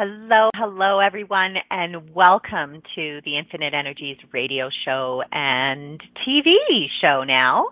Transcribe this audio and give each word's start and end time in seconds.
Hello, 0.00 0.50
hello 0.54 1.00
everyone, 1.00 1.54
and 1.72 2.14
welcome 2.14 2.82
to 2.94 3.20
the 3.24 3.36
Infinite 3.36 3.74
Energies 3.74 4.16
radio 4.32 4.68
show 4.84 5.24
and 5.32 6.00
TV 6.24 6.54
show 7.00 7.24
now. 7.24 7.70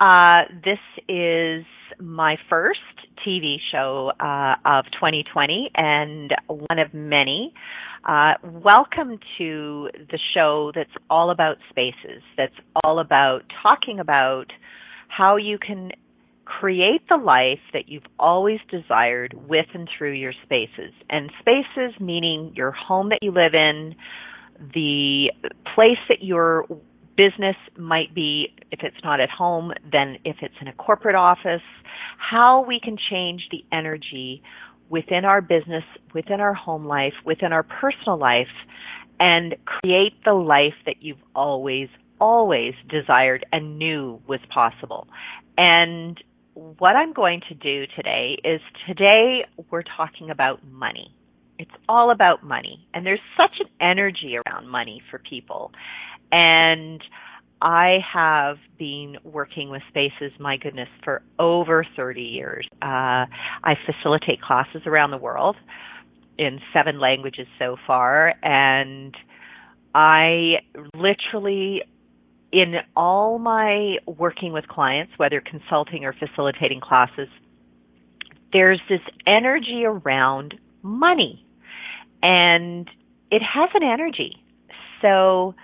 Uh, 0.00 0.44
this 0.64 0.78
is 1.10 1.66
my 2.00 2.36
first 2.48 2.80
TV 3.22 3.56
show 3.70 4.12
uh, 4.18 4.54
of 4.64 4.86
2020 4.92 5.70
and 5.74 6.34
one 6.46 6.78
of 6.78 6.94
many. 6.94 7.52
Uh, 8.02 8.32
welcome 8.42 9.18
to 9.36 9.90
the 10.10 10.18
show 10.32 10.72
that's 10.74 10.88
all 11.10 11.30
about 11.30 11.58
spaces, 11.68 12.22
that's 12.38 12.56
all 12.82 12.98
about 12.98 13.42
talking 13.62 14.00
about 14.00 14.46
how 15.08 15.36
you 15.36 15.58
can 15.58 15.90
create 16.48 17.02
the 17.08 17.16
life 17.16 17.60
that 17.72 17.88
you've 17.88 18.06
always 18.18 18.58
desired 18.70 19.34
with 19.48 19.66
and 19.74 19.88
through 19.96 20.12
your 20.12 20.32
spaces. 20.44 20.92
And 21.10 21.30
spaces 21.40 22.00
meaning 22.00 22.52
your 22.56 22.70
home 22.70 23.10
that 23.10 23.18
you 23.20 23.30
live 23.30 23.54
in, 23.54 23.94
the 24.74 25.30
place 25.74 25.98
that 26.08 26.22
your 26.22 26.66
business 27.16 27.56
might 27.76 28.14
be, 28.14 28.54
if 28.72 28.80
it's 28.82 28.96
not 29.04 29.20
at 29.20 29.28
home, 29.28 29.72
then 29.92 30.16
if 30.24 30.36
it's 30.40 30.54
in 30.60 30.68
a 30.68 30.72
corporate 30.72 31.16
office, 31.16 31.62
how 32.16 32.64
we 32.66 32.80
can 32.82 32.96
change 33.10 33.42
the 33.50 33.64
energy 33.70 34.42
within 34.88 35.24
our 35.24 35.42
business, 35.42 35.84
within 36.14 36.40
our 36.40 36.54
home 36.54 36.86
life, 36.86 37.12
within 37.26 37.52
our 37.52 37.62
personal 37.62 38.18
life, 38.18 38.46
and 39.20 39.54
create 39.64 40.14
the 40.24 40.32
life 40.32 40.74
that 40.86 40.96
you've 41.00 41.22
always, 41.34 41.88
always 42.20 42.72
desired 42.88 43.44
and 43.52 43.78
knew 43.78 44.20
was 44.26 44.40
possible. 44.48 45.08
And 45.56 46.18
what 46.58 46.96
I'm 46.96 47.12
going 47.12 47.40
to 47.48 47.54
do 47.54 47.84
today 47.94 48.36
is 48.44 48.60
today 48.86 49.44
we're 49.70 49.84
talking 49.96 50.30
about 50.30 50.66
money. 50.66 51.14
It's 51.58 51.70
all 51.88 52.10
about 52.10 52.42
money. 52.42 52.86
And 52.92 53.06
there's 53.06 53.20
such 53.36 53.60
an 53.60 53.68
energy 53.80 54.36
around 54.36 54.68
money 54.68 55.00
for 55.10 55.18
people. 55.18 55.70
And 56.32 57.00
I 57.62 57.98
have 58.12 58.56
been 58.76 59.16
working 59.24 59.70
with 59.70 59.82
spaces, 59.88 60.32
my 60.40 60.56
goodness, 60.56 60.88
for 61.04 61.22
over 61.38 61.86
30 61.96 62.22
years. 62.22 62.66
Uh, 62.82 63.26
I 63.26 63.74
facilitate 63.86 64.40
classes 64.42 64.82
around 64.86 65.12
the 65.12 65.18
world 65.18 65.56
in 66.38 66.60
seven 66.72 67.00
languages 67.00 67.46
so 67.58 67.76
far. 67.86 68.34
And 68.42 69.16
I 69.94 70.56
literally 70.94 71.82
in 72.52 72.76
all 72.96 73.38
my 73.38 73.96
working 74.06 74.52
with 74.52 74.66
clients, 74.68 75.12
whether 75.16 75.40
consulting 75.40 76.04
or 76.04 76.14
facilitating 76.14 76.80
classes, 76.80 77.28
there's 78.52 78.80
this 78.88 79.00
energy 79.26 79.84
around 79.84 80.54
money 80.82 81.44
and 82.22 82.88
it 83.30 83.42
has 83.42 83.68
an 83.74 83.82
energy. 83.82 84.42
So 85.02 85.54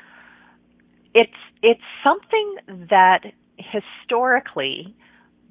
it's, 1.15 1.33
it's 1.63 1.81
something 2.03 2.87
that 2.91 3.21
historically, 3.57 4.95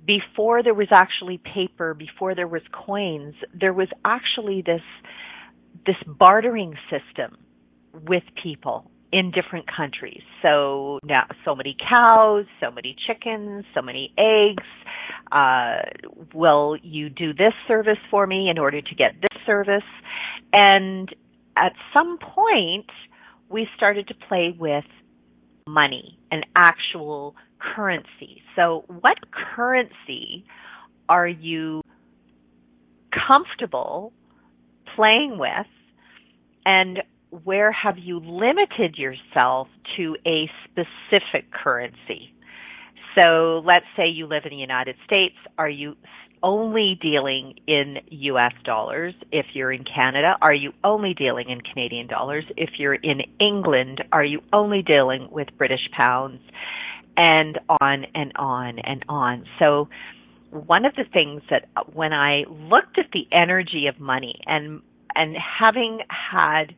before 0.05 0.61
there 0.61 0.73
was 0.75 0.89
actually 0.91 1.39
paper, 1.39 1.94
before 1.94 2.35
there 2.35 2.47
was 2.47 2.61
coins, 2.71 3.33
there 3.53 3.73
was 3.73 3.88
actually 4.05 4.61
this, 4.61 4.81
this 5.88 5.95
bartering 6.05 6.75
system 6.91 7.38
with 8.07 8.23
people 8.41 8.91
in 9.13 9.29
different 9.29 9.68
countries. 9.74 10.24
So 10.41 10.97
now, 11.03 11.28
so 11.46 11.53
many 11.53 11.78
cows, 11.88 12.46
so 12.59 12.72
many 12.72 12.96
chickens, 13.07 13.63
so 13.75 13.81
many 13.81 14.12
eggs. 14.18 14.63
Uh, 15.31 15.84
will 16.34 16.78
you 16.81 17.09
do 17.09 17.31
this 17.31 17.53
service 17.68 18.00
for 18.09 18.25
me 18.25 18.50
in 18.50 18.57
order 18.57 18.81
to 18.81 18.96
get 18.96 19.13
this 19.22 19.40
service? 19.46 19.84
And 20.51 21.13
at 21.56 21.74
some 21.94 22.18
point, 22.18 22.90
we 23.50 23.68
started 23.78 24.07
to 24.07 24.16
play 24.28 24.56
with 24.57 24.85
money 25.68 26.18
and 26.31 26.44
actual 26.56 27.35
currency. 27.59 28.41
So 28.56 28.84
what 28.88 29.18
currency 29.56 30.44
are 31.07 31.28
you 31.28 31.81
comfortable 33.28 34.12
playing 34.95 35.38
with 35.38 35.68
and 36.66 37.03
where 37.44 37.71
have 37.71 37.97
you 37.97 38.19
limited 38.19 38.95
yourself 38.97 39.67
to 39.97 40.16
a 40.25 40.49
specific 40.66 41.51
currency? 41.51 42.33
So 43.19 43.63
let's 43.66 43.85
say 43.95 44.07
you 44.07 44.27
live 44.27 44.44
in 44.45 44.51
the 44.51 44.57
United 44.57 44.95
States. 45.05 45.35
Are 45.57 45.69
you 45.69 45.95
only 46.44 46.97
dealing 47.01 47.55
in 47.67 47.97
US 48.09 48.53
dollars? 48.63 49.13
If 49.31 49.47
you're 49.53 49.71
in 49.71 49.83
Canada, 49.83 50.35
are 50.41 50.53
you 50.53 50.73
only 50.83 51.13
dealing 51.13 51.49
in 51.49 51.61
Canadian 51.61 52.07
dollars? 52.07 52.44
If 52.57 52.71
you're 52.77 52.95
in 52.95 53.21
England, 53.39 54.03
are 54.11 54.25
you 54.25 54.41
only 54.51 54.81
dealing 54.81 55.29
with 55.31 55.47
British 55.57 55.89
pounds? 55.95 56.39
And 57.15 57.59
on 57.81 58.05
and 58.13 58.31
on 58.35 58.79
and 58.79 59.05
on. 59.07 59.45
So 59.59 59.88
one 60.50 60.85
of 60.85 60.95
the 60.95 61.05
things 61.11 61.41
that 61.50 61.95
when 61.95 62.13
I 62.13 62.44
looked 62.50 62.97
at 62.97 63.05
the 63.13 63.27
energy 63.31 63.88
of 63.88 64.00
money 64.00 64.41
and 64.45 64.81
and 65.15 65.35
having 65.38 66.00
had 66.09 66.73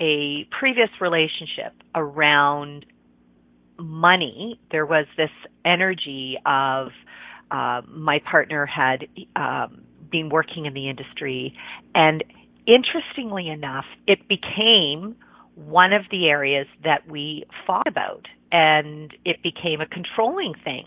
a 0.00 0.46
previous 0.58 0.88
relationship 1.00 1.74
around 1.94 2.86
money, 3.78 4.58
there 4.70 4.86
was 4.86 5.06
this 5.16 5.30
energy 5.64 6.38
of 6.46 6.88
uh, 7.50 7.82
my 7.88 8.20
partner 8.30 8.66
had 8.66 9.06
um, 9.36 9.82
been 10.10 10.28
working 10.28 10.66
in 10.66 10.74
the 10.74 10.88
industry, 10.88 11.54
and 11.94 12.24
interestingly 12.66 13.48
enough, 13.48 13.84
it 14.06 14.28
became 14.28 15.16
one 15.54 15.92
of 15.92 16.02
the 16.10 16.28
areas 16.28 16.66
that 16.84 17.08
we 17.08 17.44
fought 17.66 17.86
about, 17.86 18.26
and 18.52 19.12
it 19.24 19.42
became 19.42 19.80
a 19.80 19.86
controlling 19.86 20.54
thing. 20.64 20.86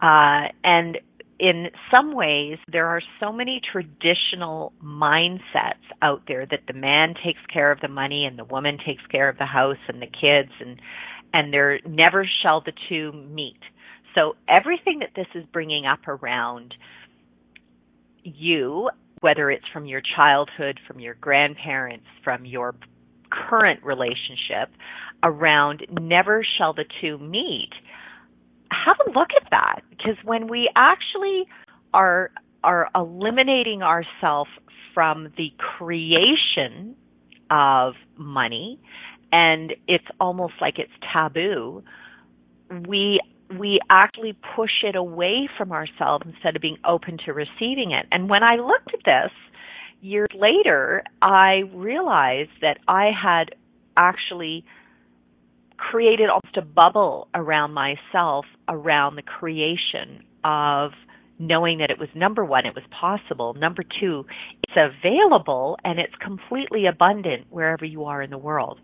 Uh, 0.00 0.48
and 0.62 0.98
in 1.38 1.68
some 1.94 2.14
ways, 2.14 2.58
there 2.70 2.86
are 2.86 3.00
so 3.20 3.32
many 3.32 3.60
traditional 3.72 4.72
mindsets 4.82 5.84
out 6.02 6.22
there 6.26 6.46
that 6.46 6.60
the 6.66 6.72
man 6.72 7.14
takes 7.24 7.40
care 7.52 7.70
of 7.70 7.80
the 7.80 7.88
money 7.88 8.24
and 8.24 8.38
the 8.38 8.44
woman 8.44 8.78
takes 8.84 9.04
care 9.06 9.28
of 9.28 9.38
the 9.38 9.46
house 9.46 9.76
and 9.86 10.02
the 10.02 10.06
kids 10.06 10.50
and, 10.60 10.80
and 11.32 11.52
there 11.52 11.78
never 11.86 12.28
shall 12.42 12.60
the 12.60 12.72
two 12.88 13.12
meet. 13.12 13.60
So 14.14 14.34
everything 14.48 15.00
that 15.00 15.10
this 15.14 15.28
is 15.34 15.44
bringing 15.52 15.86
up 15.86 16.08
around 16.08 16.74
you, 18.24 18.90
whether 19.20 19.50
it's 19.50 19.66
from 19.72 19.86
your 19.86 20.02
childhood, 20.16 20.80
from 20.88 20.98
your 20.98 21.14
grandparents, 21.14 22.06
from 22.24 22.44
your 22.44 22.74
current 23.30 23.82
relationship, 23.84 24.70
around 25.22 25.86
never 26.00 26.44
shall 26.56 26.72
the 26.72 26.84
two 27.00 27.18
meet, 27.18 27.70
have 28.70 28.96
a 29.06 29.10
look 29.10 29.28
at 29.40 29.48
that 29.50 29.80
because 29.90 30.16
when 30.24 30.48
we 30.48 30.70
actually 30.76 31.46
are 31.94 32.30
are 32.64 32.88
eliminating 32.94 33.82
ourselves 33.82 34.50
from 34.94 35.32
the 35.36 35.52
creation 35.58 36.96
of 37.50 37.94
money 38.16 38.78
and 39.32 39.74
it's 39.86 40.04
almost 40.20 40.54
like 40.60 40.78
it's 40.78 40.92
taboo 41.12 41.82
we 42.88 43.20
we 43.58 43.80
actually 43.88 44.36
push 44.54 44.82
it 44.82 44.94
away 44.94 45.48
from 45.56 45.72
ourselves 45.72 46.24
instead 46.26 46.54
of 46.54 46.60
being 46.60 46.76
open 46.84 47.16
to 47.24 47.32
receiving 47.32 47.92
it. 47.92 48.06
And 48.12 48.28
when 48.28 48.42
i 48.42 48.56
looked 48.56 48.92
at 48.92 49.00
this 49.04 49.32
years 50.00 50.28
later 50.34 51.02
i 51.22 51.62
realized 51.74 52.50
that 52.60 52.78
i 52.86 53.10
had 53.10 53.54
actually 53.96 54.64
created 55.76 56.28
almost 56.28 56.56
a 56.56 56.62
bubble 56.62 57.28
around 57.34 57.72
myself 57.72 58.44
around 58.68 59.16
the 59.16 59.22
creation 59.22 60.22
of 60.44 60.92
knowing 61.38 61.78
that 61.78 61.90
it 61.90 61.98
was 61.98 62.08
number 62.14 62.44
one, 62.44 62.66
it 62.66 62.74
was 62.74 62.84
possible. 62.90 63.54
Number 63.54 63.84
two, 64.00 64.24
it's 64.64 64.76
available 64.76 65.78
and 65.84 65.98
it's 65.98 66.14
completely 66.16 66.86
abundant 66.86 67.46
wherever 67.50 67.84
you 67.84 68.04
are 68.04 68.22
in 68.22 68.30
the 68.30 68.38
world. 68.38 68.80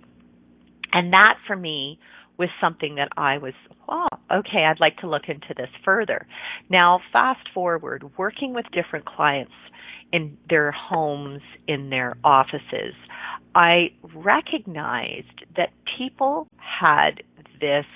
And 0.92 1.12
that 1.12 1.34
for 1.46 1.56
me 1.56 1.98
was 2.38 2.48
something 2.60 2.96
that 2.96 3.08
I 3.16 3.38
was, 3.38 3.54
oh, 3.88 4.06
okay, 4.32 4.64
I'd 4.64 4.80
like 4.80 4.98
to 4.98 5.08
look 5.08 5.24
into 5.28 5.54
this 5.56 5.68
further. 5.84 6.26
Now, 6.68 7.00
fast 7.12 7.48
forward, 7.52 8.04
working 8.16 8.54
with 8.54 8.66
different 8.72 9.04
clients 9.04 9.52
in 10.12 10.36
their 10.48 10.72
homes, 10.72 11.42
in 11.66 11.90
their 11.90 12.16
offices, 12.24 12.94
I 13.54 13.92
recognized 14.14 15.44
that 15.56 15.70
people 15.98 16.46
had 16.56 17.22
this 17.60 17.86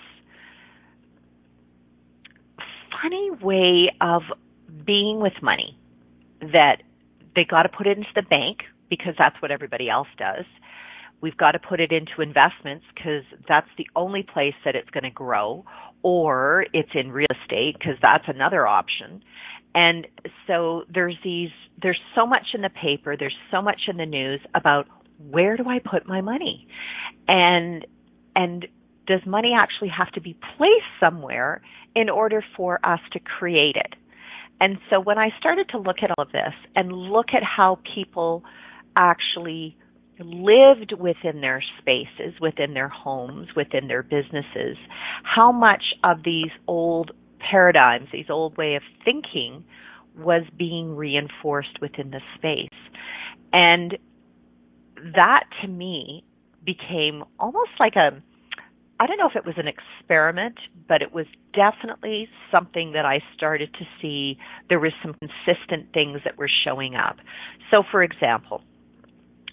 funny 3.03 3.31
way 3.43 3.91
of 4.00 4.23
being 4.85 5.21
with 5.21 5.35
money 5.43 5.79
that 6.41 6.83
they 7.35 7.45
got 7.45 7.62
to 7.62 7.69
put 7.69 7.87
it 7.87 7.99
into 7.99 8.11
the 8.15 8.23
bank 8.23 8.59
because 8.89 9.15
that's 9.19 9.41
what 9.43 9.50
everybody 9.50 9.89
else 9.91 10.09
does. 10.17 10.45
We've 11.21 11.37
got 11.37 11.53
to 11.53 11.59
put 11.59 11.81
it 11.81 11.91
into 11.93 12.23
investments 12.23 12.85
because 12.95 13.25
that's 13.49 13.69
the 13.77 13.87
only 13.97 14.23
place 14.23 14.55
that 14.65 14.77
it's 14.77 14.89
going 14.91 15.05
to 15.05 15.11
grow, 15.11 15.65
or 16.03 16.65
it's 16.73 16.91
in 16.95 17.11
real 17.11 17.27
estate 17.43 17.77
because 17.79 17.97
that's 18.00 18.25
another 18.29 18.67
option. 18.67 19.23
And 19.75 20.06
so 20.47 20.85
there's 20.93 21.17
these, 21.25 21.50
there's 21.81 22.00
so 22.15 22.25
much 22.25 22.47
in 22.55 22.62
the 22.62 22.71
paper, 22.71 23.17
there's 23.19 23.37
so 23.50 23.61
much 23.61 23.83
in 23.89 23.97
the 23.97 24.06
news 24.06 24.41
about 24.55 24.87
where 25.19 25.56
do 25.56 25.65
I 25.69 25.81
put 25.81 26.06
my 26.06 26.21
money? 26.21 26.69
And, 27.27 27.85
and 28.37 28.67
does 29.06 29.21
money 29.27 29.53
actually 29.59 29.89
have 29.89 30.12
to 30.12 30.21
be 30.21 30.35
placed 30.56 30.87
somewhere 31.00 31.62
in 31.99 32.09
order 32.09 32.45
for 32.56 32.79
us 32.85 33.00
to 33.12 33.19
create 33.19 33.75
it? 33.75 33.95
And 34.61 34.79
so 34.89 35.00
when 35.00 35.19
I 35.19 35.31
started 35.39 35.69
to 35.71 35.79
look 35.79 35.97
at 36.03 36.11
all 36.11 36.25
of 36.25 36.31
this 36.31 36.55
and 36.77 36.93
look 36.93 37.27
at 37.35 37.43
how 37.43 37.81
people 37.95 38.45
actually 38.97 39.77
lived 40.21 40.93
within 40.99 41.41
their 41.41 41.62
spaces, 41.79 42.41
within 42.41 42.75
their 42.75 42.89
homes, 42.89 43.49
within 43.56 43.89
their 43.89 44.05
businesses, 44.05 44.77
how 45.23 45.50
much 45.50 45.83
of 46.05 46.23
these 46.25 46.50
old 46.69 47.11
paradigms, 47.39 48.09
these 48.12 48.31
old 48.31 48.56
way 48.56 48.77
of 48.77 48.83
thinking 49.05 49.65
was 50.17 50.43
being 50.56 50.95
reinforced 50.95 51.81
within 51.81 52.11
the 52.11 52.21
space. 52.37 52.79
And 53.53 53.99
that 55.15 55.45
to 55.62 55.69
me 55.69 56.25
became 56.65 57.25
almost 57.39 57.71
like 57.81 57.95
a 57.97 58.21
I 59.00 59.06
don't 59.06 59.19
know 59.19 59.29
if 59.29 59.37
it 59.37 59.47
was 59.47 59.55
an 59.59 59.69
experiment, 59.69 60.56
but 60.89 61.03
it 61.03 61.12
was 61.12 61.27
definitely 61.55 62.29
something 62.50 62.93
that 62.93 63.05
I 63.05 63.21
started 63.37 63.73
to 63.75 63.85
see 64.03 64.39
there 64.69 64.81
was 64.81 64.93
some 65.03 65.15
consistent 65.21 65.93
things 65.93 66.21
that 66.25 66.37
were 66.37 66.50
showing 66.65 66.95
up. 66.97 67.17
So 67.71 67.83
for 67.91 68.03
example, 68.03 68.62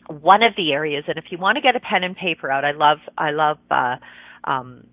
one 0.08 0.42
of 0.44 0.54
the 0.58 0.72
areas 0.72 1.04
and 1.08 1.18
if 1.18 1.26
you 1.30 1.38
want 1.38 1.58
to 1.58 1.62
get 1.62 1.76
a 1.76 1.80
pen 1.80 2.04
and 2.04 2.16
paper 2.16 2.52
out, 2.52 2.66
I 2.66 2.72
love 2.72 2.98
I 3.18 3.32
love 3.32 3.58
uh 3.70 3.98
um 4.44 4.88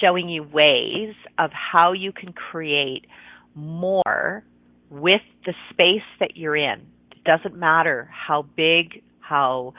showing 0.00 0.28
you 0.28 0.42
ways 0.42 1.14
of 1.38 1.50
how 1.52 1.92
you 1.92 2.12
can 2.12 2.32
create 2.32 3.06
more 3.54 4.44
with 4.90 5.20
the 5.46 5.54
space 5.70 6.02
that 6.20 6.36
you're 6.36 6.56
in. 6.56 6.80
It 7.12 7.24
doesn't 7.24 7.56
matter 7.56 8.10
how 8.12 8.42
big, 8.56 9.02
how 9.20 9.74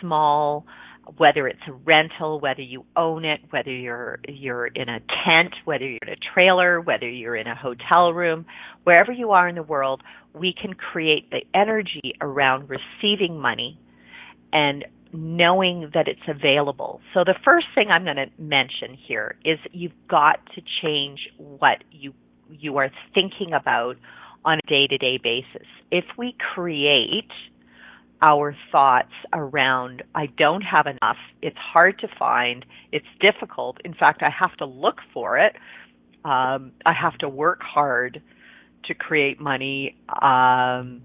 small, 0.00 0.66
whether 1.16 1.48
it's 1.48 1.60
a 1.66 1.72
rental, 1.72 2.40
whether 2.40 2.62
you 2.62 2.84
own 2.96 3.24
it, 3.24 3.40
whether 3.50 3.70
you're 3.72 4.20
you're 4.28 4.66
in 4.66 4.88
a 4.88 5.00
tent, 5.00 5.54
whether 5.64 5.86
you're 5.86 5.98
in 6.06 6.12
a 6.12 6.34
trailer, 6.34 6.80
whether 6.80 7.08
you're 7.08 7.36
in 7.36 7.46
a 7.46 7.54
hotel 7.54 8.12
room, 8.12 8.46
wherever 8.84 9.12
you 9.12 9.30
are 9.32 9.48
in 9.48 9.54
the 9.54 9.62
world, 9.62 10.02
we 10.34 10.54
can 10.60 10.74
create 10.74 11.30
the 11.30 11.40
energy 11.54 12.14
around 12.20 12.68
receiving 12.68 13.38
money 13.38 13.78
and 14.52 14.84
knowing 15.12 15.90
that 15.94 16.06
it's 16.06 16.20
available. 16.28 17.00
So 17.14 17.24
the 17.24 17.34
first 17.44 17.66
thing 17.74 17.88
I'm 17.90 18.04
going 18.04 18.16
to 18.16 18.30
mention 18.38 18.96
here 19.08 19.36
is 19.44 19.58
you've 19.72 19.92
got 20.08 20.38
to 20.54 20.62
change 20.82 21.20
what 21.36 21.82
you 21.90 22.14
you 22.50 22.76
are 22.78 22.90
thinking 23.14 23.52
about 23.52 23.96
on 24.44 24.58
a 24.58 24.68
day-to-day 24.68 25.20
basis. 25.22 25.68
If 25.90 26.04
we 26.16 26.34
create 26.54 27.30
our 28.22 28.54
thoughts 28.70 29.12
around 29.32 30.02
I 30.14 30.26
don't 30.26 30.62
have 30.62 30.86
enough, 30.86 31.16
it's 31.42 31.56
hard 31.56 31.98
to 32.00 32.08
find, 32.18 32.64
it's 32.92 33.06
difficult. 33.20 33.78
In 33.84 33.94
fact, 33.94 34.22
I 34.22 34.30
have 34.30 34.56
to 34.58 34.66
look 34.66 34.96
for 35.14 35.38
it. 35.38 35.56
Um, 36.24 36.72
I 36.84 36.92
have 36.92 37.16
to 37.18 37.28
work 37.28 37.60
hard 37.62 38.20
to 38.84 38.94
create 38.94 39.40
money. 39.40 39.96
Um, 40.08 41.02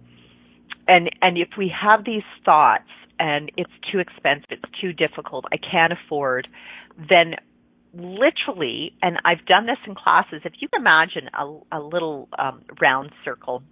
and 0.88 1.10
and 1.22 1.38
if 1.38 1.50
we 1.58 1.72
have 1.82 2.06
these 2.06 2.24
thoughts 2.44 2.90
and 3.18 3.52
it's 3.58 3.72
too 3.92 4.00
expensive, 4.00 4.46
it's 4.52 4.80
too 4.82 4.92
difficult, 4.92 5.46
I 5.52 5.58
can't 5.58 5.94
afford, 5.94 6.48
then 6.98 7.36
literally, 7.94 8.94
and 9.02 9.18
I've 9.24 9.46
done 9.46 9.66
this 9.66 9.78
in 9.88 9.96
classes, 9.96 10.42
if 10.44 10.54
you 10.60 10.68
imagine 10.78 11.30
a, 11.34 11.78
a 11.78 11.80
little 11.80 12.28
um, 12.38 12.64
round 12.82 13.12
circle 13.24 13.64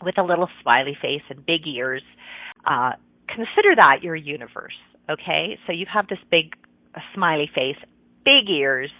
with 0.00 0.16
a 0.16 0.22
little 0.22 0.48
smiley 0.62 0.96
face 1.00 1.22
and 1.28 1.44
big 1.44 1.66
ears, 1.66 2.02
uh, 2.68 2.92
consider 3.28 3.74
that 3.76 4.02
your 4.02 4.16
universe. 4.16 4.76
Okay, 5.10 5.58
so 5.66 5.72
you 5.72 5.86
have 5.92 6.06
this 6.08 6.18
big 6.30 6.54
smiley 7.14 7.50
face, 7.54 7.76
big 8.24 8.50
ears, 8.50 8.90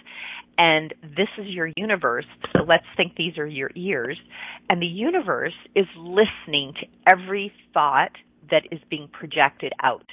and 0.57 0.93
this 1.03 1.29
is 1.37 1.45
your 1.47 1.69
universe. 1.77 2.25
So 2.53 2.63
let's 2.63 2.85
think 2.97 3.15
these 3.15 3.37
are 3.37 3.47
your 3.47 3.71
ears. 3.75 4.17
And 4.69 4.81
the 4.81 4.87
universe 4.87 5.53
is 5.75 5.85
listening 5.95 6.73
to 6.81 6.87
every 7.07 7.53
thought 7.73 8.11
that 8.51 8.63
is 8.71 8.79
being 8.89 9.07
projected 9.11 9.71
out. 9.81 10.05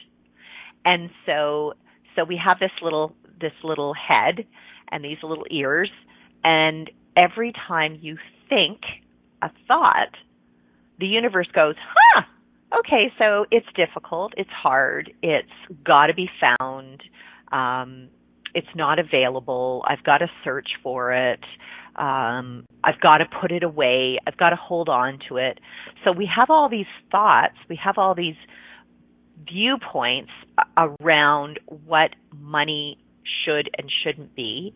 And 0.85 1.11
so 1.25 1.73
so 2.15 2.25
we 2.25 2.41
have 2.43 2.59
this 2.61 2.71
little 2.83 3.15
this 3.41 3.53
little 3.65 3.93
head 3.95 4.47
and 4.91 5.05
these 5.05 5.19
little 5.23 5.47
ears 5.51 5.91
and 6.45 6.91
every 7.17 7.53
time 7.67 7.99
you 8.01 8.17
think 8.49 8.81
a 9.43 9.51
thought, 9.67 10.15
the 11.01 11.07
universe 11.07 11.49
goes, 11.53 11.75
"Huh, 11.77 12.06
okay, 12.75 13.13
so 13.19 13.47
it's 13.51 13.67
difficult, 13.75 14.33
it's 14.37 14.51
hard, 14.51 15.13
it's 15.23 15.49
got 15.85 16.07
to 16.07 16.15
be 16.15 16.29
found, 16.41 17.03
um, 17.53 18.09
it's 18.55 18.67
not 18.75 18.99
available, 18.99 19.85
I've 19.89 20.03
got 20.05 20.19
to 20.19 20.29
search 20.45 20.69
for 20.83 21.13
it, 21.13 21.41
um, 21.97 22.67
I've 22.85 23.01
got 23.01 23.19
to 23.19 23.25
put 23.41 23.53
it 23.53 23.63
away, 23.63 24.19
I've 24.27 24.37
got 24.37 24.51
to 24.51 24.57
hold 24.57 24.89
on 24.89 25.19
to 25.29 25.37
it. 25.37 25.59
So 26.05 26.13
we 26.13 26.29
have 26.35 26.51
all 26.51 26.69
these 26.69 26.87
thoughts, 27.11 27.55
we 27.69 27.79
have 27.83 27.99
all 27.99 28.15
these 28.15 28.37
viewpoints 29.51 30.31
around 30.77 31.61
what 31.87 32.11
money 32.33 32.99
should 33.45 33.71
and 33.77 33.91
shouldn't 34.03 34.35
be 34.35 34.75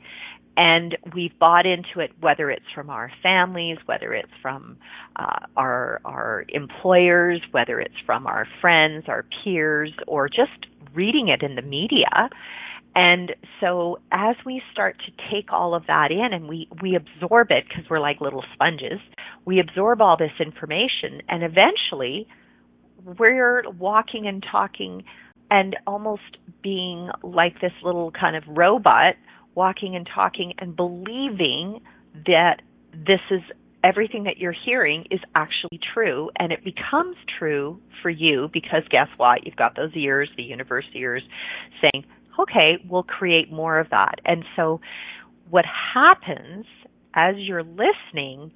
and 0.61 0.99
we've 1.15 1.37
bought 1.39 1.65
into 1.65 2.01
it 2.01 2.11
whether 2.21 2.51
it's 2.51 2.67
from 2.75 2.91
our 2.91 3.11
families 3.23 3.79
whether 3.87 4.13
it's 4.13 4.33
from 4.43 4.77
uh, 5.17 5.47
our 5.57 6.03
our 6.05 6.45
employers 6.51 7.41
whether 7.53 7.81
it's 7.81 7.95
from 8.05 8.27
our 8.27 8.47
friends 8.61 9.05
our 9.09 9.25
peers 9.43 9.93
or 10.07 10.29
just 10.29 10.67
reading 10.95 11.29
it 11.29 11.43
in 11.43 11.55
the 11.55 11.63
media. 11.63 12.29
And 12.95 13.33
so 13.61 14.01
as 14.11 14.35
we 14.45 14.61
start 14.73 14.97
to 15.07 15.13
take 15.33 15.53
all 15.53 15.75
of 15.75 15.87
that 15.87 16.11
in 16.11 16.33
and 16.33 16.49
we 16.49 16.69
we 16.83 16.97
absorb 16.97 17.51
it 17.51 17.65
because 17.69 17.89
we're 17.89 18.01
like 18.01 18.21
little 18.21 18.45
sponges 18.53 18.99
we 19.45 19.61
absorb 19.61 20.03
all 20.03 20.17
this 20.17 20.33
information 20.41 21.23
and 21.29 21.43
eventually 21.45 22.27
we're 23.19 23.63
walking 23.79 24.27
and 24.27 24.45
talking 24.51 25.05
and 25.51 25.77
almost 25.87 26.37
being 26.63 27.11
like 27.23 27.61
this 27.61 27.73
little 27.83 28.11
kind 28.11 28.37
of 28.37 28.43
robot 28.49 29.15
walking 29.55 29.97
and 29.97 30.09
talking 30.13 30.55
and 30.59 30.77
believing 30.77 31.81
that 32.27 32.63
this 32.93 33.21
is 33.31 33.41
everything 33.83 34.25
that 34.25 34.39
you're 34.39 34.55
hearing 34.65 35.07
is 35.11 35.21
actually 35.35 35.81
true 35.95 36.31
and 36.39 36.53
it 36.53 36.63
becomes 36.65 37.17
true 37.39 37.81
for 38.03 38.11
you 38.11 38.49
because 38.53 38.83
guess 38.91 39.09
what? 39.17 39.47
You've 39.47 39.57
got 39.57 39.77
those 39.77 39.95
ears 39.95 40.29
the 40.37 40.43
universe 40.43 40.85
ears 40.95 41.23
saying 41.81 42.05
okay 42.39 42.77
we'll 42.89 43.03
create 43.03 43.51
more 43.51 43.79
of 43.79 43.91
that. 43.91 44.17
And 44.25 44.45
so 44.57 44.81
what 45.49 45.65
happens 45.95 46.67
as 47.15 47.35
you're 47.39 47.65
listening 47.65 48.53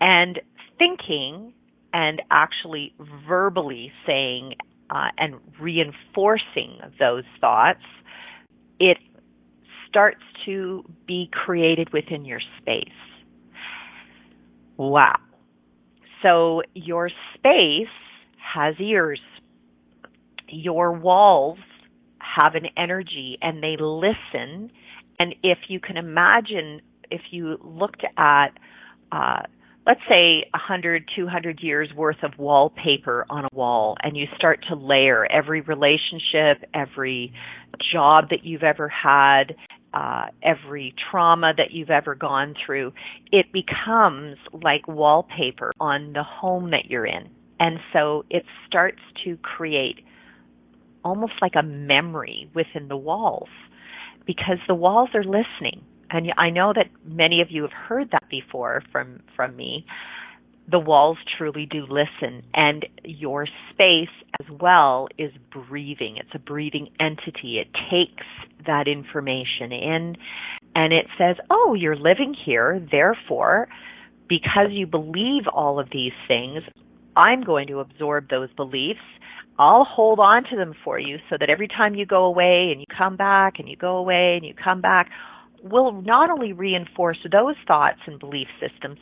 and 0.00 0.40
thinking 0.78 1.54
and 1.92 2.20
actually 2.30 2.94
verbally 3.28 3.92
saying 4.06 4.54
uh, 4.90 5.08
and 5.16 5.36
reinforcing 5.60 6.78
those 6.98 7.24
thoughts 7.40 7.82
it 8.78 8.98
starts 9.92 10.22
to 10.46 10.82
be 11.06 11.28
created 11.30 11.92
within 11.92 12.24
your 12.24 12.40
space. 12.60 12.88
Wow. 14.78 15.18
So 16.22 16.62
your 16.72 17.10
space 17.34 17.92
has 18.54 18.74
ears. 18.80 19.20
Your 20.48 20.92
walls 20.92 21.58
have 22.18 22.54
an 22.54 22.66
energy 22.76 23.36
and 23.42 23.62
they 23.62 23.76
listen. 23.78 24.70
And 25.18 25.34
if 25.42 25.58
you 25.68 25.78
can 25.78 25.98
imagine, 25.98 26.80
if 27.10 27.20
you 27.30 27.58
looked 27.62 28.04
at 28.16 28.48
uh, 29.10 29.42
let's 29.86 30.00
say 30.08 30.44
100, 30.52 31.08
200 31.16 31.60
years 31.60 31.88
worth 31.96 32.22
of 32.22 32.32
wallpaper 32.38 33.26
on 33.28 33.44
a 33.44 33.48
wall 33.52 33.96
and 34.02 34.16
you 34.16 34.26
start 34.36 34.64
to 34.68 34.76
layer 34.76 35.26
every 35.30 35.60
relationship, 35.60 36.68
every 36.72 37.32
job 37.92 38.28
that 38.30 38.44
you've 38.44 38.62
ever 38.62 38.88
had, 38.88 39.54
uh, 39.94 40.26
every 40.42 40.94
trauma 41.10 41.52
that 41.56 41.70
you've 41.72 41.90
ever 41.90 42.14
gone 42.14 42.54
through, 42.64 42.92
it 43.30 43.46
becomes 43.52 44.36
like 44.52 44.86
wallpaper 44.88 45.72
on 45.80 46.12
the 46.12 46.22
home 46.22 46.70
that 46.70 46.86
you're 46.86 47.06
in. 47.06 47.28
And 47.60 47.78
so 47.92 48.24
it 48.30 48.44
starts 48.66 49.00
to 49.24 49.36
create 49.38 49.96
almost 51.04 51.34
like 51.40 51.52
a 51.56 51.62
memory 51.62 52.50
within 52.54 52.88
the 52.88 52.96
walls 52.96 53.48
because 54.26 54.58
the 54.68 54.74
walls 54.74 55.10
are 55.14 55.24
listening 55.24 55.84
and 56.12 56.32
I 56.36 56.50
know 56.50 56.72
that 56.74 56.88
many 57.04 57.40
of 57.40 57.50
you 57.50 57.62
have 57.62 57.72
heard 57.72 58.10
that 58.12 58.28
before 58.30 58.82
from 58.92 59.20
from 59.34 59.56
me. 59.56 59.86
The 60.72 60.78
walls 60.78 61.18
truly 61.36 61.66
do 61.66 61.82
listen, 61.82 62.42
and 62.54 62.86
your 63.04 63.46
space 63.70 64.08
as 64.40 64.46
well 64.50 65.08
is 65.18 65.30
breathing. 65.52 66.16
It's 66.16 66.34
a 66.34 66.38
breathing 66.38 66.88
entity. 66.98 67.58
It 67.58 67.68
takes 67.90 68.26
that 68.66 68.88
information 68.88 69.70
in 69.70 70.16
and 70.74 70.92
it 70.94 71.06
says, 71.18 71.36
Oh, 71.50 71.74
you're 71.74 71.96
living 71.96 72.34
here, 72.46 72.84
therefore, 72.90 73.68
because 74.28 74.68
you 74.70 74.86
believe 74.86 75.42
all 75.52 75.78
of 75.78 75.88
these 75.92 76.12
things, 76.26 76.62
I'm 77.16 77.42
going 77.42 77.66
to 77.68 77.80
absorb 77.80 78.30
those 78.30 78.48
beliefs. 78.54 79.00
I'll 79.58 79.84
hold 79.84 80.18
on 80.18 80.44
to 80.44 80.56
them 80.56 80.72
for 80.82 80.98
you 80.98 81.18
so 81.28 81.36
that 81.38 81.50
every 81.50 81.68
time 81.68 81.94
you 81.94 82.06
go 82.06 82.24
away 82.24 82.70
and 82.72 82.80
you 82.80 82.86
come 82.96 83.16
back 83.16 83.58
and 83.58 83.68
you 83.68 83.76
go 83.76 83.98
away 83.98 84.38
and 84.38 84.46
you 84.46 84.54
come 84.54 84.80
back, 84.80 85.10
will 85.62 85.92
not 85.92 86.30
only 86.30 86.52
reinforce 86.52 87.18
those 87.30 87.56
thoughts 87.66 88.00
and 88.06 88.18
belief 88.18 88.48
systems, 88.58 88.98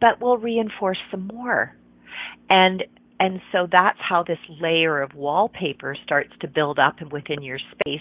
but 0.00 0.20
we'll 0.20 0.38
reinforce 0.38 0.98
some 1.10 1.26
more. 1.26 1.74
And 2.48 2.84
and 3.18 3.40
so 3.52 3.68
that's 3.70 3.98
how 4.00 4.22
this 4.22 4.38
layer 4.48 5.02
of 5.02 5.14
wallpaper 5.14 5.94
starts 6.04 6.30
to 6.40 6.48
build 6.48 6.78
up 6.78 6.96
within 7.12 7.42
your 7.42 7.58
space. 7.58 8.00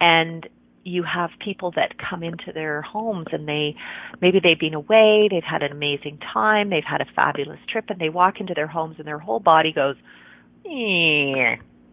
And 0.00 0.46
you 0.84 1.02
have 1.02 1.30
people 1.42 1.72
that 1.76 1.94
come 1.98 2.22
into 2.22 2.52
their 2.52 2.82
homes 2.82 3.26
and 3.32 3.48
they 3.48 3.74
maybe 4.20 4.38
they've 4.42 4.60
been 4.60 4.74
away, 4.74 5.28
they've 5.30 5.42
had 5.42 5.62
an 5.62 5.72
amazing 5.72 6.18
time, 6.32 6.68
they've 6.68 6.84
had 6.84 7.00
a 7.00 7.06
fabulous 7.16 7.58
trip 7.70 7.86
and 7.88 7.98
they 7.98 8.10
walk 8.10 8.38
into 8.38 8.52
their 8.54 8.66
homes 8.66 8.96
and 8.98 9.06
their 9.06 9.18
whole 9.18 9.40
body 9.40 9.72
goes 9.72 9.96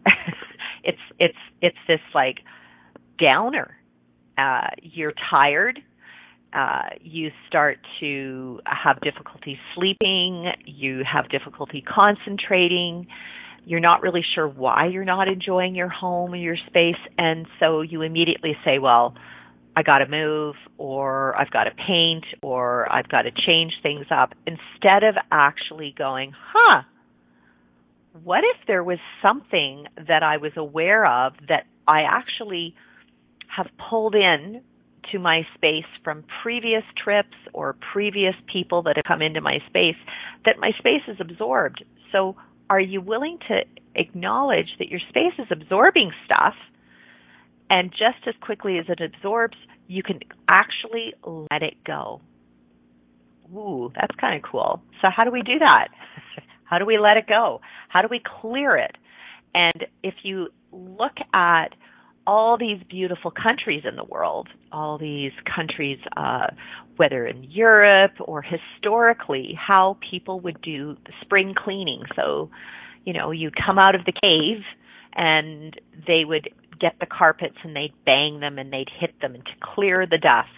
it's 0.84 0.98
it's 1.20 1.38
it's 1.62 1.78
this 1.88 2.00
like 2.14 2.40
downer. 3.20 3.78
Uh, 4.38 4.68
you're 4.82 5.14
tired, 5.30 5.80
uh, 6.54 6.90
you 7.02 7.30
start 7.48 7.80
to 8.00 8.60
have 8.66 9.00
difficulty 9.02 9.58
sleeping, 9.76 10.52
you 10.66 11.04
have 11.12 11.30
difficulty 11.30 11.82
concentrating, 11.82 13.08
you're 13.66 13.80
not 13.80 14.02
really 14.02 14.24
sure 14.36 14.48
why 14.48 14.88
you're 14.88 15.06
not 15.06 15.28
enjoying 15.28 15.76
your 15.76 15.88
home 15.88 16.34
or 16.34 16.38
your 16.38 16.58
space, 16.68 17.00
and 17.18 17.46
so 17.60 17.82
you 17.82 18.02
immediately 18.02 18.56
say, 18.66 18.80
well, 18.80 19.16
I 19.76 19.84
got 19.84 20.00
to 20.00 20.08
move, 20.08 20.56
or 20.78 21.40
I've 21.40 21.52
got 21.52 21.66
to 21.66 21.72
paint, 21.72 22.26
or 22.42 22.92
I've 22.92 23.08
got 23.08 23.22
to 23.22 23.32
change 23.32 23.72
things 23.82 24.08
up, 24.12 24.34
instead 24.46 25.04
of 25.04 25.16
actually 25.32 25.96
going, 25.98 26.34
huh, 26.54 26.82
what 28.24 28.40
if 28.40 28.68
there 28.68 28.84
was 28.84 29.00
something 29.22 29.86
that 29.96 30.24
I 30.24 30.38
was 30.38 30.52
aware 30.58 31.06
of 31.06 31.34
that 31.48 31.66
I 31.88 32.02
actually 32.02 32.76
have 33.56 33.68
pulled 33.90 34.16
in 34.16 34.62
to 35.12 35.20
my 35.20 35.42
space 35.56 35.86
from 36.04 36.24
previous 36.44 36.84
trips 37.02 37.36
or 37.54 37.76
previous 37.94 38.36
people 38.52 38.84
that 38.84 38.96
have 38.98 39.06
come 39.06 39.22
into 39.22 39.42
my 39.42 39.60
space 39.68 39.96
that 40.46 40.58
my 40.60 40.72
space 40.78 41.02
is 41.08 41.18
absorbed. 41.20 41.84
So 42.12 42.36
are 42.70 42.80
you 42.80 43.02
willing 43.02 43.38
to 43.48 43.62
acknowledge 43.96 44.70
that 44.80 44.90
your 44.90 45.00
space 45.10 45.34
is 45.38 45.48
absorbing 45.52 46.12
stuff 46.26 46.54
and 47.70 47.92
just 47.92 48.28
as 48.28 48.36
quickly 48.42 48.78
as 48.80 48.86
it 48.90 49.02
absorbs, 49.02 49.58
you 49.88 50.04
can 50.04 50.20
actually 50.48 51.14
let 51.52 51.64
it 51.64 51.76
go? 51.86 52.22
Ooh, 53.54 53.92
that's 53.96 54.16
kind 54.20 54.36
of 54.36 54.50
cool. 54.50 54.82
So 55.02 55.08
how 55.16 55.24
do 55.24 55.32
we 55.32 55.42
do 55.42 55.60
that? 55.60 55.90
how 56.64 56.78
do 56.78 56.86
we 56.86 56.98
let 56.98 57.18
it 57.18 57.28
go? 57.28 57.62
How 57.90 58.02
do 58.02 58.08
we 58.10 58.22
clear 58.42 58.76
it? 58.78 58.96
And 59.54 59.86
if 60.04 60.14
you 60.24 60.48
look 60.72 61.18
at 61.34 61.74
all 62.28 62.58
these 62.58 62.82
beautiful 62.90 63.32
countries 63.32 63.84
in 63.88 63.96
the 63.96 64.04
world, 64.04 64.48
all 64.72 64.98
these 64.98 65.32
countries, 65.56 65.98
uh, 66.16 66.48
whether 66.98 67.26
in 67.26 67.44
Europe 67.44 68.14
or 68.20 68.44
historically, 68.44 69.58
how 69.58 69.98
people 70.10 70.40
would 70.40 70.62
do 70.62 70.96
the 71.06 71.14
spring 71.22 71.54
cleaning. 71.58 72.04
So, 72.16 72.50
you 73.06 73.14
know, 73.14 73.32
you'd 73.32 73.56
come 73.56 73.80
out 73.80 73.96
of 73.96 74.02
the 74.06 74.14
cave 74.14 74.64
and 75.14 75.74
they 76.08 76.24
would 76.26 76.50
get 76.80 76.96
the 77.00 77.06
carpets 77.06 77.58
and 77.64 77.76
they'd 77.76 77.94
bang 78.06 78.40
them 78.40 78.58
and 78.58 78.72
they'd 78.72 78.90
hit 79.00 79.20
them 79.22 79.36
and 79.36 79.46
to 79.46 79.52
clear 79.76 80.06
the 80.06 80.18
dust 80.18 80.50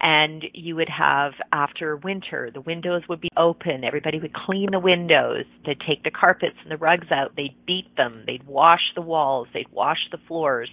and 0.00 0.44
you 0.54 0.76
would 0.76 0.88
have 0.88 1.32
after 1.52 1.96
winter 1.96 2.50
the 2.52 2.60
windows 2.60 3.02
would 3.08 3.20
be 3.20 3.30
open. 3.36 3.84
Everybody 3.84 4.18
would 4.20 4.34
clean 4.34 4.68
the 4.70 4.78
windows. 4.78 5.44
They'd 5.66 5.80
take 5.86 6.04
the 6.04 6.10
carpets 6.10 6.56
and 6.62 6.70
the 6.70 6.76
rugs 6.76 7.08
out. 7.10 7.32
They'd 7.36 7.56
beat 7.66 7.96
them. 7.96 8.24
They'd 8.26 8.46
wash 8.46 8.92
the 8.94 9.02
walls. 9.02 9.48
They'd 9.52 9.70
wash 9.72 9.98
the 10.10 10.18
floors. 10.28 10.70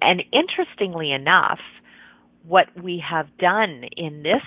And 0.00 0.22
interestingly 0.32 1.12
enough 1.12 1.60
what 2.46 2.66
we 2.82 3.02
have 3.08 3.26
done 3.38 3.84
in 3.96 4.22
this 4.22 4.42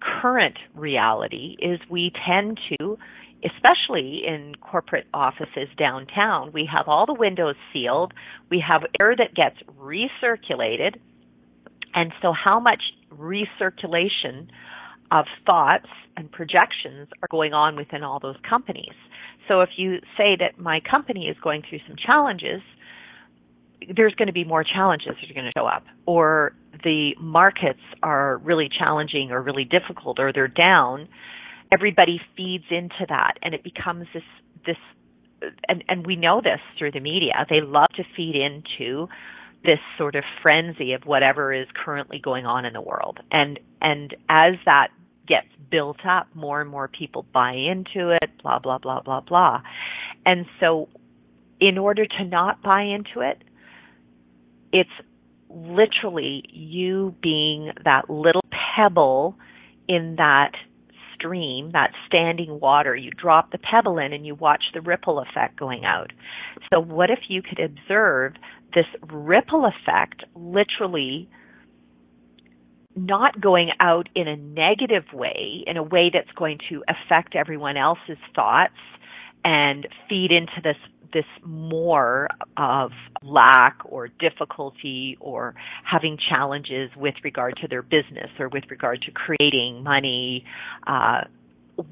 current 0.00 0.56
reality 0.74 1.56
is 1.60 1.78
we 1.90 2.12
tend 2.26 2.58
to 2.80 2.98
especially 3.44 4.22
in 4.26 4.54
corporate 4.60 5.06
offices 5.12 5.68
downtown, 5.76 6.52
we 6.52 6.68
have 6.72 6.86
all 6.86 7.06
the 7.06 7.14
windows 7.14 7.56
sealed. 7.72 8.12
We 8.50 8.62
have 8.66 8.82
air 9.00 9.14
that 9.16 9.34
gets 9.34 9.56
recirculated 9.78 10.96
and 11.94 12.12
so, 12.22 12.32
how 12.32 12.60
much 12.60 12.82
recirculation 13.12 14.48
of 15.10 15.26
thoughts 15.44 15.88
and 16.16 16.30
projections 16.30 17.08
are 17.22 17.28
going 17.30 17.52
on 17.52 17.76
within 17.76 18.02
all 18.02 18.18
those 18.20 18.36
companies? 18.48 18.94
So, 19.48 19.60
if 19.60 19.70
you 19.76 19.98
say 20.16 20.36
that 20.38 20.58
my 20.58 20.80
company 20.80 21.26
is 21.26 21.36
going 21.42 21.62
through 21.68 21.80
some 21.86 21.96
challenges, 21.96 22.62
there's 23.94 24.14
going 24.14 24.28
to 24.28 24.32
be 24.32 24.44
more 24.44 24.64
challenges 24.64 25.08
that 25.20 25.30
are 25.30 25.34
going 25.34 25.50
to 25.52 25.58
show 25.58 25.66
up, 25.66 25.84
or 26.06 26.54
the 26.84 27.12
markets 27.20 27.80
are 28.02 28.38
really 28.38 28.68
challenging 28.68 29.30
or 29.30 29.42
really 29.42 29.64
difficult, 29.64 30.18
or 30.18 30.32
they're 30.32 30.48
down. 30.48 31.08
Everybody 31.72 32.20
feeds 32.36 32.64
into 32.70 33.06
that, 33.08 33.34
and 33.42 33.54
it 33.54 33.62
becomes 33.64 34.06
this 34.14 34.22
this, 34.66 34.76
and 35.68 35.84
and 35.88 36.06
we 36.06 36.16
know 36.16 36.40
this 36.42 36.60
through 36.78 36.92
the 36.92 37.00
media. 37.00 37.46
They 37.50 37.60
love 37.60 37.88
to 37.96 38.04
feed 38.16 38.36
into 38.36 39.08
this 39.64 39.78
sort 39.96 40.14
of 40.14 40.24
frenzy 40.42 40.92
of 40.92 41.02
whatever 41.04 41.52
is 41.52 41.66
currently 41.84 42.18
going 42.18 42.46
on 42.46 42.64
in 42.64 42.72
the 42.72 42.80
world. 42.80 43.20
And 43.30 43.58
and 43.80 44.14
as 44.28 44.54
that 44.64 44.88
gets 45.26 45.46
built 45.70 46.04
up, 46.04 46.26
more 46.34 46.60
and 46.60 46.68
more 46.68 46.88
people 46.88 47.24
buy 47.32 47.52
into 47.52 48.16
it, 48.20 48.30
blah 48.42 48.58
blah 48.58 48.78
blah 48.78 49.00
blah 49.00 49.20
blah. 49.20 49.62
And 50.26 50.46
so 50.60 50.88
in 51.60 51.78
order 51.78 52.06
to 52.06 52.24
not 52.24 52.62
buy 52.62 52.82
into 52.82 53.20
it, 53.20 53.42
it's 54.72 54.90
literally 55.48 56.44
you 56.50 57.14
being 57.22 57.72
that 57.84 58.08
little 58.10 58.44
pebble 58.74 59.36
in 59.88 60.16
that 60.16 60.52
stream, 61.14 61.70
that 61.72 61.92
standing 62.06 62.58
water. 62.58 62.96
You 62.96 63.10
drop 63.10 63.52
the 63.52 63.58
pebble 63.58 63.98
in 63.98 64.12
and 64.12 64.26
you 64.26 64.34
watch 64.34 64.64
the 64.74 64.80
ripple 64.80 65.20
effect 65.20 65.58
going 65.58 65.84
out. 65.84 66.12
So 66.72 66.80
what 66.80 67.10
if 67.10 67.20
you 67.28 67.42
could 67.42 67.60
observe 67.60 68.34
this 68.74 68.86
ripple 69.10 69.66
effect 69.66 70.24
literally 70.34 71.28
not 72.94 73.40
going 73.40 73.70
out 73.80 74.08
in 74.14 74.28
a 74.28 74.36
negative 74.36 75.04
way, 75.12 75.64
in 75.66 75.76
a 75.76 75.82
way 75.82 76.10
that's 76.12 76.30
going 76.36 76.58
to 76.68 76.82
affect 76.88 77.34
everyone 77.34 77.76
else's 77.76 78.18
thoughts 78.34 78.74
and 79.44 79.88
feed 80.08 80.30
into 80.30 80.60
this 80.62 80.76
this 81.12 81.24
more 81.44 82.26
of 82.56 82.90
lack 83.22 83.76
or 83.84 84.08
difficulty 84.08 85.18
or 85.20 85.54
having 85.84 86.16
challenges 86.30 86.90
with 86.96 87.14
regard 87.22 87.54
to 87.60 87.68
their 87.68 87.82
business 87.82 88.30
or 88.38 88.48
with 88.48 88.64
regard 88.70 89.02
to 89.02 89.10
creating 89.10 89.82
money. 89.82 90.42
Uh, 90.86 91.20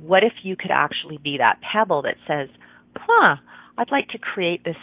what 0.01 0.25
if 0.25 0.33
you 0.43 0.57
could 0.57 0.71
actually 0.71 1.19
be 1.19 1.37
that 1.37 1.59
pebble 1.61 2.01
that 2.03 2.17
says, 2.27 2.49
huh, 2.97 3.37
I'd 3.77 3.91
like 3.91 4.09
to 4.09 4.19
create 4.19 4.65
this 4.65 4.77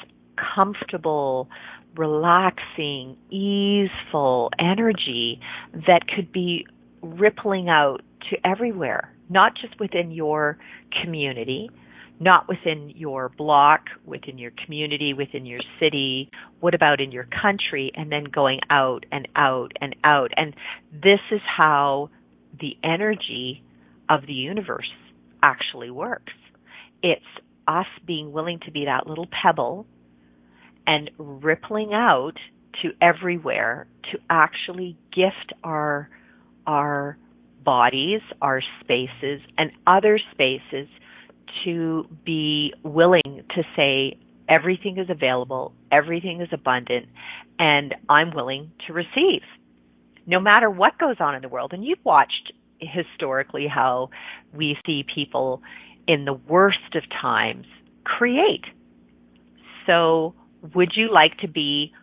comfortable, 0.56 1.50
relaxing, 1.96 3.17
easeful 3.29 4.51
energy 4.60 5.39
that 5.74 6.01
could 6.13 6.32
be 6.32 6.65
rippling 7.01 7.70
out 7.70 8.01
to 8.29 8.38
everywhere, 8.46 9.13
not 9.29 9.53
just 9.60 9.79
within 9.79 10.12
your 10.12 10.58
community, 11.01 11.70
not 12.20 12.48
within 12.48 12.91
your 12.96 13.29
block, 13.29 13.82
within 14.06 14.38
your 14.38 14.51
community, 14.65 15.13
within 15.13 15.46
your 15.46 15.62
city. 15.79 16.29
What 16.60 16.74
about 16.74 17.00
in 17.00 17.12
your 17.12 17.27
country? 17.41 17.91
And 17.96 18.12
then 18.12 18.25
going 18.25 18.60
out 18.70 19.06
and 19.12 19.27
out 19.36 19.74
and 19.79 19.96
out. 20.03 20.32
And 20.36 20.56
this 20.91 21.20
is 21.32 21.41
how 21.46 22.10
the 22.60 22.75
energy 22.84 23.63
of 24.10 24.25
the 24.25 24.34
universe 24.34 24.89
actually 25.44 25.91
works. 25.91 26.34
It's 27.03 27.22
us 27.67 27.86
being 28.06 28.32
willing 28.32 28.60
to 28.65 28.72
be 28.72 28.86
that 28.86 29.06
little 29.08 29.27
pebble 29.44 29.86
and 30.88 31.12
rippling 31.17 31.94
out 31.94 32.38
to 32.82 32.91
everywhere 33.01 33.88
to 34.12 34.20
actually 34.29 34.98
gift 35.13 35.53
our 35.63 36.10
our 36.65 37.17
bodies, 37.63 38.22
our 38.41 38.62
spaces 38.82 39.41
and 39.58 39.72
other 39.86 40.20
spaces 40.32 40.88
to 41.63 42.08
be 42.25 42.74
willing 42.84 43.44
to 43.56 43.63
say 43.75 44.17
everything 44.50 44.98
is 44.98 45.10
available, 45.10 45.74
everything 45.91 46.41
is 46.41 46.48
abundant, 46.51 47.08
and 47.60 47.94
I'm 48.10 48.34
willing 48.34 48.72
to 48.88 48.94
receive. 48.94 49.41
No 50.25 50.39
matter 50.39 50.70
what 50.70 50.98
goes 50.98 51.17
on 51.20 51.36
in 51.36 51.41
the 51.41 51.50
world, 51.50 51.74
and 51.74 51.84
you've 51.84 52.03
watched 52.03 52.53
historically 52.79 53.67
how 53.67 54.10
we 54.53 54.77
see 54.86 55.03
people 55.13 55.62
in 56.08 56.25
the 56.25 56.34
worst 56.34 56.96
of 56.96 57.03
times 57.22 57.65
create. 58.03 58.65
So, 59.86 60.34
would 60.74 60.94
you 60.96 61.12
like 61.12 61.38
to 61.40 61.48
be 61.48 61.94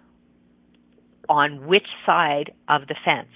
on 1.29 1.67
which 1.67 1.87
side 2.07 2.53
of 2.69 2.83
the 2.87 2.97
fence? 3.05 3.29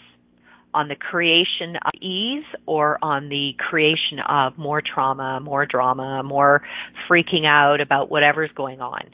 On 0.75 0.89
the 0.89 0.97
creation 0.97 1.77
of 1.77 1.93
ease 2.01 2.45
or 2.67 2.99
on 3.03 3.31
the 3.31 3.53
creation 3.59 4.19
of 4.29 4.59
more 4.59 4.83
trauma, 4.83 5.41
more 5.41 5.65
drama, 5.67 6.23
more 6.23 6.63
freaking 7.09 7.47
out 7.47 7.81
about 7.81 8.11
whatever's 8.11 8.51
going 8.55 8.81
on? 8.81 9.11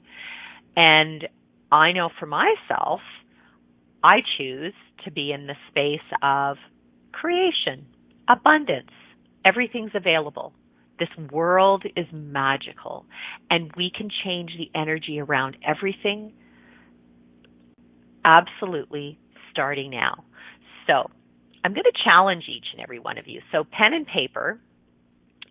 And 0.76 1.28
I 1.70 1.92
know 1.92 2.10
for 2.18 2.26
myself, 2.26 3.00
I 4.02 4.18
choose 4.36 4.74
to 5.04 5.10
be 5.10 5.32
in 5.32 5.46
the 5.46 5.54
space 5.70 6.06
of 6.22 6.56
creation, 7.12 7.86
abundance. 8.28 8.90
Everything's 9.44 9.92
available. 9.94 10.52
This 10.98 11.08
world 11.32 11.84
is 11.96 12.06
magical 12.12 13.06
and 13.50 13.70
we 13.76 13.90
can 13.96 14.08
change 14.24 14.52
the 14.56 14.70
energy 14.78 15.20
around 15.20 15.56
everything 15.66 16.32
absolutely 18.24 19.18
starting 19.50 19.90
now. 19.90 20.24
So 20.86 21.10
I'm 21.64 21.72
going 21.72 21.84
to 21.84 22.10
challenge 22.10 22.44
each 22.48 22.66
and 22.72 22.82
every 22.82 22.98
one 22.98 23.18
of 23.18 23.26
you. 23.26 23.40
So 23.52 23.64
pen 23.64 23.92
and 23.92 24.06
paper 24.06 24.60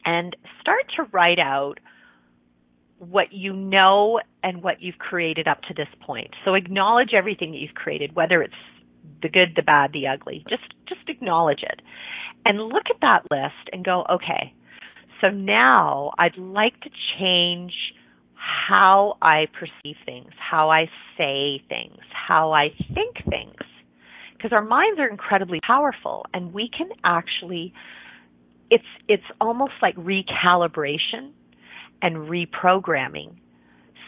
and 0.06 0.36
start 0.62 0.84
to 0.98 1.04
write 1.12 1.40
out 1.40 1.80
what 2.98 3.34
you 3.34 3.54
know 3.54 4.20
and 4.44 4.64
what 4.64 4.82
you've 4.82 4.98
created 4.98 5.48
up 5.48 5.62
to 5.64 5.74
this 5.74 5.88
point. 6.06 6.32
So 6.46 6.54
acknowledge 6.54 7.10
everything 7.14 7.52
that 7.52 7.58
you've 7.58 7.76
created, 7.76 8.16
whether 8.16 8.42
it's 8.42 8.54
the 9.22 9.30
good, 9.30 9.54
the 9.56 9.62
bad, 9.62 9.92
the 9.94 10.08
ugly. 10.08 10.46
Just 10.50 10.74
just 10.88 11.10
acknowledge 11.10 11.64
it. 11.64 11.82
And 12.46 12.60
look 12.60 12.84
at 12.90 13.02
that 13.02 13.24
list 13.32 13.70
and 13.72 13.84
go, 13.84 14.06
okay, 14.10 14.54
so 15.24 15.30
now 15.30 16.12
I'd 16.20 16.38
like 16.38 16.78
to 16.82 16.90
change 17.18 17.72
how 18.36 19.18
I 19.22 19.48
perceive 19.58 19.96
things, 20.06 20.32
how 20.38 20.70
I 20.70 20.90
say 21.18 21.64
things, 21.70 22.00
how 22.12 22.52
I 22.52 22.70
think 22.94 23.16
things. 23.30 23.56
Because 24.36 24.52
our 24.52 24.64
minds 24.64 25.00
are 25.00 25.08
incredibly 25.08 25.62
powerful 25.66 26.26
and 26.34 26.54
we 26.54 26.70
can 26.78 26.90
actually 27.06 27.74
it's 28.70 28.84
it's 29.08 29.24
almost 29.40 29.74
like 29.82 29.96
recalibration 29.96 31.32
and 32.02 32.30
reprogramming. 32.30 33.38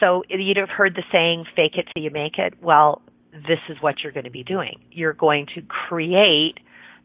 So 0.00 0.22
you'd 0.28 0.58
have 0.58 0.68
heard 0.68 0.94
the 0.94 1.04
saying 1.10 1.46
fake 1.56 1.76
it 1.76 1.86
till 1.94 2.04
you 2.04 2.10
make 2.10 2.36
it. 2.36 2.54
Well, 2.60 3.00
this 3.32 3.60
is 3.70 3.78
what 3.80 4.02
you're 4.02 4.12
going 4.12 4.24
to 4.24 4.30
be 4.30 4.44
doing. 4.44 4.80
You're 4.92 5.14
going 5.14 5.46
to 5.54 5.62
create 5.62 6.58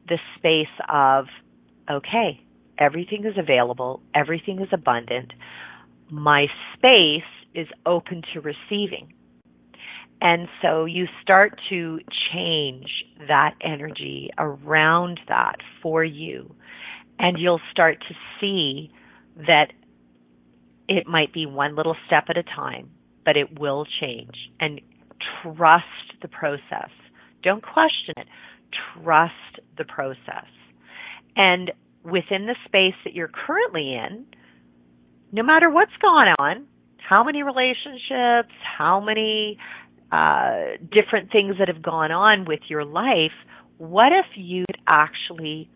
the 0.09 0.17
space 0.37 0.67
of 0.89 1.27
okay, 1.89 2.41
everything 2.81 3.25
is 3.25 3.37
available, 3.37 4.01
everything 4.13 4.59
is 4.59 4.69
abundant. 4.73 5.31
My 6.09 6.47
space 6.73 7.23
is 7.53 7.67
open 7.85 8.23
to 8.33 8.41
receiving. 8.41 9.13
And 10.19 10.47
so 10.61 10.85
you 10.85 11.05
start 11.21 11.59
to 11.69 11.99
change 12.33 12.87
that 13.27 13.55
energy 13.61 14.29
around 14.37 15.19
that 15.27 15.57
for 15.81 16.03
you. 16.03 16.55
And 17.17 17.37
you'll 17.39 17.61
start 17.71 17.97
to 18.07 18.15
see 18.39 18.91
that 19.35 19.67
it 20.87 21.07
might 21.07 21.33
be 21.33 21.45
one 21.45 21.75
little 21.75 21.95
step 22.07 22.25
at 22.29 22.37
a 22.37 22.43
time, 22.43 22.89
but 23.25 23.37
it 23.37 23.59
will 23.59 23.85
change. 23.99 24.35
And 24.59 24.81
trust 25.41 25.85
the 26.21 26.27
process. 26.27 26.89
Don't 27.43 27.63
question 27.63 28.15
it. 28.17 28.27
Trust 29.03 29.59
the 29.77 29.85
process. 29.85 30.47
And 31.35 31.71
within 32.03 32.47
the 32.47 32.55
space 32.65 32.95
that 33.03 33.13
you're 33.13 33.29
currently 33.29 33.93
in, 33.93 34.25
no 35.31 35.43
matter 35.43 35.69
what's 35.69 35.95
gone 36.01 36.27
on, 36.39 36.65
how 36.97 37.23
many 37.23 37.43
relationships, 37.43 38.53
how 38.77 38.99
many 38.99 39.57
uh, 40.11 40.77
different 40.91 41.31
things 41.31 41.55
that 41.59 41.67
have 41.67 41.81
gone 41.81 42.11
on 42.11 42.45
with 42.45 42.59
your 42.67 42.83
life, 42.83 43.31
what 43.77 44.11
if 44.11 44.25
you 44.35 44.65
actually 44.87 45.69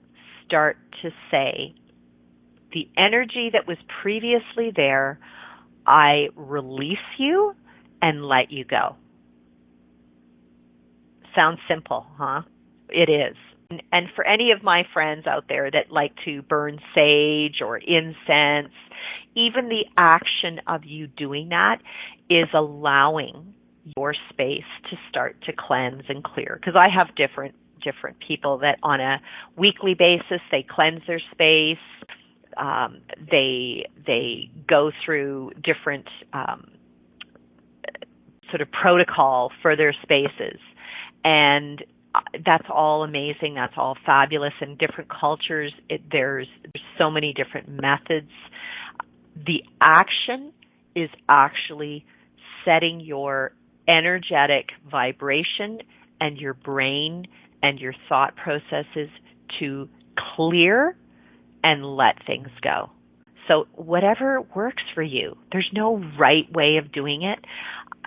start 0.46 0.78
to 1.02 1.10
say, 1.32 1.74
the 2.74 2.88
energy 2.98 3.50
that 3.54 3.68
was 3.68 3.78
previously 4.02 4.72
there, 4.76 5.20
I 5.88 6.28
release 6.36 6.98
you 7.18 7.56
and 8.02 8.26
let 8.26 8.52
you 8.52 8.66
go. 8.66 8.96
Sounds 11.36 11.60
simple, 11.68 12.06
huh? 12.18 12.42
It 12.90 13.10
is. 13.10 13.36
And 13.70 14.08
for 14.16 14.26
any 14.26 14.52
of 14.52 14.64
my 14.64 14.84
friends 14.94 15.26
out 15.28 15.46
there 15.50 15.72
that 15.72 15.92
like 15.92 16.14
to 16.26 16.42
burn 16.44 16.80
sage 16.94 17.62
or 17.62 17.78
incense, 17.78 18.74
even 19.36 19.70
the 19.70 19.86
action 19.98 20.62
of 20.68 20.86
you 20.86 21.08
doing 21.08 21.50
that 21.50 21.80
is 22.30 22.48
allowing 22.54 23.54
your 23.98 24.16
space 24.30 24.64
to 24.90 24.98
start 25.10 25.36
to 25.46 25.54
cleanse 25.54 26.04
and 26.10 26.24
clear. 26.24 26.60
Because 26.60 26.76
I 26.76 26.90
have 26.90 27.16
different 27.16 27.56
different 27.84 28.18
people 28.26 28.58
that 28.58 28.80
on 28.82 29.00
a 29.00 29.22
weekly 29.56 29.94
basis 29.94 30.42
they 30.52 30.66
cleanse 30.68 31.02
their 31.06 31.22
space. 31.32 31.78
Um, 32.58 33.02
they 33.32 33.86
they 34.06 34.50
go 34.68 34.92
through 35.04 35.52
different 35.62 36.08
um, 36.34 36.72
sort 38.50 38.62
of 38.62 38.72
protocol 38.72 39.52
for 39.62 39.76
their 39.76 39.94
spaces, 40.02 40.60
and 41.24 41.84
that's 42.46 42.68
all 42.70 43.04
amazing. 43.04 43.56
That's 43.56 43.74
all 43.78 43.98
fabulous. 44.06 44.54
In 44.62 44.76
different 44.78 45.10
cultures, 45.10 45.74
it, 45.90 46.02
there's, 46.12 46.48
there's 46.62 46.86
so 46.98 47.10
many 47.10 47.34
different 47.34 47.70
methods. 47.70 48.32
The 49.36 49.64
action 49.82 50.54
is 50.96 51.10
actually 51.28 52.06
setting 52.64 53.00
your 53.00 53.54
energetic 53.88 54.70
vibration 54.90 55.80
and 56.20 56.38
your 56.38 56.54
brain 56.54 57.26
and 57.62 57.80
your 57.80 57.94
thought 58.08 58.36
processes 58.36 59.10
to 59.60 59.90
clear 60.36 60.96
and 61.64 61.86
let 61.96 62.16
things 62.26 62.50
go. 62.62 62.90
So 63.48 63.68
whatever 63.74 64.42
works 64.56 64.84
for 64.94 65.04
you. 65.04 65.38
There's 65.52 65.70
no 65.74 66.04
right 66.20 66.52
way 66.52 66.78
of 66.78 66.92
doing 66.92 67.24
it 67.24 67.40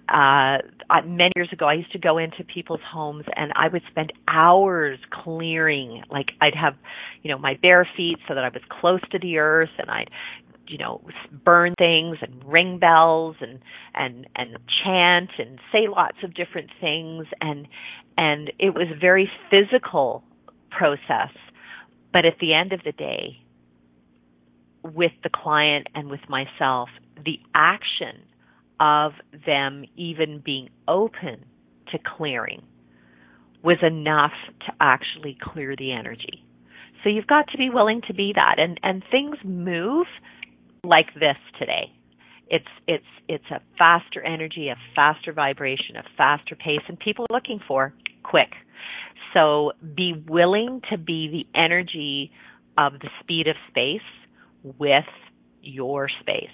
uh, 0.09 0.59
many 1.05 1.33
years 1.37 1.51
ago, 1.53 1.67
I 1.67 1.75
used 1.75 1.93
to 1.93 1.99
go 1.99 2.19
into 2.19 2.43
people's 2.45 2.81
homes 2.91 3.25
and 3.37 3.53
I 3.55 3.69
would 3.69 3.83
spend 3.91 4.13
hours 4.27 4.99
clearing. 5.11 6.03
Like 6.11 6.31
I'd 6.41 6.55
have, 6.55 6.75
you 7.23 7.31
know, 7.31 7.39
my 7.39 7.59
bare 7.61 7.87
feet 7.97 8.17
so 8.27 8.35
that 8.35 8.45
I 8.45 8.49
was 8.49 8.63
close 8.69 9.01
to 9.13 9.19
the 9.19 9.39
earth, 9.39 9.71
and 9.79 9.91
I'd, 9.91 10.11
you 10.67 10.79
know, 10.79 11.03
burn 11.45 11.75
things 11.79 12.19
and 12.23 12.43
ring 12.45 12.79
bells 12.79 13.37
and 13.41 13.59
and 13.95 14.27
and 14.35 14.57
chant 14.83 15.31
and 15.39 15.59
say 15.73 15.89
lots 15.89 16.17
of 16.23 16.35
different 16.35 16.71
things, 16.81 17.27
and 17.41 17.69
and 18.17 18.51
it 18.59 18.75
was 18.75 18.89
a 18.91 18.99
very 18.99 19.31
physical 19.51 20.23
process. 20.71 21.35
But 22.13 22.25
at 22.25 22.39
the 22.41 22.55
end 22.55 22.73
of 22.73 22.81
the 22.83 22.93
day, 22.93 23.39
with 24.83 25.13
the 25.23 25.31
client 25.31 25.89
and 25.95 26.09
with 26.09 26.27
myself, 26.29 26.89
the 27.23 27.39
action 27.55 28.23
of 28.81 29.13
them 29.47 29.85
even 29.97 30.41
being 30.45 30.69
open 30.87 31.45
to 31.93 31.99
clearing 32.17 32.63
was 33.63 33.79
enough 33.83 34.33
to 34.67 34.73
actually 34.81 35.37
clear 35.41 35.75
the 35.77 35.93
energy. 35.93 36.45
So 37.03 37.11
you've 37.11 37.27
got 37.27 37.49
to 37.49 37.59
be 37.59 37.71
willing 37.71 38.03
to 38.09 38.15
be 38.15 38.33
that 38.35 38.57
and 38.59 38.79
and 38.83 39.03
things 39.11 39.37
move 39.45 40.07
like 40.85 41.13
this 41.15 41.37
today. 41.59 41.93
It's 42.49 42.67
it's 42.87 43.05
it's 43.29 43.51
a 43.51 43.61
faster 43.77 44.23
energy, 44.23 44.69
a 44.69 44.77
faster 44.95 45.33
vibration, 45.33 45.97
a 45.97 46.05
faster 46.17 46.57
pace 46.57 46.83
and 46.89 46.99
people 46.99 47.27
are 47.31 47.35
looking 47.35 47.61
for 47.67 47.95
quick. 48.23 48.51
So 49.35 49.73
be 49.97 50.25
willing 50.29 50.81
to 50.91 50.99
be 50.99 51.29
the 51.29 51.59
energy 51.59 52.31
of 52.77 52.95
the 53.01 53.11
speed 53.21 53.49
of 53.49 53.57
space 53.69 54.01
with 54.79 55.05
your 55.63 56.09
space. 56.21 56.49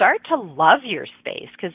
Start 0.00 0.22
to 0.30 0.36
love 0.36 0.80
your 0.82 1.04
space 1.18 1.50
because, 1.54 1.74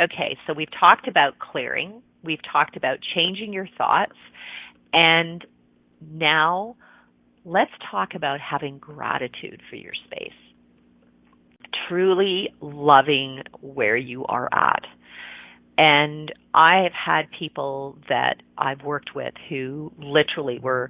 okay, 0.00 0.38
so 0.46 0.54
we've 0.54 0.70
talked 0.80 1.08
about 1.08 1.38
clearing, 1.38 2.00
we've 2.24 2.40
talked 2.50 2.74
about 2.74 2.96
changing 3.14 3.52
your 3.52 3.68
thoughts, 3.76 4.16
and 4.94 5.44
now 6.00 6.74
let's 7.44 7.70
talk 7.90 8.14
about 8.14 8.40
having 8.40 8.78
gratitude 8.78 9.60
for 9.68 9.76
your 9.76 9.92
space. 10.06 10.32
Truly 11.86 12.48
loving 12.62 13.42
where 13.60 13.98
you 13.98 14.24
are 14.24 14.48
at. 14.54 14.84
And 15.76 16.32
I've 16.54 16.92
had 16.92 17.24
people 17.38 17.98
that 18.08 18.36
I've 18.56 18.84
worked 18.84 19.14
with 19.14 19.34
who 19.50 19.92
literally 19.98 20.60
were 20.60 20.88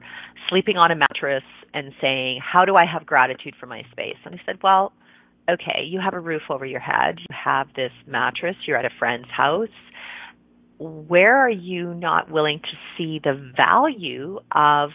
sleeping 0.48 0.76
on 0.76 0.92
a 0.92 0.94
mattress 0.94 1.42
and 1.74 1.92
saying, 2.00 2.38
How 2.40 2.64
do 2.64 2.76
I 2.76 2.84
have 2.86 3.04
gratitude 3.04 3.54
for 3.58 3.66
my 3.66 3.82
space? 3.90 4.18
And 4.24 4.36
I 4.36 4.38
said, 4.46 4.60
Well, 4.62 4.92
okay, 5.48 5.84
you 5.86 6.00
have 6.00 6.14
a 6.14 6.20
roof 6.20 6.42
over 6.50 6.66
your 6.66 6.80
head, 6.80 7.18
you 7.18 7.36
have 7.44 7.68
this 7.74 7.92
mattress, 8.06 8.56
you're 8.66 8.76
at 8.76 8.84
a 8.84 8.90
friend's 8.98 9.28
house. 9.34 9.68
Where 10.78 11.36
are 11.36 11.50
you 11.50 11.94
not 11.94 12.30
willing 12.30 12.60
to 12.60 12.76
see 12.96 13.20
the 13.22 13.52
value 13.56 14.38
of 14.52 14.90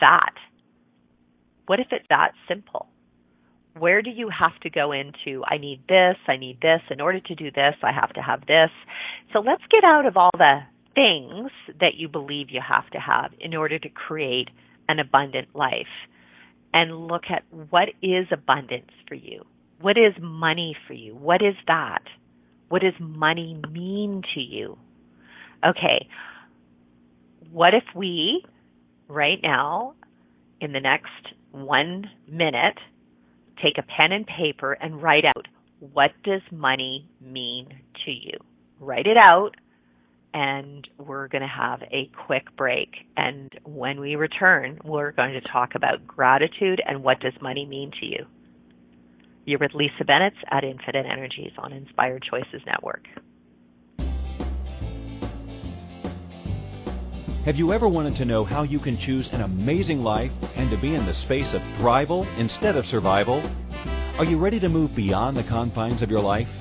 that? 0.00 0.34
What 1.66 1.80
if 1.80 1.88
it's 1.90 2.06
that 2.10 2.32
simple? 2.46 2.88
where 3.78 4.02
do 4.02 4.10
you 4.10 4.28
have 4.28 4.58
to 4.60 4.70
go 4.70 4.92
into 4.92 5.44
I 5.44 5.58
need 5.58 5.82
this, 5.88 6.16
I 6.26 6.36
need 6.36 6.60
this, 6.60 6.80
in 6.90 7.00
order 7.00 7.20
to 7.20 7.34
do 7.34 7.50
this, 7.50 7.74
I 7.82 7.92
have 7.92 8.12
to 8.14 8.22
have 8.22 8.40
this. 8.46 8.70
So 9.32 9.40
let's 9.40 9.62
get 9.70 9.84
out 9.84 10.06
of 10.06 10.16
all 10.16 10.30
the 10.34 10.60
things 10.94 11.50
that 11.80 11.94
you 11.96 12.08
believe 12.08 12.46
you 12.50 12.60
have 12.66 12.88
to 12.90 12.98
have 12.98 13.32
in 13.38 13.54
order 13.54 13.78
to 13.78 13.88
create 13.88 14.48
an 14.88 14.98
abundant 14.98 15.48
life 15.54 15.86
and 16.72 17.06
look 17.06 17.24
at 17.30 17.42
what 17.70 17.88
is 18.02 18.26
abundance 18.32 18.90
for 19.08 19.14
you. 19.14 19.44
What 19.80 19.96
is 19.98 20.14
money 20.20 20.76
for 20.86 20.94
you? 20.94 21.14
What 21.14 21.42
is 21.42 21.54
that? 21.66 22.02
What 22.68 22.82
does 22.82 22.94
money 22.98 23.60
mean 23.70 24.22
to 24.34 24.40
you? 24.40 24.78
Okay. 25.64 26.08
What 27.50 27.74
if 27.74 27.84
we, 27.94 28.44
right 29.08 29.38
now, 29.42 29.94
in 30.60 30.72
the 30.72 30.80
next 30.80 31.10
one 31.52 32.06
minute, 32.28 32.78
take 33.62 33.78
a 33.78 33.82
pen 33.82 34.12
and 34.12 34.26
paper 34.26 34.72
and 34.72 35.02
write 35.02 35.24
out 35.24 35.46
what 35.78 36.10
does 36.24 36.42
money 36.50 37.08
mean 37.20 37.68
to 38.04 38.10
you? 38.10 38.38
Write 38.80 39.06
it 39.06 39.16
out 39.16 39.52
and 40.34 40.86
we're 40.98 41.28
going 41.28 41.42
to 41.42 41.48
have 41.48 41.82
a 41.90 42.10
quick 42.26 42.54
break. 42.56 42.90
And 43.16 43.50
when 43.64 44.00
we 44.00 44.16
return, 44.16 44.78
we're 44.84 45.12
going 45.12 45.32
to 45.32 45.40
talk 45.40 45.74
about 45.74 46.06
gratitude 46.06 46.82
and 46.86 47.02
what 47.02 47.20
does 47.20 47.32
money 47.40 47.64
mean 47.64 47.90
to 48.00 48.06
you. 48.06 48.26
You're 49.48 49.60
with 49.60 49.74
Lisa 49.74 50.04
Bennett 50.04 50.34
at 50.50 50.64
Infinite 50.64 51.06
Energies 51.06 51.52
on 51.56 51.72
Inspired 51.72 52.24
Choices 52.28 52.62
Network. 52.66 53.06
Have 57.44 57.56
you 57.56 57.72
ever 57.72 57.86
wanted 57.86 58.16
to 58.16 58.24
know 58.24 58.42
how 58.42 58.64
you 58.64 58.80
can 58.80 58.96
choose 58.96 59.32
an 59.32 59.42
amazing 59.42 60.02
life 60.02 60.32
and 60.56 60.68
to 60.72 60.76
be 60.76 60.96
in 60.96 61.06
the 61.06 61.14
space 61.14 61.54
of 61.54 61.62
thrival 61.78 62.26
instead 62.38 62.74
of 62.74 62.86
survival? 62.86 63.40
Are 64.18 64.24
you 64.24 64.36
ready 64.36 64.58
to 64.58 64.68
move 64.68 64.96
beyond 64.96 65.36
the 65.36 65.44
confines 65.44 66.02
of 66.02 66.10
your 66.10 66.22
life? 66.22 66.52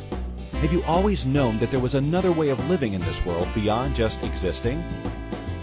Have 0.52 0.72
you 0.72 0.84
always 0.84 1.26
known 1.26 1.58
that 1.58 1.72
there 1.72 1.80
was 1.80 1.96
another 1.96 2.32
way 2.32 2.50
of 2.50 2.70
living 2.70 2.94
in 2.94 3.02
this 3.02 3.26
world 3.26 3.48
beyond 3.56 3.96
just 3.96 4.22
existing? 4.22 4.84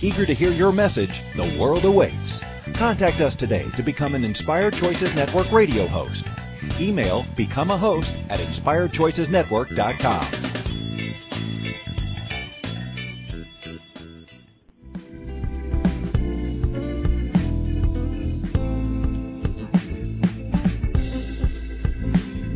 Eager 0.00 0.24
to 0.24 0.32
hear 0.32 0.52
your 0.52 0.70
message, 0.70 1.22
the 1.34 1.58
world 1.58 1.84
awaits. 1.84 2.40
Contact 2.74 3.20
us 3.20 3.34
today 3.34 3.68
to 3.76 3.82
become 3.82 4.14
an 4.14 4.24
Inspired 4.24 4.74
Choices 4.74 5.12
Network 5.14 5.50
radio 5.50 5.88
host. 5.88 6.24
Email 6.78 7.26
become 7.34 7.72
a 7.72 7.76
host 7.76 8.14
at 8.28 8.38
inspiredchoicesnetwork.com. 8.38 10.26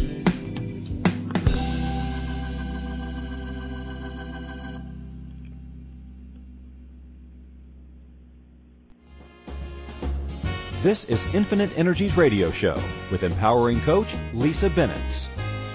This 10.83 11.05
is 11.05 11.23
Infinite 11.35 11.71
Energies 11.77 12.17
Radio 12.17 12.51
Show 12.51 12.83
with 13.11 13.23
empowering 13.23 13.83
coach 13.83 14.17
Lisa 14.33 14.71
Bennett. 14.71 15.29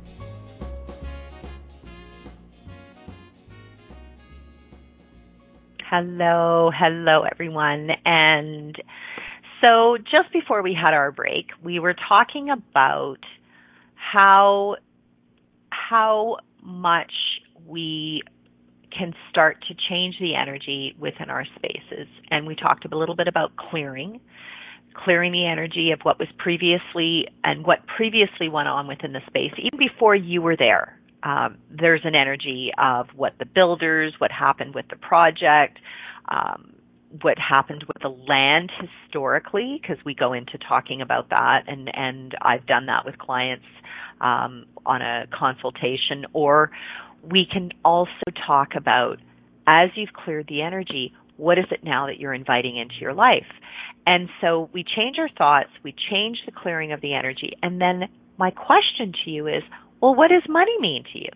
Hello, 5.89 6.72
hello 6.78 7.24
everyone. 7.24 7.91
And 8.06 8.76
so 9.62 9.98
just 9.98 10.34
before 10.34 10.62
we 10.62 10.74
had 10.74 10.93
our 10.93 11.12
break, 11.12 11.52
we 11.63 11.80
were 11.80 11.95
talking 12.08 12.50
about 12.50 13.19
how 13.95 14.76
how 15.72 16.38
much 16.62 17.12
we 17.65 18.22
can 18.98 19.13
start 19.30 19.63
to 19.67 19.76
change 19.89 20.15
the 20.19 20.36
energy 20.36 20.95
within 21.00 21.30
our 21.30 21.45
spaces. 21.56 22.08
And 22.32 22.48
we 22.48 22.56
talked 22.56 22.86
a 22.91 22.98
little 22.98 23.15
bit 23.15 23.28
about 23.28 23.56
clearing, 23.56 24.19
clearing 24.93 25.32
the 25.32 25.45
energy 25.45 25.91
of 25.91 26.00
what 26.04 26.17
was 26.19 26.28
previously 26.38 27.28
and 27.43 27.65
what 27.65 27.80
previously 27.86 28.50
went 28.50 28.67
on 28.67 28.88
within 28.88 29.13
the 29.13 29.22
space, 29.28 29.54
even 29.58 29.78
before 29.78 30.15
you 30.15 30.41
were 30.41 30.58
there. 30.58 31.00
Um, 31.22 31.58
there's 31.69 32.02
an 32.04 32.15
energy 32.15 32.72
of 32.78 33.08
what 33.15 33.34
the 33.39 33.45
builders, 33.45 34.13
what 34.19 34.32
happened 34.32 34.74
with 34.74 34.86
the 34.89 34.95
project, 34.95 35.80
um, 36.30 36.74
what 37.22 37.38
happened 37.39 37.84
with 37.88 38.02
the 38.02 38.10
land 38.10 38.72
historically, 38.80 39.80
because 39.82 40.04
we 40.06 40.13
go 40.13 40.34
into 40.34 40.58
talking 40.58 41.02
about 41.02 41.30
that, 41.30 41.63
and 41.67 41.89
and 41.93 42.36
I've 42.41 42.65
done 42.67 42.86
that 42.86 43.06
with 43.06 43.17
clients 43.17 43.65
um, 44.22 44.65
on 44.86 45.02
a 45.02 45.26
consultation, 45.38 46.26
or 46.34 46.72
we 47.24 47.48
can 47.52 47.72
also 47.84 48.12
talk 48.45 48.69
about 48.76 49.17
as 49.67 49.89
you've 49.95 50.13
cleared 50.13 50.48
the 50.48 50.62
energy, 50.62 51.13
what 51.38 51.58
is 51.58 51.65
it 51.72 51.84
now 51.84 52.08
that 52.08 52.19
you're 52.19 52.34
inviting 52.34 52.78
into 52.78 52.95
your 53.00 53.13
life? 53.13 53.45
And 54.06 54.30
so 54.41 54.69
we 54.74 54.84
change 54.84 55.17
our 55.19 55.30
thoughts, 55.38 55.69
we 55.84 55.93
change 56.10 56.38
the 56.45 56.52
clearing 56.52 56.91
of 56.91 57.02
the 57.02 57.13
energy, 57.13 57.54
and 57.62 57.80
then 57.80 58.04
my 58.38 58.52
question 58.52 59.13
to 59.26 59.32
you 59.32 59.48
is, 59.48 59.63
well, 60.02 60.15
what 60.15 60.30
does 60.30 60.43
money 60.48 60.80
mean 60.80 61.04
to 61.13 61.19
you? 61.19 61.30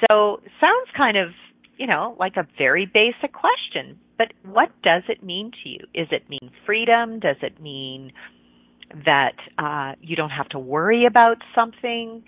So 0.00 0.40
sounds 0.60 0.88
kind 0.96 1.16
of, 1.16 1.30
you 1.78 1.86
know, 1.86 2.16
like 2.18 2.36
a 2.36 2.46
very 2.58 2.86
basic 2.86 3.32
question, 3.32 3.98
but 4.18 4.32
what 4.44 4.70
does 4.82 5.04
it 5.08 5.22
mean 5.22 5.52
to 5.62 5.68
you? 5.68 5.78
Is 5.94 6.08
it 6.10 6.28
mean 6.28 6.50
freedom? 6.66 7.20
Does 7.20 7.36
it 7.40 7.62
mean 7.62 8.12
that 9.04 9.36
uh, 9.58 9.92
you 10.00 10.16
don't 10.16 10.30
have 10.30 10.48
to 10.50 10.58
worry 10.58 11.06
about 11.06 11.36
something? 11.54 12.24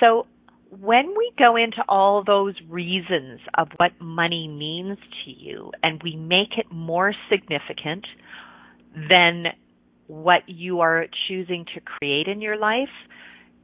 So 0.00 0.26
when 0.70 1.14
we 1.16 1.32
go 1.38 1.56
into 1.56 1.82
all 1.88 2.24
those 2.24 2.54
reasons 2.68 3.40
of 3.58 3.68
what 3.76 3.92
money 4.00 4.48
means 4.48 4.98
to 5.24 5.30
you 5.30 5.72
and 5.82 6.00
we 6.02 6.16
make 6.16 6.56
it 6.56 6.66
more 6.72 7.12
significant 7.30 8.06
than 9.10 9.44
what 10.06 10.42
you 10.46 10.80
are 10.80 11.06
choosing 11.28 11.66
to 11.74 11.80
create 11.80 12.28
in 12.28 12.40
your 12.40 12.56
life, 12.56 12.88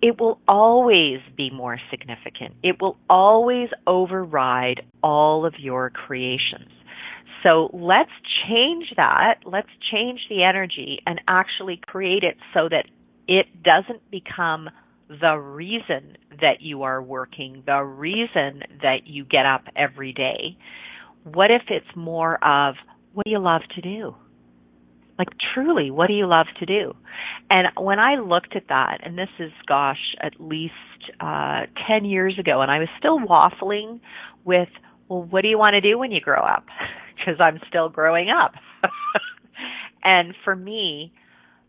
it 0.02 0.20
will 0.20 0.38
always 0.46 1.20
be 1.36 1.50
more 1.50 1.78
significant. 1.90 2.54
It 2.62 2.80
will 2.80 2.96
always 3.08 3.68
override 3.86 4.82
all 5.02 5.46
of 5.46 5.54
your 5.58 5.90
creations. 5.90 6.70
So 7.42 7.70
let's 7.72 8.10
change 8.48 8.86
that. 8.96 9.40
Let's 9.44 9.68
change 9.90 10.20
the 10.28 10.42
energy 10.42 10.98
and 11.06 11.20
actually 11.28 11.80
create 11.86 12.24
it 12.24 12.36
so 12.52 12.68
that 12.68 12.86
it 13.28 13.46
doesn't 13.62 14.10
become 14.10 14.68
the 15.08 15.36
reason 15.36 16.16
that 16.40 16.60
you 16.60 16.82
are 16.82 17.00
working, 17.00 17.62
the 17.66 17.82
reason 17.82 18.62
that 18.82 19.06
you 19.06 19.24
get 19.24 19.46
up 19.46 19.64
every 19.76 20.12
day. 20.12 20.56
What 21.24 21.50
if 21.50 21.62
it's 21.68 21.96
more 21.96 22.42
of 22.44 22.74
what 23.12 23.24
do 23.24 23.30
you 23.30 23.38
love 23.38 23.62
to 23.76 23.80
do? 23.80 24.14
Like 25.18 25.28
truly, 25.54 25.90
what 25.90 26.08
do 26.08 26.14
you 26.14 26.26
love 26.26 26.46
to 26.60 26.66
do? 26.66 26.94
And 27.48 27.68
when 27.78 27.98
I 27.98 28.16
looked 28.16 28.54
at 28.54 28.68
that, 28.68 28.98
and 29.02 29.16
this 29.16 29.30
is 29.38 29.50
gosh, 29.66 30.14
at 30.22 30.34
least 30.38 30.74
uh 31.20 31.62
10 31.88 32.04
years 32.04 32.38
ago 32.38 32.60
and 32.60 32.70
I 32.70 32.78
was 32.78 32.88
still 32.98 33.18
waffling 33.18 34.00
with, 34.44 34.68
well, 35.08 35.22
what 35.22 35.42
do 35.42 35.48
you 35.48 35.58
want 35.58 35.74
to 35.74 35.80
do 35.80 35.98
when 35.98 36.12
you 36.12 36.20
grow 36.20 36.40
up? 36.42 36.66
Because 37.16 37.40
I'm 37.40 37.58
still 37.66 37.88
growing 37.88 38.28
up. 38.28 38.52
and 40.04 40.34
for 40.44 40.54
me, 40.54 41.14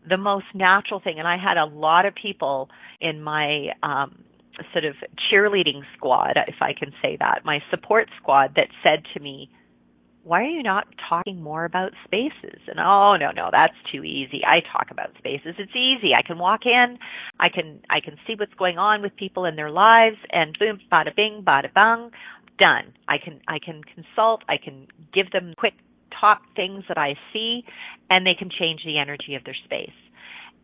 the 0.06 0.18
most 0.18 0.44
natural 0.54 1.00
thing, 1.00 1.18
and 1.18 1.26
I 1.26 1.36
had 1.36 1.56
a 1.56 1.64
lot 1.64 2.04
of 2.04 2.14
people 2.14 2.68
in 3.00 3.22
my 3.22 3.68
um, 3.82 4.24
sort 4.72 4.84
of 4.84 4.94
cheerleading 5.30 5.82
squad, 5.96 6.36
if 6.46 6.56
I 6.60 6.72
can 6.72 6.92
say 7.02 7.16
that, 7.20 7.44
my 7.44 7.60
support 7.70 8.08
squad 8.20 8.54
that 8.56 8.68
said 8.82 9.04
to 9.14 9.20
me, 9.20 9.50
why 10.28 10.42
are 10.42 10.50
you 10.50 10.62
not 10.62 10.86
talking 11.08 11.42
more 11.42 11.64
about 11.64 11.92
spaces? 12.04 12.60
And 12.68 12.78
oh 12.78 13.16
no, 13.16 13.30
no, 13.30 13.48
that's 13.50 13.74
too 13.90 14.04
easy. 14.04 14.42
I 14.46 14.60
talk 14.72 14.88
about 14.90 15.10
spaces. 15.16 15.54
It's 15.58 15.74
easy. 15.74 16.12
I 16.14 16.20
can 16.22 16.38
walk 16.38 16.60
in, 16.66 16.98
I 17.40 17.48
can 17.48 17.80
I 17.88 18.00
can 18.00 18.16
see 18.26 18.34
what's 18.38 18.52
going 18.54 18.76
on 18.76 19.00
with 19.00 19.16
people 19.16 19.46
in 19.46 19.56
their 19.56 19.70
lives 19.70 20.18
and 20.30 20.56
boom, 20.58 20.80
bada 20.92 21.16
bing, 21.16 21.42
bada 21.46 21.72
bang, 21.72 22.10
done. 22.58 22.92
I 23.08 23.16
can 23.16 23.40
I 23.48 23.58
can 23.58 23.82
consult, 23.82 24.42
I 24.48 24.58
can 24.62 24.86
give 25.14 25.30
them 25.32 25.54
quick 25.56 25.74
top 26.20 26.42
things 26.54 26.84
that 26.88 26.98
I 26.98 27.14
see 27.32 27.64
and 28.10 28.26
they 28.26 28.34
can 28.38 28.50
change 28.50 28.82
the 28.84 28.98
energy 28.98 29.34
of 29.34 29.44
their 29.44 29.56
space. 29.64 29.96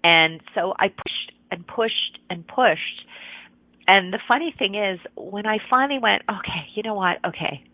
And 0.03 0.43
so 0.55 0.75
I 0.79 0.89
pushed 0.89 1.33
and 1.51 1.67
pushed 1.67 2.19
and 2.29 2.47
pushed. 2.47 3.07
And 3.87 4.13
the 4.13 4.19
funny 4.29 4.55
thing 4.59 4.75
is, 4.75 4.99
when 5.17 5.47
I 5.47 5.59
finally 5.71 5.99
went, 6.01 6.23
okay, 6.29 6.69
you 6.75 6.83
know 6.83 6.95
what? 6.95 7.19
Okay, 7.27 7.65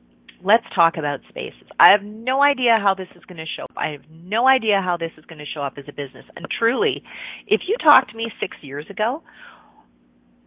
let's 0.43 0.65
talk 0.75 0.97
about 0.97 1.21
spaces. 1.29 1.67
I 1.79 1.91
have 1.91 2.03
no 2.03 2.43
idea 2.43 2.79
how 2.81 2.95
this 2.95 3.09
is 3.17 3.25
going 3.27 3.39
to 3.39 3.47
show 3.57 3.65
up. 3.65 3.73
I 3.77 3.91
have 3.91 4.03
no 4.11 4.47
idea 4.47 4.81
how 4.83 4.97
this 4.97 5.13
is 5.17 5.25
going 5.27 5.39
to 5.39 5.47
show 5.47 5.63
up 5.63 5.75
as 5.77 5.85
a 5.89 5.93
business. 5.93 6.25
And 6.37 6.47
truly, 6.59 7.03
if 7.47 7.63
you 7.67 7.77
talked 7.83 8.11
to 8.11 8.17
me 8.17 8.31
six 8.41 8.57
years 8.63 8.87
ago, 8.91 9.23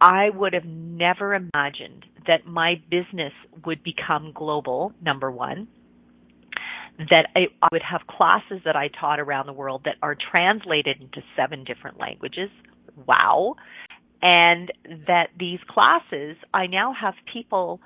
I 0.00 0.30
would 0.30 0.52
have 0.52 0.64
never 0.64 1.34
imagined 1.34 2.04
that 2.26 2.46
my 2.46 2.74
business 2.90 3.32
would 3.64 3.82
become 3.82 4.32
global, 4.34 4.92
number 5.00 5.30
one 5.30 5.68
that 6.98 7.26
I, 7.34 7.46
I 7.62 7.68
would 7.72 7.82
have 7.82 8.06
classes 8.06 8.60
that 8.64 8.76
I 8.76 8.88
taught 8.88 9.18
around 9.20 9.46
the 9.46 9.52
world 9.52 9.82
that 9.84 9.96
are 10.02 10.16
translated 10.30 11.00
into 11.00 11.22
seven 11.36 11.64
different 11.64 11.98
languages. 11.98 12.50
Wow. 13.06 13.56
And 14.22 14.72
that 15.06 15.28
these 15.38 15.58
classes, 15.68 16.36
I 16.52 16.66
now 16.66 16.94
have 16.98 17.14
people 17.32 17.80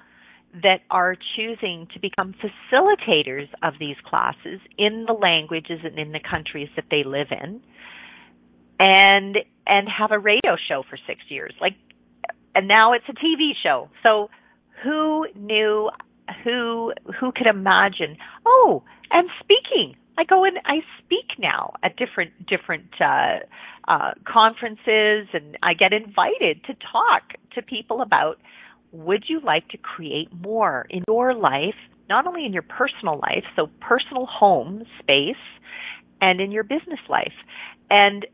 that 0.54 0.80
are 0.90 1.14
choosing 1.36 1.86
to 1.92 2.00
become 2.00 2.34
facilitators 2.34 3.48
of 3.62 3.74
these 3.78 3.96
classes 4.04 4.60
in 4.78 5.04
the 5.06 5.12
languages 5.12 5.80
and 5.84 5.98
in 5.98 6.12
the 6.12 6.20
countries 6.20 6.68
that 6.76 6.86
they 6.90 7.04
live 7.04 7.28
in 7.30 7.60
and 8.80 9.36
and 9.66 9.88
have 9.88 10.10
a 10.12 10.18
radio 10.18 10.56
show 10.68 10.82
for 10.88 10.96
6 11.06 11.20
years 11.28 11.52
like 11.60 11.74
and 12.54 12.66
now 12.66 12.92
it's 12.94 13.04
a 13.08 13.12
TV 13.12 13.52
show 13.62 13.88
so 14.02 14.30
who 14.82 15.26
knew 15.34 15.90
who 16.44 16.92
who 17.20 17.32
could 17.32 17.46
imagine 17.46 18.16
oh 18.46 18.82
and 19.10 19.28
speaking. 19.40 19.96
I 20.16 20.24
go 20.24 20.44
and 20.44 20.58
I 20.64 20.80
speak 20.98 21.38
now 21.38 21.74
at 21.82 21.96
different 21.96 22.32
different 22.46 22.90
uh, 23.00 23.38
uh, 23.86 24.12
conferences, 24.26 25.28
and 25.32 25.56
I 25.62 25.74
get 25.74 25.92
invited 25.92 26.64
to 26.64 26.74
talk 26.74 27.34
to 27.54 27.62
people 27.62 28.00
about 28.00 28.38
would 28.92 29.24
you 29.28 29.40
like 29.40 29.68
to 29.68 29.78
create 29.78 30.28
more 30.32 30.86
in 30.90 31.04
your 31.08 31.34
life, 31.34 31.74
not 32.08 32.26
only 32.26 32.46
in 32.46 32.52
your 32.52 32.62
personal 32.62 33.18
life, 33.18 33.44
so 33.54 33.68
personal 33.80 34.26
home 34.26 34.82
space, 34.98 35.36
and 36.20 36.40
in 36.40 36.50
your 36.50 36.64
business 36.64 37.00
life. 37.08 37.34
And 37.90 38.26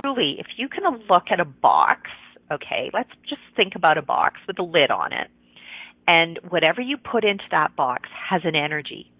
truly, 0.00 0.36
if 0.38 0.46
you 0.56 0.68
can 0.68 0.82
look 1.08 1.24
at 1.30 1.40
a 1.40 1.44
box, 1.44 2.02
okay, 2.50 2.90
let's 2.94 3.10
just 3.28 3.42
think 3.56 3.74
about 3.74 3.98
a 3.98 4.02
box 4.02 4.40
with 4.46 4.58
a 4.58 4.62
lid 4.62 4.90
on 4.90 5.12
it. 5.12 5.28
And 6.06 6.38
whatever 6.48 6.80
you 6.80 6.96
put 6.96 7.24
into 7.24 7.44
that 7.50 7.76
box 7.76 8.08
has 8.30 8.42
an 8.44 8.56
energy. 8.56 9.12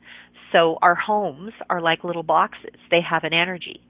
So 0.52 0.78
our 0.80 0.94
homes 0.94 1.52
are 1.68 1.82
like 1.82 2.04
little 2.04 2.22
boxes. 2.22 2.80
They 2.90 3.00
have 3.08 3.24
an 3.24 3.34
energy. 3.34 3.82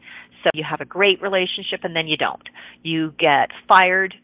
So 0.42 0.50
you 0.54 0.64
have 0.68 0.80
a 0.80 0.84
great 0.84 1.22
relationship 1.22 1.80
and 1.84 1.94
then 1.94 2.08
you 2.08 2.16
don't. 2.16 2.42
You 2.82 3.12
get 3.18 3.50
fired 3.68 4.14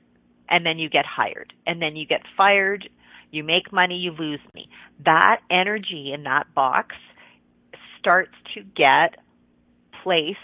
and 0.48 0.64
then 0.64 0.78
you 0.78 0.88
get 0.88 1.04
hired. 1.06 1.52
And 1.66 1.80
then 1.80 1.96
you 1.96 2.06
get 2.06 2.22
fired, 2.36 2.88
you 3.30 3.44
make 3.44 3.72
money, 3.72 3.96
you 3.96 4.12
lose 4.12 4.40
me. 4.54 4.68
That 5.04 5.40
energy 5.50 6.12
in 6.14 6.24
that 6.24 6.54
box 6.54 6.94
starts 7.98 8.32
to 8.54 8.62
get 8.62 9.18
placed 10.02 10.38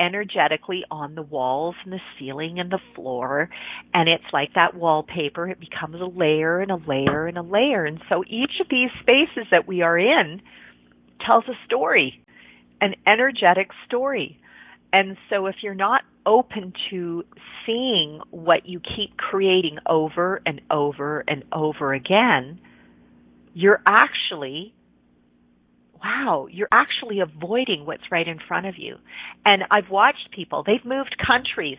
energetically 0.00 0.84
on 0.90 1.16
the 1.16 1.22
walls 1.22 1.74
and 1.82 1.92
the 1.92 1.98
ceiling 2.18 2.60
and 2.60 2.70
the 2.70 2.78
floor 2.94 3.48
and 3.92 4.08
it's 4.08 4.32
like 4.32 4.50
that 4.54 4.72
wallpaper 4.76 5.48
it 5.48 5.58
becomes 5.58 5.96
a 6.00 6.04
layer 6.04 6.60
and 6.60 6.70
a 6.70 6.76
layer 6.86 7.26
and 7.26 7.36
a 7.36 7.42
layer 7.42 7.84
and 7.84 7.98
so 8.08 8.22
each 8.28 8.60
of 8.60 8.68
these 8.70 8.90
spaces 9.02 9.48
that 9.50 9.66
we 9.66 9.82
are 9.82 9.98
in 9.98 10.40
tells 11.24 11.44
a 11.48 11.54
story, 11.66 12.22
an 12.80 12.94
energetic 13.06 13.68
story. 13.86 14.38
And 14.92 15.16
so 15.30 15.46
if 15.46 15.56
you're 15.62 15.74
not 15.74 16.02
open 16.28 16.72
to 16.90 17.24
seeing 17.64 18.20
what 18.30 18.66
you 18.66 18.80
keep 18.80 19.16
creating 19.16 19.78
over 19.88 20.40
and 20.46 20.60
over 20.70 21.24
and 21.26 21.42
over 21.52 21.94
again, 21.94 22.60
you're 23.54 23.80
actually 23.86 24.74
wow, 26.04 26.46
you're 26.48 26.68
actually 26.70 27.18
avoiding 27.18 27.84
what's 27.84 28.04
right 28.12 28.28
in 28.28 28.38
front 28.46 28.66
of 28.66 28.74
you. 28.78 28.96
And 29.44 29.64
I've 29.68 29.90
watched 29.90 30.30
people, 30.30 30.62
they've 30.64 30.84
moved 30.84 31.16
countries. 31.26 31.78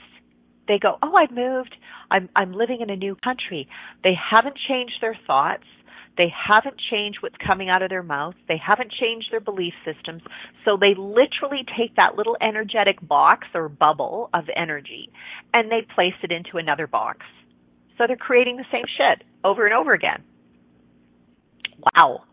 They 0.67 0.77
go, 0.77 0.97
"Oh, 1.01 1.15
I've 1.15 1.31
moved. 1.31 1.75
I'm 2.11 2.29
I'm 2.35 2.51
living 2.51 2.81
in 2.81 2.89
a 2.89 2.95
new 2.95 3.15
country." 3.23 3.67
They 4.03 4.13
haven't 4.13 4.55
changed 4.67 4.95
their 5.01 5.17
thoughts. 5.25 5.63
They 6.19 6.27
haven't 6.35 6.75
changed 6.91 7.19
what's 7.21 7.37
coming 7.47 7.69
out 7.69 7.81
of 7.81 7.89
their 7.89 8.03
mouth. 8.03 8.35
They 8.49 8.57
haven't 8.57 8.91
changed 8.91 9.27
their 9.31 9.39
belief 9.39 9.73
systems. 9.85 10.21
So 10.65 10.75
they 10.75 10.93
literally 10.97 11.63
take 11.77 11.95
that 11.95 12.17
little 12.17 12.35
energetic 12.41 12.97
box 13.01 13.47
or 13.55 13.69
bubble 13.69 14.29
of 14.33 14.43
energy 14.53 15.09
and 15.53 15.71
they 15.71 15.87
place 15.95 16.13
it 16.21 16.33
into 16.33 16.57
another 16.57 16.87
box. 16.87 17.19
So 17.97 18.03
they're 18.05 18.17
creating 18.17 18.57
the 18.57 18.65
same 18.69 18.83
shit 18.97 19.25
over 19.45 19.65
and 19.65 19.73
over 19.73 19.93
again. 19.93 20.21
Wow. 21.95 22.23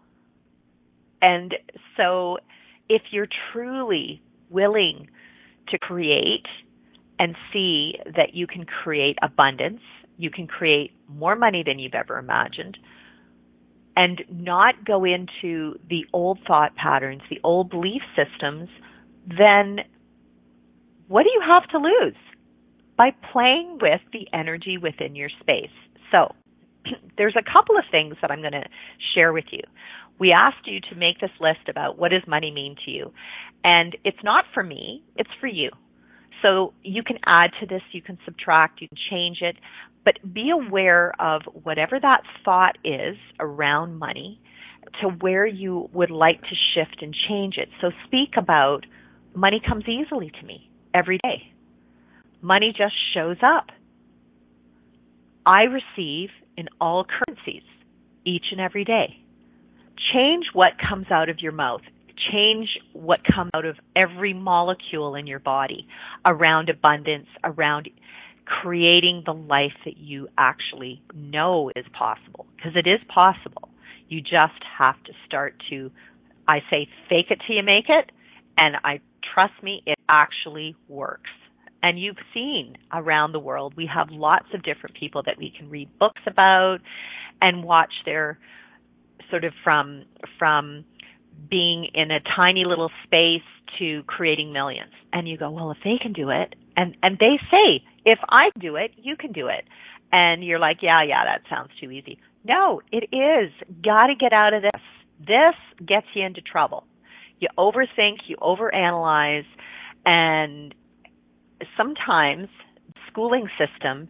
And 1.23 1.55
so 1.97 2.39
if 2.89 3.03
you're 3.13 3.29
truly 3.53 4.21
willing 4.51 5.07
to 5.69 5.79
create 5.79 6.47
and 7.21 7.37
see 7.53 7.93
that 8.05 8.35
you 8.35 8.49
can 8.49 8.65
create 8.65 9.17
abundance, 9.23 9.81
you 10.19 10.31
can 10.31 10.49
create 10.49 10.91
more 11.09 11.37
money 11.37 11.63
than 11.65 11.79
you've 11.79 11.95
ever 11.95 12.19
imagined, 12.19 12.77
and 13.97 14.23
not 14.31 14.85
go 14.85 15.05
into 15.05 15.79
the 15.89 16.05
old 16.13 16.39
thought 16.47 16.77
patterns, 16.77 17.23
the 17.31 17.41
old 17.43 17.71
belief 17.71 18.03
systems, 18.15 18.69
then 19.27 19.81
what 21.09 21.23
do 21.23 21.31
you 21.31 21.43
have 21.47 21.67
to 21.71 21.79
lose 21.79 22.17
by 22.97 23.11
playing 23.33 23.79
with 23.81 24.01
the 24.13 24.29
energy 24.33 24.77
within 24.77 25.17
your 25.17 25.31
space? 25.41 25.71
So, 26.13 26.35
there's 27.17 27.37
a 27.37 27.53
couple 27.53 27.77
of 27.77 27.85
things 27.91 28.17
that 28.21 28.31
I'm 28.31 28.41
going 28.41 28.53
to 28.53 28.67
share 29.15 29.33
with 29.33 29.47
you. 29.51 29.63
We 30.19 30.33
asked 30.33 30.67
you 30.67 30.81
to 30.91 30.95
make 30.95 31.21
this 31.21 31.31
list 31.41 31.69
about 31.69 31.99
what 31.99 32.11
does 32.11 32.23
money 32.27 32.51
mean 32.51 32.77
to 32.85 32.91
you. 32.91 33.13
And 33.65 33.97
it's 34.05 34.23
not 34.23 34.45
for 34.55 34.63
me, 34.63 35.03
it's 35.17 35.31
for 35.41 35.47
you. 35.47 35.71
So 36.43 36.75
you 36.83 37.03
can 37.03 37.19
add 37.25 37.51
to 37.61 37.67
this, 37.67 37.83
you 37.93 38.03
can 38.03 38.19
subtract, 38.25 38.81
you 38.81 38.89
can 38.89 38.99
change 39.11 39.39
it, 39.41 39.57
but 40.07 40.33
be 40.33 40.51
aware 40.51 41.13
of 41.21 41.43
whatever 41.65 41.99
that 42.01 42.23
thought 42.45 42.79
is 42.85 43.17
around 43.41 43.99
money 43.99 44.41
to 45.03 45.09
where 45.09 45.45
you 45.45 45.91
would 45.93 46.13
like 46.13 46.41
to 46.43 46.55
shift 46.75 47.03
and 47.03 47.15
change 47.29 47.57
it. 47.59 47.69
So 47.81 47.91
speak 48.07 48.35
about 48.39 48.87
money 49.35 49.61
comes 49.67 49.85
easily 49.89 50.31
to 50.41 50.47
me 50.47 50.71
every 50.95 51.19
day. 51.25 51.53
Money 52.41 52.73
just 52.75 52.95
shows 53.13 53.39
up. 53.43 53.67
I 55.45 55.63
receive 55.65 56.31
in 56.57 56.69
all 56.81 57.05
currencies 57.05 57.65
each 58.25 58.45
and 58.53 58.61
every 58.61 58.85
day. 58.85 59.17
Change 60.15 60.45
what 60.53 60.73
comes 60.89 61.07
out 61.11 61.29
of 61.29 61.41
your 61.41 61.53
mouth. 61.53 61.83
Change 62.33 62.69
what 62.93 63.21
comes 63.25 63.51
out 63.55 63.65
of 63.65 63.77
every 63.97 64.33
molecule 64.33 65.17
in 65.17 65.27
your 65.27 65.41
body 65.41 65.89
around 66.25 66.69
abundance, 66.69 67.27
around 67.43 67.89
creating 68.47 69.25
the 69.27 69.35
life 69.35 69.73
that 69.85 69.97
you 69.97 70.29
actually 70.39 71.03
know 71.15 71.71
is 71.75 71.85
possible. 71.93 72.47
Because 72.57 72.73
it 72.77 72.89
is 72.89 73.01
possible. 73.13 73.69
You 74.09 74.21
just 74.21 74.63
have 74.79 75.03
to 75.05 75.13
start 75.27 75.61
to, 75.71 75.91
I 76.49 76.61
say, 76.71 76.89
fake 77.09 77.27
it 77.31 77.41
till 77.47 77.57
you 77.57 77.63
make 77.63 77.87
it. 77.89 78.11
And 78.57 78.77
I 78.85 79.01
trust 79.35 79.55
me, 79.63 79.83
it 79.85 79.99
actually 80.09 80.77
works. 80.89 81.31
And 81.83 82.01
you've 82.01 82.17
seen 82.33 82.77
around 82.93 83.33
the 83.33 83.39
world, 83.39 83.75
we 83.77 83.89
have 83.93 84.09
lots 84.11 84.47
of 84.55 84.63
different 84.63 84.97
people 84.97 85.23
that 85.27 85.39
we 85.39 85.53
can 85.57 85.69
read 85.69 85.89
books 85.99 86.23
about 86.27 86.79
and 87.41 87.65
watch 87.65 87.93
their 88.05 88.39
sort 89.31 89.45
of 89.45 89.53
from 89.63 90.05
from 90.39 90.85
being 91.51 91.89
in 91.95 92.11
a 92.11 92.21
tiny 92.35 92.65
little 92.65 92.91
space 93.05 93.43
to 93.79 94.03
creating 94.07 94.53
millions. 94.53 94.93
And 95.13 95.29
you 95.29 95.37
go, 95.37 95.51
well, 95.51 95.71
if 95.71 95.79
they 95.85 95.99
can 96.01 96.13
do 96.13 96.31
it, 96.31 96.55
and 96.77 96.97
and 97.03 97.19
they 97.19 97.39
say, 97.51 97.83
if 98.05 98.19
I 98.29 98.51
do 98.59 98.77
it, 98.77 98.93
you 98.97 99.17
can 99.17 99.33
do 99.33 99.49
it. 99.49 99.65
And 100.13 100.45
you're 100.45 100.59
like, 100.59 100.79
yeah, 100.83 101.03
yeah, 101.03 101.25
that 101.25 101.43
sounds 101.51 101.71
too 101.81 101.91
easy. 101.91 102.19
No, 102.45 102.81
it 102.93 103.09
is. 103.13 103.51
Got 103.83 104.07
to 104.07 104.15
get 104.15 104.33
out 104.33 104.55
of 104.55 104.63
this. 104.63 104.81
This 105.19 105.55
gets 105.85 106.07
you 106.15 106.25
into 106.25 106.41
trouble. 106.41 106.85
You 107.41 107.49
overthink, 107.59 108.19
you 108.29 108.37
overanalyze, 108.37 109.47
and 110.05 110.75
sometimes 111.77 112.49
schooling 113.09 113.49
system 113.59 114.09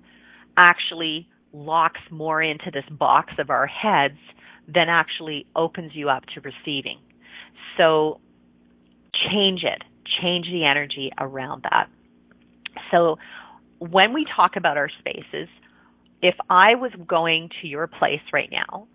actually 0.56 1.28
locks 1.52 2.00
more 2.10 2.42
into 2.42 2.70
this 2.72 2.84
box 2.90 3.32
of 3.38 3.50
our 3.50 3.66
heads 3.66 4.18
than 4.66 4.88
actually 4.88 5.46
opens 5.54 5.92
you 5.94 6.08
up 6.08 6.24
to 6.34 6.40
receiving. 6.40 6.98
So 7.78 8.20
change 9.30 9.62
it, 9.64 9.82
change 10.20 10.46
the 10.46 10.64
energy 10.64 11.10
around 11.18 11.64
that. 11.70 11.88
So 12.90 13.18
when 13.78 14.12
we 14.12 14.26
talk 14.36 14.56
about 14.56 14.76
our 14.76 14.88
spaces, 14.98 15.48
if 16.22 16.34
I 16.48 16.74
was 16.76 16.92
going 17.06 17.50
to 17.60 17.68
your 17.68 17.86
place 17.86 18.22
right 18.32 18.48
now, 18.50 18.88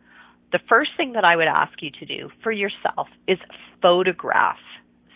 the 0.52 0.60
first 0.68 0.92
thing 0.98 1.14
that 1.14 1.24
I 1.24 1.36
would 1.36 1.48
ask 1.48 1.82
you 1.82 1.92
to 2.00 2.06
do 2.06 2.30
for 2.44 2.52
yourself 2.52 3.08
is 3.28 3.38
photograph. 3.82 4.58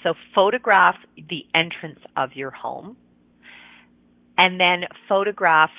So 0.04 0.14
photograph 0.34 0.96
the 1.18 1.46
entrance 1.54 2.00
of 2.16 2.34
your 2.34 2.52
home 2.52 2.96
and 4.38 4.60
then 4.60 4.84
photograph 5.10 5.72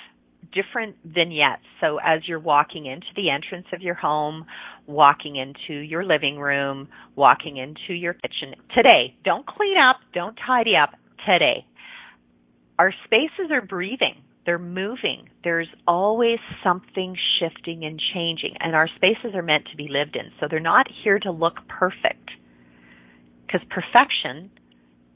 different 0.53 0.97
vignettes. 1.05 1.63
So 1.81 1.99
as 2.05 2.27
you're 2.27 2.41
walking 2.41 2.87
into 2.87 3.07
the 3.15 3.31
entrance 3.31 3.67
of 3.73 3.83
your 3.83 3.95
home, 3.95 4.47
walking 4.87 5.37
into 5.37 5.81
your 5.81 6.05
living 6.05 6.39
room, 6.39 6.89
walking 7.15 7.57
into 7.57 7.95
your 7.95 8.15
kitchen 8.15 8.55
today, 8.75 9.15
don't 9.25 9.47
clean 9.47 9.77
up, 9.77 9.97
don't 10.13 10.37
tidy 10.47 10.75
up 10.77 10.91
today. 11.27 11.65
Our 12.79 12.93
spaces 13.05 13.51
are 13.51 13.63
breathing. 13.63 14.23
They're 14.45 14.59
moving. 14.59 15.29
There's 15.43 15.69
always 15.89 16.39
something 16.63 17.17
shifting 17.41 17.85
and 17.85 18.01
changing 18.15 18.55
and 18.61 18.75
our 18.77 18.89
spaces 18.97 19.35
are 19.35 19.43
meant 19.43 19.67
to 19.71 19.77
be 19.77 19.89
lived 19.89 20.17
in. 20.17 20.31
So 20.41 20.47
they're 20.49 20.61
not 20.61 20.87
here 21.03 21.19
to 21.21 21.31
look 21.31 21.67
perfect. 21.69 22.31
Cuz 23.51 23.61
perfection 23.71 24.51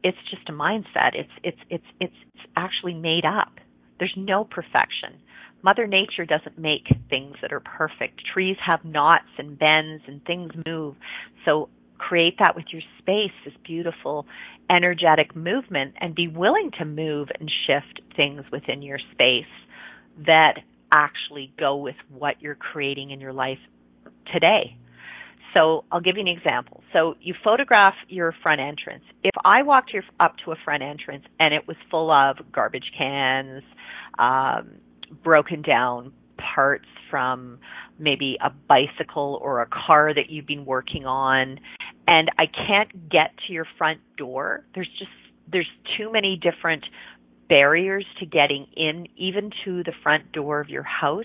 it's 0.03 0.18
just 0.31 0.49
a 0.49 0.53
mindset. 0.53 1.14
It's 1.14 1.31
it's 1.42 1.59
it's 1.68 1.85
it's 2.01 2.46
actually 2.57 2.94
made 2.94 3.25
up. 3.25 3.53
There's 3.99 4.14
no 4.16 4.44
perfection. 4.44 5.20
Mother 5.62 5.87
Nature 5.87 6.25
doesn't 6.25 6.59
make 6.59 6.87
things 7.11 7.37
that 7.42 7.53
are 7.53 7.61
perfect. 7.61 8.23
Trees 8.33 8.57
have 8.64 8.85
knots 8.85 9.29
and 9.37 9.59
bends 9.59 10.03
and 10.07 10.25
things 10.25 10.53
move. 10.66 10.96
So 11.44 11.68
create 12.01 12.37
that 12.39 12.57
with 12.57 12.65
your 12.73 12.83
space, 12.99 13.33
this 13.45 13.55
beautiful 13.65 14.27
energetic 14.71 15.37
movement 15.37 15.95
and 16.01 16.15
be 16.15 16.29
willing 16.29 16.71
to 16.79 16.85
move 16.85 17.29
and 17.39 17.51
shift 17.67 18.01
things 18.17 18.43
within 18.51 18.81
your 18.83 18.99
space 19.13 19.45
that 20.27 20.55
actually 20.93 21.53
go 21.59 21.77
with 21.77 21.97
what 22.09 22.41
you're 22.41 22.55
creating 22.55 23.11
in 23.11 23.21
your 23.21 23.33
life 23.33 23.59
today. 24.33 24.77
So 25.53 25.85
I'll 25.91 26.01
give 26.01 26.17
you 26.17 26.23
an 26.23 26.29
example. 26.29 26.83
So 26.93 27.17
you 27.21 27.35
photograph 27.45 27.95
your 28.09 28.35
front 28.43 28.61
entrance. 28.61 29.05
If 29.23 29.35
I 29.45 29.63
walked 29.63 29.93
your, 29.93 30.05
up 30.21 30.37
to 30.45 30.53
a 30.53 30.57
front 30.65 30.83
entrance 30.83 31.25
and 31.39 31.53
it 31.53 31.67
was 31.67 31.77
full 31.91 32.11
of 32.11 32.37
garbage 32.53 32.93
cans, 32.97 33.63
um, 34.19 34.71
broken 35.23 35.61
down 35.63 36.13
parts 36.55 36.87
from 37.11 37.59
maybe 37.99 38.39
a 38.43 38.51
bicycle 38.69 39.39
or 39.43 39.61
a 39.61 39.67
car 39.67 40.15
that 40.15 40.31
you've 40.31 40.47
been 40.47 40.65
working 40.65 41.05
on, 41.05 41.59
and 42.11 42.29
I 42.37 42.46
can't 42.46 43.09
get 43.09 43.31
to 43.46 43.53
your 43.53 43.66
front 43.79 44.01
door, 44.18 44.64
there's 44.75 44.90
just 44.99 45.12
there's 45.51 45.70
too 45.96 46.12
many 46.12 46.37
different 46.37 46.85
barriers 47.49 48.05
to 48.18 48.27
getting 48.27 48.66
in, 48.77 49.07
even 49.16 49.51
to 49.64 49.83
the 49.85 49.92
front 50.03 50.33
door 50.33 50.61
of 50.61 50.68
your 50.68 50.83
house. 50.83 51.25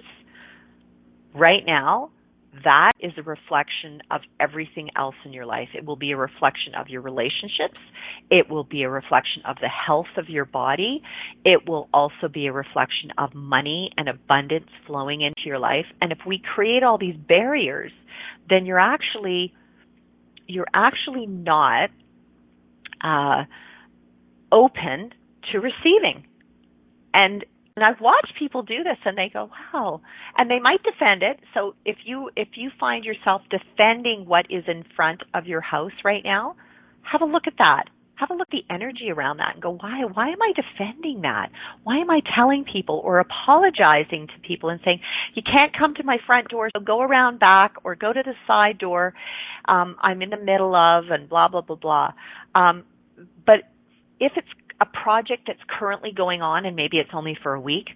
Right 1.33 1.63
now, 1.65 2.11
that 2.63 2.93
is 2.99 3.11
a 3.17 3.23
reflection 3.23 4.01
of 4.11 4.21
everything 4.39 4.89
else 4.95 5.15
in 5.25 5.33
your 5.33 5.45
life. 5.45 5.69
It 5.75 5.85
will 5.85 5.95
be 5.95 6.11
a 6.11 6.17
reflection 6.17 6.73
of 6.79 6.87
your 6.87 7.01
relationships. 7.01 7.79
It 8.29 8.49
will 8.49 8.63
be 8.63 8.83
a 8.83 8.89
reflection 8.89 9.41
of 9.45 9.57
the 9.61 9.67
health 9.67 10.13
of 10.17 10.29
your 10.29 10.45
body. 10.45 11.01
It 11.43 11.67
will 11.67 11.89
also 11.93 12.27
be 12.31 12.45
a 12.47 12.53
reflection 12.53 13.11
of 13.17 13.33
money 13.33 13.91
and 13.97 14.07
abundance 14.07 14.69
flowing 14.87 15.21
into 15.21 15.41
your 15.45 15.59
life. 15.59 15.85
And 15.99 16.11
if 16.11 16.19
we 16.25 16.41
create 16.53 16.83
all 16.83 16.97
these 16.97 17.17
barriers, 17.27 17.91
then 18.49 18.65
you're 18.65 18.79
actually 18.79 19.53
you're 20.47 20.67
actually 20.73 21.25
not 21.25 21.89
uh, 23.01 23.43
open 24.51 25.11
to 25.51 25.59
receiving. 25.59 26.25
And 27.13 27.45
and 27.77 27.83
I've 27.83 27.99
watched 27.99 28.33
people 28.39 28.63
do 28.63 28.83
this 28.83 28.97
and 29.03 29.17
they 29.17 29.29
go, 29.33 29.49
wow. 29.73 29.99
And 30.37 30.49
they 30.49 30.59
might 30.59 30.81
defend 30.83 31.23
it. 31.23 31.41
So 31.53 31.75
if 31.83 31.97
you, 32.05 32.29
if 32.37 32.47
you 32.55 32.71
find 32.79 33.03
yourself 33.03 33.41
defending 33.49 34.25
what 34.25 34.45
is 34.49 34.63
in 34.67 34.85
front 34.95 35.23
of 35.33 35.45
your 35.45 35.59
house 35.59 35.91
right 36.05 36.23
now, 36.23 36.55
have 37.01 37.21
a 37.21 37.25
look 37.25 37.47
at 37.47 37.55
that. 37.57 37.89
Have 38.17 38.29
a 38.29 38.33
look 38.33 38.47
at 38.47 38.51
the 38.51 38.73
energy 38.73 39.11
around 39.11 39.37
that 39.37 39.55
and 39.55 39.61
go, 39.61 39.71
why, 39.71 40.03
why 40.13 40.29
am 40.29 40.41
I 40.41 40.53
defending 40.55 41.21
that? 41.21 41.49
Why 41.83 41.97
am 41.97 42.09
I 42.09 42.21
telling 42.35 42.63
people 42.63 43.01
or 43.03 43.19
apologizing 43.19 44.27
to 44.27 44.47
people 44.47 44.69
and 44.69 44.79
saying, 44.85 45.01
you 45.33 45.43
can't 45.43 45.77
come 45.77 45.93
to 45.95 46.03
my 46.03 46.17
front 46.25 46.47
door, 46.47 46.69
so 46.75 46.81
go 46.81 47.01
around 47.01 47.39
back 47.39 47.73
or 47.83 47.95
go 47.95 48.13
to 48.13 48.23
the 48.23 48.33
side 48.47 48.77
door, 48.77 49.13
um, 49.67 49.97
I'm 50.01 50.21
in 50.21 50.29
the 50.29 50.37
middle 50.37 50.75
of 50.75 51.05
and 51.09 51.27
blah, 51.27 51.49
blah, 51.49 51.61
blah, 51.61 51.75
blah. 51.75 52.13
Um, 52.53 52.83
but 53.45 53.63
if 54.19 54.31
it's 54.37 54.47
a 54.79 54.85
project 54.85 55.43
that's 55.47 55.59
currently 55.67 56.11
going 56.15 56.41
on 56.41 56.65
and 56.65 56.75
maybe 56.75 56.97
it's 56.97 57.11
only 57.13 57.37
for 57.41 57.53
a 57.53 57.59
week, 57.59 57.87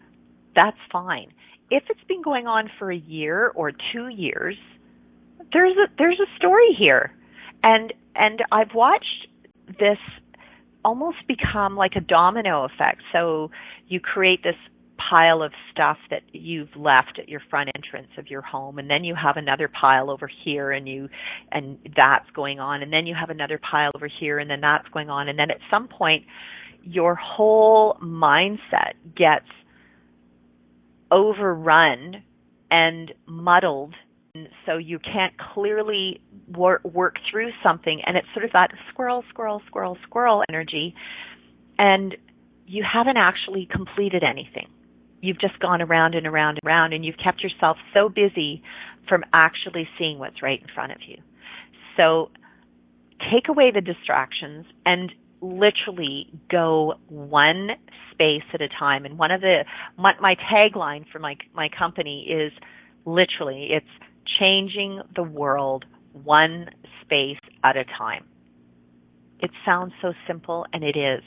that's 0.55 0.77
fine. 0.91 1.31
If 1.71 1.83
it's 1.89 2.03
been 2.07 2.21
going 2.21 2.47
on 2.47 2.69
for 2.77 2.91
a 2.91 2.97
year 2.97 3.51
or 3.55 3.71
two 3.71 4.07
years, 4.07 4.57
there's 5.53 5.77
a 5.77 5.87
there's 5.97 6.19
a 6.19 6.37
story 6.37 6.75
here. 6.77 7.13
And 7.63 7.93
and 8.15 8.41
I've 8.51 8.73
watched 8.73 9.27
this 9.79 9.97
almost 10.83 11.17
become 11.27 11.75
like 11.75 11.93
a 11.95 12.01
domino 12.01 12.65
effect. 12.65 13.01
So 13.11 13.51
you 13.87 13.99
create 13.99 14.43
this 14.43 14.55
pile 15.09 15.41
of 15.41 15.53
stuff 15.71 15.97
that 16.09 16.21
you've 16.33 16.75
left 16.75 17.19
at 17.19 17.29
your 17.29 17.41
front 17.49 17.69
entrance 17.75 18.09
of 18.17 18.27
your 18.27 18.41
home 18.41 18.77
and 18.79 18.89
then 18.89 19.03
you 19.03 19.15
have 19.15 19.37
another 19.37 19.69
pile 19.69 20.09
over 20.09 20.29
here 20.43 20.71
and 20.71 20.87
you 20.87 21.07
and 21.51 21.77
that's 21.95 22.29
going 22.31 22.59
on 22.59 22.81
and 22.83 22.91
then 22.91 23.07
you 23.07 23.15
have 23.15 23.29
another 23.29 23.59
pile 23.71 23.91
over 23.95 24.09
here 24.19 24.39
and 24.39 24.49
then 24.49 24.59
that's 24.59 24.87
going 24.89 25.09
on 25.09 25.29
and 25.29 25.39
then 25.39 25.49
at 25.49 25.59
some 25.71 25.87
point 25.87 26.25
your 26.83 27.15
whole 27.15 27.97
mindset 28.03 28.93
gets 29.15 29.47
overrun 31.11 32.21
and 32.69 33.13
muddled 33.25 33.95
so 34.65 34.77
you 34.77 34.99
can't 34.99 35.33
clearly 35.53 36.21
work, 36.55 36.83
work 36.83 37.15
through 37.29 37.49
something 37.63 38.01
and 38.05 38.17
it's 38.17 38.27
sort 38.33 38.45
of 38.45 38.51
that 38.53 38.71
squirrel 38.89 39.23
squirrel 39.29 39.61
squirrel 39.67 39.97
squirrel 40.03 40.43
energy 40.49 40.95
and 41.77 42.15
you 42.65 42.83
haven't 42.83 43.17
actually 43.17 43.67
completed 43.71 44.23
anything 44.23 44.67
you've 45.21 45.39
just 45.39 45.59
gone 45.59 45.81
around 45.81 46.15
and 46.15 46.25
around 46.25 46.59
and 46.61 46.67
around 46.67 46.93
and 46.93 47.03
you've 47.03 47.17
kept 47.21 47.43
yourself 47.43 47.77
so 47.93 48.09
busy 48.09 48.61
from 49.07 49.23
actually 49.33 49.87
seeing 49.97 50.19
what's 50.19 50.41
right 50.41 50.61
in 50.61 50.67
front 50.73 50.91
of 50.91 50.99
you. 51.05 51.17
So 51.97 52.29
take 53.31 53.49
away 53.49 53.71
the 53.73 53.81
distractions 53.81 54.65
and 54.85 55.11
literally 55.41 56.27
go 56.51 56.95
one 57.07 57.69
space 58.11 58.43
at 58.53 58.61
a 58.61 58.67
time. 58.67 59.05
And 59.05 59.17
one 59.17 59.31
of 59.31 59.41
the 59.41 59.65
my, 59.97 60.13
my 60.21 60.35
tagline 60.51 61.05
for 61.11 61.19
my 61.19 61.35
my 61.53 61.69
company 61.77 62.27
is 62.29 62.51
literally 63.05 63.69
it's 63.71 64.08
changing 64.39 65.01
the 65.15 65.23
world 65.23 65.85
one 66.13 66.69
space 67.01 67.39
at 67.63 67.77
a 67.77 67.85
time. 67.85 68.25
It 69.39 69.51
sounds 69.65 69.93
so 70.01 70.13
simple 70.27 70.65
and 70.73 70.83
it 70.83 70.97
is. 70.97 71.23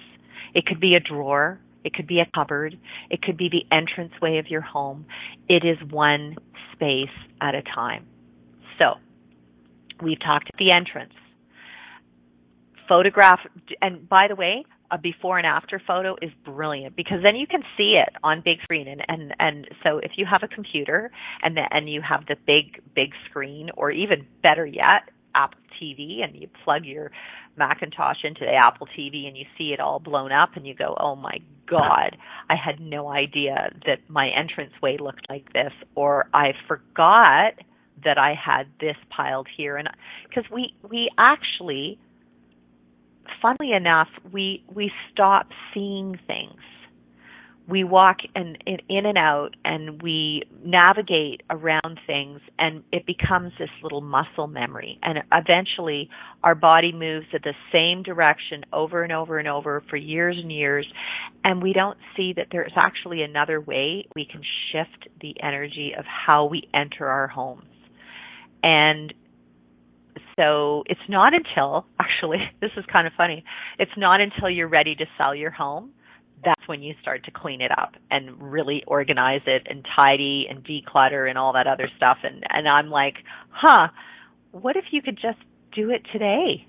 It 0.54 0.66
could 0.66 0.80
be 0.80 0.94
a 0.94 1.00
drawer, 1.00 1.60
it 1.84 1.94
could 1.94 2.06
be 2.06 2.20
a 2.20 2.26
cupboard, 2.34 2.78
it 3.10 3.22
could 3.22 3.36
be 3.36 3.48
the 3.48 3.64
entranceway 3.74 4.38
of 4.38 4.48
your 4.48 4.60
home. 4.60 5.06
It 5.48 5.64
is 5.64 5.78
one 5.90 6.36
space 6.72 7.14
at 7.40 7.54
a 7.54 7.62
time. 7.62 8.06
So, 8.78 8.94
we've 10.02 10.20
talked 10.20 10.48
at 10.52 10.58
the 10.58 10.70
entrance 10.72 11.14
photograph 12.88 13.40
and 13.80 14.08
by 14.08 14.26
the 14.28 14.34
way 14.34 14.64
a 14.92 14.98
before 14.98 15.38
and 15.38 15.46
after 15.46 15.80
photo 15.84 16.16
is 16.20 16.30
brilliant 16.44 16.94
because 16.94 17.18
then 17.22 17.34
you 17.34 17.46
can 17.46 17.62
see 17.76 18.00
it 18.00 18.14
on 18.22 18.42
big 18.44 18.60
screen. 18.62 18.86
And 18.86 19.02
and 19.08 19.34
and 19.38 19.68
so 19.82 19.98
if 19.98 20.12
you 20.16 20.26
have 20.30 20.42
a 20.42 20.48
computer 20.48 21.10
and 21.42 21.56
the, 21.56 21.62
and 21.70 21.88
you 21.88 22.02
have 22.02 22.26
the 22.26 22.36
big 22.46 22.82
big 22.94 23.12
screen 23.28 23.70
or 23.76 23.90
even 23.90 24.26
better 24.42 24.66
yet 24.66 25.08
Apple 25.34 25.58
TV 25.82 26.22
and 26.22 26.36
you 26.36 26.48
plug 26.62 26.84
your 26.84 27.10
Macintosh 27.56 28.18
into 28.24 28.40
the 28.40 28.54
Apple 28.54 28.86
TV 28.86 29.26
and 29.26 29.36
you 29.36 29.46
see 29.56 29.72
it 29.72 29.80
all 29.80 29.98
blown 29.98 30.30
up 30.30 30.50
and 30.56 30.66
you 30.66 30.74
go 30.74 30.94
oh 31.00 31.16
my 31.16 31.38
god 31.66 32.16
I 32.50 32.54
had 32.54 32.78
no 32.78 33.08
idea 33.08 33.70
that 33.86 33.98
my 34.08 34.28
entranceway 34.28 34.98
looked 34.98 35.28
like 35.30 35.52
this 35.54 35.72
or 35.94 36.28
I 36.34 36.52
forgot 36.68 37.54
that 38.04 38.18
I 38.18 38.34
had 38.34 38.66
this 38.80 38.96
piled 39.10 39.48
here. 39.56 39.76
And 39.76 39.88
because 40.28 40.44
we 40.50 40.74
we 40.88 41.10
actually 41.18 41.98
funnily 43.40 43.72
enough, 43.72 44.08
we 44.32 44.64
we 44.72 44.90
stop 45.12 45.48
seeing 45.72 46.18
things. 46.26 46.60
We 47.68 47.84
walk 47.84 48.18
in, 48.34 48.56
in, 48.66 48.78
in 48.88 49.06
and 49.06 49.16
out, 49.16 49.50
and 49.64 50.02
we 50.02 50.42
navigate 50.64 51.42
around 51.48 52.00
things, 52.08 52.40
and 52.58 52.82
it 52.90 53.06
becomes 53.06 53.52
this 53.56 53.70
little 53.84 54.00
muscle 54.00 54.48
memory. 54.48 54.98
And 55.00 55.18
eventually, 55.32 56.10
our 56.42 56.56
body 56.56 56.92
moves 56.92 57.26
in 57.32 57.38
the 57.44 57.54
same 57.72 58.02
direction 58.02 58.64
over 58.72 59.04
and 59.04 59.12
over 59.12 59.38
and 59.38 59.46
over 59.46 59.82
for 59.88 59.96
years 59.96 60.36
and 60.42 60.50
years, 60.50 60.86
and 61.44 61.62
we 61.62 61.72
don't 61.72 61.98
see 62.16 62.32
that 62.36 62.48
there's 62.50 62.72
actually 62.76 63.22
another 63.22 63.60
way 63.60 64.06
we 64.16 64.26
can 64.26 64.42
shift 64.72 65.08
the 65.20 65.40
energy 65.40 65.92
of 65.96 66.04
how 66.04 66.46
we 66.46 66.68
enter 66.74 67.06
our 67.06 67.28
homes. 67.28 67.64
And 68.64 69.14
so 70.36 70.84
it's 70.86 71.00
not 71.08 71.32
until, 71.34 71.86
actually, 72.00 72.38
this 72.60 72.70
is 72.76 72.84
kind 72.92 73.06
of 73.06 73.12
funny, 73.16 73.44
it's 73.78 73.92
not 73.96 74.20
until 74.20 74.50
you're 74.50 74.68
ready 74.68 74.94
to 74.94 75.06
sell 75.16 75.34
your 75.34 75.50
home 75.50 75.92
that's 76.44 76.66
when 76.66 76.82
you 76.82 76.94
start 77.00 77.24
to 77.24 77.30
clean 77.30 77.60
it 77.60 77.70
up 77.70 77.94
and 78.10 78.40
really 78.40 78.82
organize 78.86 79.42
it 79.46 79.66
and 79.68 79.86
tidy 79.96 80.46
and 80.48 80.64
declutter 80.64 81.28
and 81.28 81.38
all 81.38 81.52
that 81.52 81.66
other 81.66 81.88
stuff 81.96 82.18
and 82.22 82.42
and 82.48 82.68
I'm 82.68 82.90
like, 82.90 83.16
"Huh, 83.50 83.88
what 84.50 84.76
if 84.76 84.86
you 84.90 85.02
could 85.02 85.16
just 85.16 85.38
do 85.74 85.90
it 85.90 86.02
today 86.12 86.66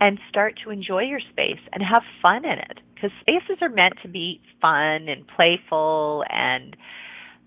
and 0.00 0.18
start 0.28 0.58
to 0.64 0.70
enjoy 0.70 1.02
your 1.02 1.20
space 1.20 1.60
and 1.72 1.82
have 1.82 2.02
fun 2.20 2.44
in 2.44 2.58
it?" 2.58 2.80
Cuz 3.00 3.10
spaces 3.20 3.58
are 3.62 3.68
meant 3.68 3.94
to 4.02 4.08
be 4.08 4.40
fun 4.60 5.08
and 5.08 5.26
playful 5.26 6.24
and 6.30 6.76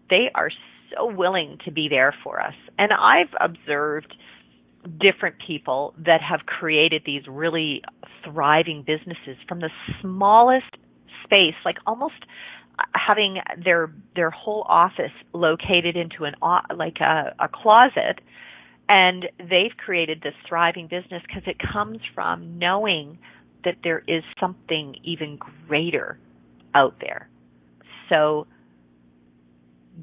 they 0.09 0.29
are 0.33 0.51
so 0.91 1.05
willing 1.05 1.57
to 1.65 1.71
be 1.71 1.87
there 1.87 2.13
for 2.23 2.41
us. 2.41 2.55
And 2.77 2.91
I've 2.93 3.33
observed 3.39 4.15
different 4.99 5.35
people 5.45 5.93
that 6.05 6.21
have 6.21 6.41
created 6.45 7.03
these 7.05 7.23
really 7.27 7.81
thriving 8.23 8.83
businesses 8.85 9.37
from 9.47 9.59
the 9.59 9.69
smallest 10.01 10.77
space, 11.23 11.55
like 11.65 11.77
almost 11.85 12.25
having 12.95 13.39
their 13.63 13.93
their 14.15 14.29
whole 14.29 14.65
office 14.69 15.11
located 15.33 15.95
into 15.97 16.23
an 16.23 16.35
uh, 16.41 16.61
like 16.75 16.97
a, 17.01 17.35
a 17.39 17.47
closet. 17.47 18.21
And 18.87 19.27
they've 19.37 19.75
created 19.77 20.21
this 20.23 20.33
thriving 20.47 20.87
business 20.87 21.21
because 21.27 21.43
it 21.45 21.57
comes 21.59 21.99
from 22.15 22.57
knowing 22.57 23.19
that 23.63 23.75
there 23.83 24.03
is 24.07 24.23
something 24.39 24.95
even 25.03 25.37
greater 25.67 26.17
out 26.73 26.95
there. 26.99 27.29
So 28.09 28.47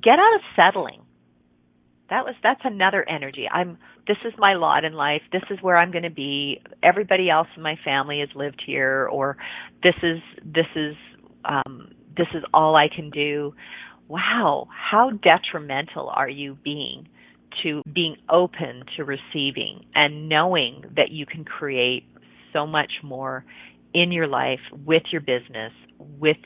get 0.03 0.19
out 0.19 0.35
of 0.35 0.41
settling. 0.61 1.03
That 2.11 2.25
was 2.25 2.35
that's 2.43 2.61
another 2.65 3.09
energy. 3.09 3.49
I'm 3.51 3.79
this 4.07 4.17
is 4.25 4.33
my 4.39 4.55
lot 4.55 4.85
in 4.85 4.93
life. 4.93 5.23
This 5.33 5.43
is 5.51 5.59
where 5.63 5.77
i'm 5.77 5.91
going 5.91 6.05
to 6.05 6.11
be. 6.11 6.61
Everybody 6.83 7.29
else 7.31 7.49
in 7.57 7.63
my 7.63 7.77
family 7.85 8.21
has 8.21 8.29
lived 8.35 8.63
here 8.65 9.09
or 9.11 9.37
this 9.83 9.95
is 10.03 10.19
this 10.45 10.67
is 10.75 10.95
um 11.45 11.93
this 12.17 12.29
is 12.35 12.43
all 12.55 12.77
i 12.77 12.89
can 12.95 13.11
do. 13.11 13.55
Wow 14.09 14.69
how 14.71 15.11
detrimental 15.11 16.09
are 16.09 16.29
you 16.29 16.57
being 16.65 17.09
to 17.63 17.83
being 17.93 18.17
open 18.29 18.85
to 18.97 19.05
receiving 19.05 19.85
and 19.95 20.29
knowing 20.29 20.85
that 20.97 21.11
you 21.11 21.27
can 21.27 21.45
create 21.45 22.05
so 22.53 22.67
much 22.67 22.93
more 23.03 23.45
in 23.95 24.13
your 24.13 24.27
life 24.27 24.61
with 24.85 25.03
your 25.11 25.21
business 25.21 25.73
with 25.99 26.37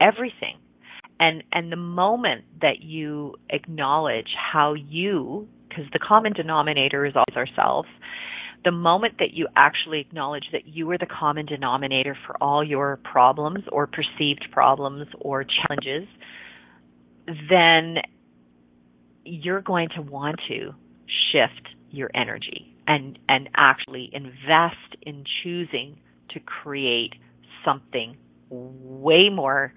everything? 0.00 0.58
And 1.18 1.42
and 1.52 1.70
the 1.70 1.76
moment 1.76 2.44
that 2.60 2.82
you 2.82 3.36
acknowledge 3.50 4.28
how 4.52 4.74
you 4.74 5.48
because 5.74 5.90
the 5.92 5.98
common 5.98 6.32
denominator 6.32 7.04
is 7.04 7.14
always 7.14 7.36
ourselves. 7.36 7.88
The 8.64 8.70
moment 8.70 9.14
that 9.18 9.32
you 9.32 9.46
actually 9.56 10.00
acknowledge 10.00 10.44
that 10.52 10.66
you 10.66 10.90
are 10.90 10.98
the 10.98 11.06
common 11.06 11.46
denominator 11.46 12.16
for 12.26 12.36
all 12.42 12.64
your 12.64 12.98
problems 13.04 13.64
or 13.70 13.86
perceived 13.86 14.46
problems 14.52 15.06
or 15.20 15.44
challenges 15.44 16.08
then 17.48 17.96
you're 19.24 19.62
going 19.62 19.88
to 19.96 20.02
want 20.02 20.38
to 20.48 20.74
shift 21.32 21.68
your 21.90 22.10
energy 22.14 22.74
and 22.86 23.18
and 23.28 23.48
actually 23.56 24.10
invest 24.12 24.96
in 25.02 25.24
choosing 25.42 25.96
to 26.30 26.40
create 26.40 27.14
something 27.64 28.16
way 28.50 29.30
more 29.30 29.72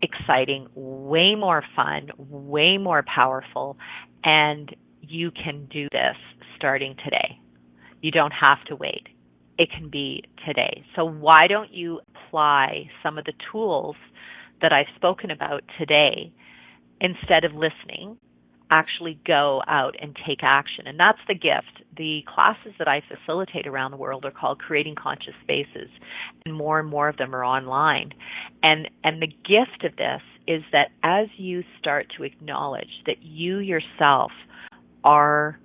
exciting, 0.00 0.68
way 0.74 1.34
more 1.34 1.62
fun, 1.74 2.08
way 2.16 2.78
more 2.78 3.04
powerful, 3.14 3.76
and 4.24 4.74
you 5.00 5.30
can 5.30 5.66
do 5.70 5.88
this 5.92 6.16
starting 6.56 6.96
today. 7.04 7.38
You 8.00 8.10
don't 8.10 8.32
have 8.32 8.64
to 8.66 8.76
wait. 8.76 9.08
It 9.58 9.70
can 9.70 9.90
be 9.90 10.22
today. 10.46 10.84
So 10.94 11.04
why 11.04 11.46
don't 11.48 11.72
you 11.72 12.00
apply 12.14 12.90
some 13.02 13.18
of 13.18 13.24
the 13.24 13.32
tools 13.50 13.96
that 14.62 14.72
I've 14.72 14.86
spoken 14.96 15.30
about 15.30 15.62
today 15.78 16.32
instead 17.00 17.44
of 17.44 17.52
listening 17.52 18.18
actually 18.70 19.18
go 19.26 19.62
out 19.66 19.94
and 20.00 20.16
take 20.26 20.40
action. 20.42 20.86
And 20.86 20.98
that's 20.98 21.18
the 21.26 21.34
gift. 21.34 21.82
The 21.96 22.20
classes 22.32 22.72
that 22.78 22.88
I 22.88 23.02
facilitate 23.08 23.66
around 23.66 23.92
the 23.92 23.96
world 23.96 24.24
are 24.24 24.30
called 24.30 24.58
Creating 24.58 24.94
Conscious 24.94 25.34
Spaces, 25.42 25.88
and 26.44 26.54
more 26.54 26.78
and 26.78 26.88
more 26.88 27.08
of 27.08 27.16
them 27.16 27.34
are 27.34 27.44
online. 27.44 28.12
And 28.62 28.88
and 29.02 29.22
the 29.22 29.26
gift 29.26 29.84
of 29.84 29.96
this 29.96 30.20
is 30.46 30.62
that 30.72 30.90
as 31.02 31.28
you 31.36 31.62
start 31.78 32.06
to 32.16 32.24
acknowledge 32.24 33.02
that 33.06 33.22
you 33.22 33.58
yourself 33.58 34.32
are 35.08 35.58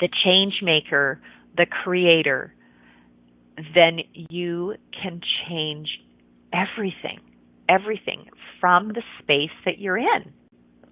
the 0.00 0.08
change 0.24 0.54
maker, 0.62 1.20
the 1.56 1.66
creator, 1.66 2.54
then 3.74 4.00
you 4.14 4.74
can 5.02 5.20
change 5.48 5.88
everything, 6.52 7.20
everything 7.68 8.26
from 8.60 8.88
the 8.88 9.02
space 9.20 9.50
that 9.64 9.78
you're 9.78 9.98
in 9.98 10.32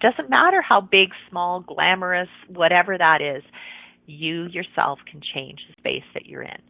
doesn't 0.00 0.30
matter 0.30 0.62
how 0.62 0.80
big, 0.80 1.10
small, 1.30 1.60
glamorous, 1.60 2.28
whatever 2.48 2.96
that 2.98 3.20
is, 3.20 3.42
you 4.06 4.44
yourself 4.46 4.98
can 5.10 5.20
change 5.34 5.60
the 5.68 5.74
space 5.80 6.04
that 6.14 6.26
you're 6.26 6.42
in. 6.42 6.60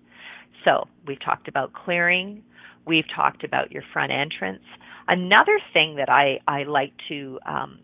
So 0.65 0.89
we've 1.07 1.21
talked 1.21 1.49
about 1.49 1.73
clearing. 1.73 2.43
We've 2.87 3.05
talked 3.15 3.45
about 3.45 3.73
your 3.73 3.83
front 3.93 4.13
entrance. 4.13 4.63
Another 5.09 5.59
thing 5.73 5.97
that 5.97 6.09
I, 6.09 6.41
I 6.49 6.65
like 6.65 6.93
to 7.09 7.39
um, 7.47 7.81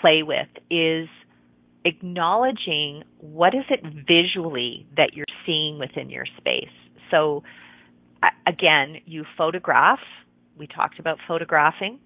play 0.00 0.22
with 0.22 0.48
is 0.70 1.08
acknowledging 1.84 3.02
what 3.18 3.54
is 3.54 3.64
it 3.70 3.80
visually 4.06 4.86
that 4.96 5.14
you're 5.14 5.26
seeing 5.46 5.78
within 5.78 6.10
your 6.10 6.26
space. 6.38 6.72
So 7.10 7.42
again, 8.46 8.96
you 9.06 9.24
photograph. 9.36 9.98
We 10.56 10.66
talked 10.66 10.98
about 10.98 11.18
photographing. 11.28 11.98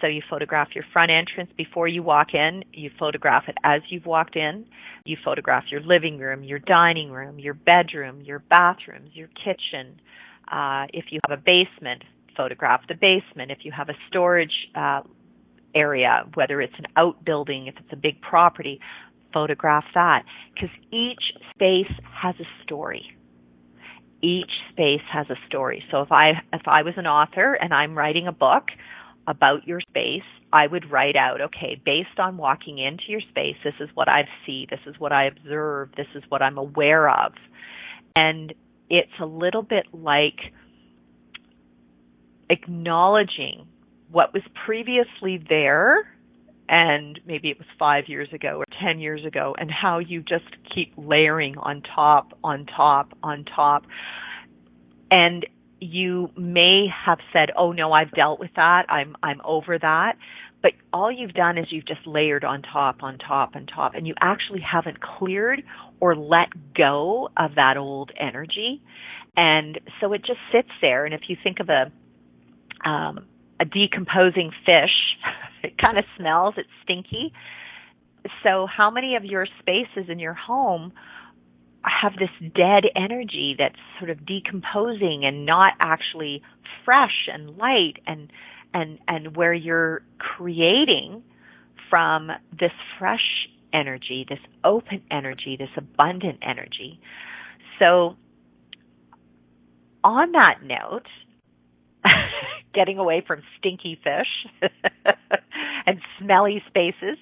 So 0.00 0.08
you 0.08 0.22
photograph 0.28 0.68
your 0.74 0.84
front 0.92 1.10
entrance 1.10 1.50
before 1.56 1.88
you 1.88 2.02
walk 2.02 2.34
in, 2.34 2.64
you 2.72 2.90
photograph 2.98 3.44
it 3.48 3.54
as 3.64 3.80
you've 3.88 4.04
walked 4.04 4.36
in, 4.36 4.66
you 5.04 5.16
photograph 5.24 5.64
your 5.70 5.80
living 5.80 6.18
room, 6.18 6.42
your 6.44 6.58
dining 6.58 7.10
room, 7.10 7.38
your 7.38 7.54
bedroom, 7.54 8.20
your 8.20 8.40
bathrooms, 8.40 9.10
your 9.14 9.28
kitchen. 9.28 10.00
Uh, 10.50 10.86
if 10.92 11.06
you 11.10 11.20
have 11.26 11.38
a 11.38 11.40
basement, 11.40 12.02
photograph 12.36 12.82
the 12.88 12.94
basement. 12.94 13.50
If 13.50 13.58
you 13.62 13.72
have 13.72 13.88
a 13.88 13.94
storage 14.08 14.52
uh, 14.74 15.02
area, 15.74 16.24
whether 16.34 16.60
it's 16.60 16.74
an 16.78 16.86
outbuilding, 16.96 17.66
if 17.66 17.76
it's 17.78 17.92
a 17.92 17.96
big 17.96 18.20
property, 18.20 18.80
photograph 19.34 19.84
that 19.94 20.22
because 20.54 20.70
each 20.90 21.20
space 21.54 21.92
has 22.22 22.34
a 22.40 22.64
story. 22.64 23.04
Each 24.22 24.50
space 24.70 25.02
has 25.12 25.26
a 25.28 25.36
story. 25.46 25.84
So 25.90 26.00
if 26.00 26.10
I 26.10 26.30
if 26.52 26.62
I 26.66 26.82
was 26.82 26.94
an 26.96 27.06
author 27.06 27.52
and 27.52 27.74
I'm 27.74 27.98
writing 27.98 28.26
a 28.26 28.32
book 28.32 28.64
about 29.26 29.66
your 29.66 29.80
space, 29.80 30.22
I 30.52 30.66
would 30.66 30.90
write 30.90 31.16
out, 31.16 31.40
okay, 31.40 31.80
based 31.84 32.18
on 32.18 32.36
walking 32.36 32.78
into 32.78 33.04
your 33.08 33.20
space, 33.30 33.56
this 33.64 33.74
is 33.80 33.88
what 33.94 34.08
I 34.08 34.22
see, 34.46 34.66
this 34.70 34.80
is 34.86 34.94
what 34.98 35.12
I 35.12 35.26
observe, 35.26 35.90
this 35.96 36.06
is 36.14 36.22
what 36.28 36.42
I'm 36.42 36.58
aware 36.58 37.10
of. 37.10 37.32
And 38.14 38.54
it's 38.88 39.12
a 39.20 39.26
little 39.26 39.62
bit 39.62 39.86
like 39.92 40.38
acknowledging 42.48 43.66
what 44.10 44.32
was 44.32 44.42
previously 44.64 45.42
there 45.48 46.06
and 46.68 47.20
maybe 47.26 47.50
it 47.50 47.58
was 47.58 47.66
five 47.78 48.04
years 48.08 48.28
ago 48.32 48.58
or 48.58 48.64
ten 48.82 48.98
years 48.98 49.24
ago 49.24 49.54
and 49.58 49.70
how 49.70 49.98
you 49.98 50.22
just 50.22 50.44
keep 50.74 50.92
layering 50.96 51.56
on 51.58 51.82
top 51.82 52.38
on 52.42 52.66
top 52.66 53.12
on 53.22 53.44
top. 53.44 53.84
And 55.10 55.46
you 55.80 56.30
may 56.36 56.86
have 57.04 57.18
said 57.32 57.50
oh 57.58 57.72
no 57.72 57.92
i've 57.92 58.10
dealt 58.12 58.40
with 58.40 58.50
that. 58.56 58.86
I'm 58.88 59.16
i'm 59.22 59.40
over 59.44 59.78
that. 59.78 60.16
But 60.62 60.72
all 60.94 61.12
you've 61.12 61.34
done 61.34 61.58
is 61.58 61.66
you've 61.70 61.86
just 61.86 62.06
layered 62.06 62.42
on 62.44 62.62
top 62.62 63.02
on 63.02 63.18
top 63.18 63.54
on 63.54 63.66
top 63.66 63.94
and 63.94 64.06
you 64.06 64.14
actually 64.20 64.60
haven't 64.60 64.98
cleared 65.00 65.62
or 66.00 66.16
let 66.16 66.48
go 66.74 67.28
of 67.36 67.56
that 67.56 67.76
old 67.76 68.10
energy. 68.18 68.80
And 69.36 69.78
so 70.00 70.12
it 70.14 70.24
just 70.24 70.40
sits 70.52 70.70
there. 70.80 71.04
And 71.04 71.12
if 71.12 71.22
you 71.28 71.36
think 71.42 71.60
of 71.60 71.68
a 71.68 71.92
um 72.88 73.26
a 73.60 73.64
decomposing 73.64 74.50
fish. 74.64 75.16
it 75.64 75.78
kind 75.78 75.98
of 75.98 76.04
smells, 76.16 76.54
it's 76.56 76.68
stinky. 76.82 77.32
So, 78.42 78.66
how 78.66 78.90
many 78.90 79.16
of 79.16 79.24
your 79.24 79.46
spaces 79.60 80.08
in 80.08 80.18
your 80.18 80.34
home 80.34 80.92
have 81.84 82.12
this 82.14 82.30
dead 82.54 82.84
energy 82.96 83.54
that's 83.58 83.78
sort 83.98 84.10
of 84.10 84.24
decomposing 84.24 85.22
and 85.24 85.44
not 85.44 85.74
actually 85.80 86.42
fresh 86.84 87.28
and 87.32 87.56
light 87.58 87.94
and 88.06 88.32
and 88.72 88.98
and 89.06 89.36
where 89.36 89.52
you're 89.52 90.02
creating 90.18 91.22
from 91.90 92.30
this 92.58 92.72
fresh 92.98 93.48
energy, 93.72 94.24
this 94.28 94.38
open 94.64 95.02
energy, 95.10 95.56
this 95.58 95.68
abundant 95.76 96.38
energy. 96.42 97.00
So 97.78 98.16
on 100.02 100.32
that 100.32 100.62
note, 100.62 101.06
getting 102.74 102.98
away 102.98 103.22
from 103.26 103.42
stinky 103.58 103.98
fish 104.02 104.70
and 105.86 105.98
smelly 106.18 106.62
spaces. 106.66 107.18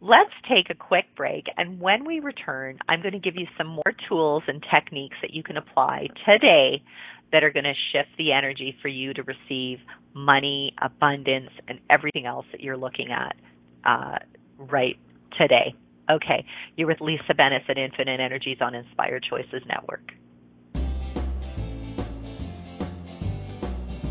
Let's 0.00 0.34
take 0.48 0.68
a 0.68 0.74
quick 0.74 1.06
break, 1.16 1.46
and 1.56 1.80
when 1.80 2.04
we 2.04 2.20
return, 2.20 2.78
I'm 2.88 3.00
going 3.00 3.12
to 3.12 3.18
give 3.18 3.36
you 3.36 3.46
some 3.56 3.68
more 3.68 3.94
tools 4.08 4.42
and 4.46 4.62
techniques 4.70 5.16
that 5.22 5.32
you 5.32 5.42
can 5.42 5.56
apply 5.56 6.08
today 6.26 6.82
that 7.32 7.42
are 7.42 7.50
going 7.50 7.64
to 7.64 7.72
shift 7.92 8.10
the 8.18 8.32
energy 8.32 8.76
for 8.82 8.88
you 8.88 9.14
to 9.14 9.22
receive 9.22 9.78
money, 10.12 10.74
abundance, 10.82 11.50
and 11.68 11.80
everything 11.88 12.26
else 12.26 12.46
that 12.52 12.60
you're 12.60 12.76
looking 12.76 13.10
at 13.10 13.34
uh, 13.84 14.18
right 14.58 14.98
today. 15.38 15.74
Okay, 16.10 16.44
you're 16.76 16.86
with 16.86 17.00
Lisa 17.00 17.34
Bennett 17.34 17.62
at 17.68 17.78
Infinite 17.78 18.20
Energies 18.20 18.58
on 18.60 18.74
Inspired 18.74 19.24
Choices 19.28 19.62
Network. 19.66 20.12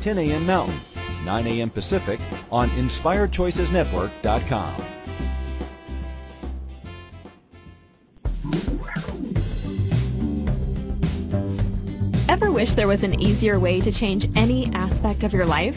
10 0.00 0.18
a.m. 0.18 0.46
Mountain, 0.46 0.80
9 1.24 1.46
a.m. 1.46 1.70
Pacific 1.70 2.20
on 2.50 2.68
InspiredChoicesNetwork.com. 2.70 4.84
Ever 12.28 12.52
wish 12.52 12.74
there 12.74 12.86
was 12.86 13.02
an 13.02 13.20
easier 13.20 13.58
way 13.58 13.80
to 13.80 13.90
change 13.90 14.30
any 14.36 14.72
aspect 14.72 15.24
of 15.24 15.32
your 15.32 15.46
life? 15.46 15.76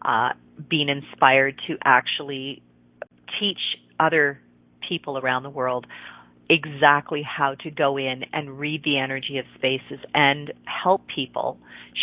uh, 0.01 0.29
been 0.69 0.89
inspired 0.89 1.61
to 1.67 1.77
actually 1.83 2.63
teach 3.39 3.59
other 3.99 4.39
people 4.87 5.17
around 5.17 5.43
the 5.43 5.49
world 5.49 5.85
exactly 6.49 7.21
how 7.23 7.55
to 7.55 7.69
go 7.69 7.97
in 7.97 8.23
and 8.31 8.57
read 8.57 8.83
the 8.83 8.97
energy 8.97 9.37
of 9.37 9.45
spaces 9.55 9.99
and 10.13 10.53
help 10.65 11.01
people 11.13 11.57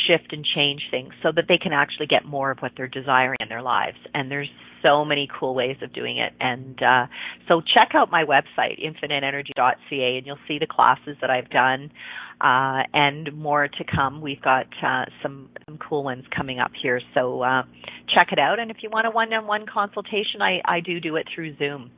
shift 0.06 0.32
and 0.32 0.44
change 0.54 0.82
things 0.90 1.14
so 1.22 1.30
that 1.34 1.44
they 1.48 1.56
can 1.56 1.72
actually 1.72 2.06
get 2.06 2.24
more 2.24 2.50
of 2.50 2.58
what 2.58 2.72
they're 2.76 2.86
desiring 2.86 3.38
in 3.40 3.48
their 3.48 3.62
lives. 3.62 3.96
And 4.12 4.30
there's 4.30 4.50
so 4.84 5.04
many 5.04 5.28
cool 5.40 5.54
ways 5.54 5.78
of 5.82 5.92
doing 5.92 6.18
it. 6.18 6.32
And 6.40 6.80
uh, 6.82 7.06
so 7.48 7.62
check 7.62 7.90
out 7.94 8.10
my 8.10 8.24
website, 8.24 8.78
infiniteenergy.ca, 8.84 10.16
and 10.18 10.26
you'll 10.26 10.44
see 10.46 10.58
the 10.60 10.66
classes 10.66 11.16
that 11.22 11.30
I've 11.30 11.50
done. 11.50 11.90
uh, 12.40 12.82
and 12.92 13.32
more 13.36 13.68
to 13.68 13.84
come. 13.84 14.20
We've 14.20 14.40
got 14.42 14.66
uh, 14.82 15.04
some, 15.22 15.48
some 15.66 15.78
cool 15.78 16.04
ones 16.04 16.24
coming 16.36 16.58
up 16.58 16.72
here, 16.80 17.00
so 17.14 17.42
uh, 17.42 17.62
check 18.14 18.28
it 18.32 18.38
out. 18.38 18.58
And 18.58 18.70
if 18.70 18.78
you 18.82 18.90
want 18.90 19.06
a 19.06 19.10
one-on-one 19.10 19.66
consultation, 19.72 20.42
I, 20.42 20.60
I 20.64 20.80
do 20.80 21.00
do 21.00 21.16
it 21.16 21.26
through 21.34 21.56
Zoom, 21.56 21.90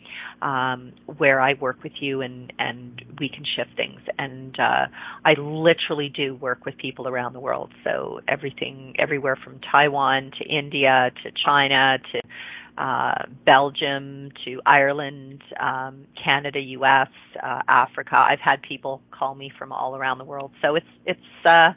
um, 0.43 0.93
where 1.17 1.41
I 1.41 1.55
work 1.55 1.83
with 1.83 1.95
you 2.01 2.21
and 2.21 2.53
and 2.59 3.03
we 3.19 3.29
can 3.29 3.45
shift 3.57 3.77
things. 3.77 4.01
And 4.19 4.59
uh, 4.61 4.87
I 5.25 5.35
literally 5.39 6.11
do 6.15 6.35
work 6.35 6.65
with 6.65 6.77
people 6.77 7.09
around 7.09 7.33
the 7.33 7.41
world, 7.41 7.73
so 7.83 8.21
everything, 8.29 8.95
everywhere 8.99 9.37
from 9.43 9.61
Taiwan 9.73 10.33
to 10.39 10.45
India 10.45 11.11
to 11.25 11.31
China 11.45 11.99
to 12.13 12.21
uh, 12.79 13.25
Belgium 13.45 14.31
to 14.45 14.61
Ireland, 14.67 15.43
um, 15.59 16.07
Canada, 16.23 16.61
U.S., 16.61 17.09
uh, 17.43 17.63
Africa. 17.69 18.17
I've 18.17 18.41
had 18.41 18.63
people 18.63 19.01
call 19.11 19.35
me 19.35 19.51
from 19.59 19.73
all 19.73 19.97
around 19.97 20.19
the 20.19 20.25
world. 20.25 20.53
So 20.63 20.75
it's 20.77 20.87
it's 21.05 21.21
uh, 21.45 21.71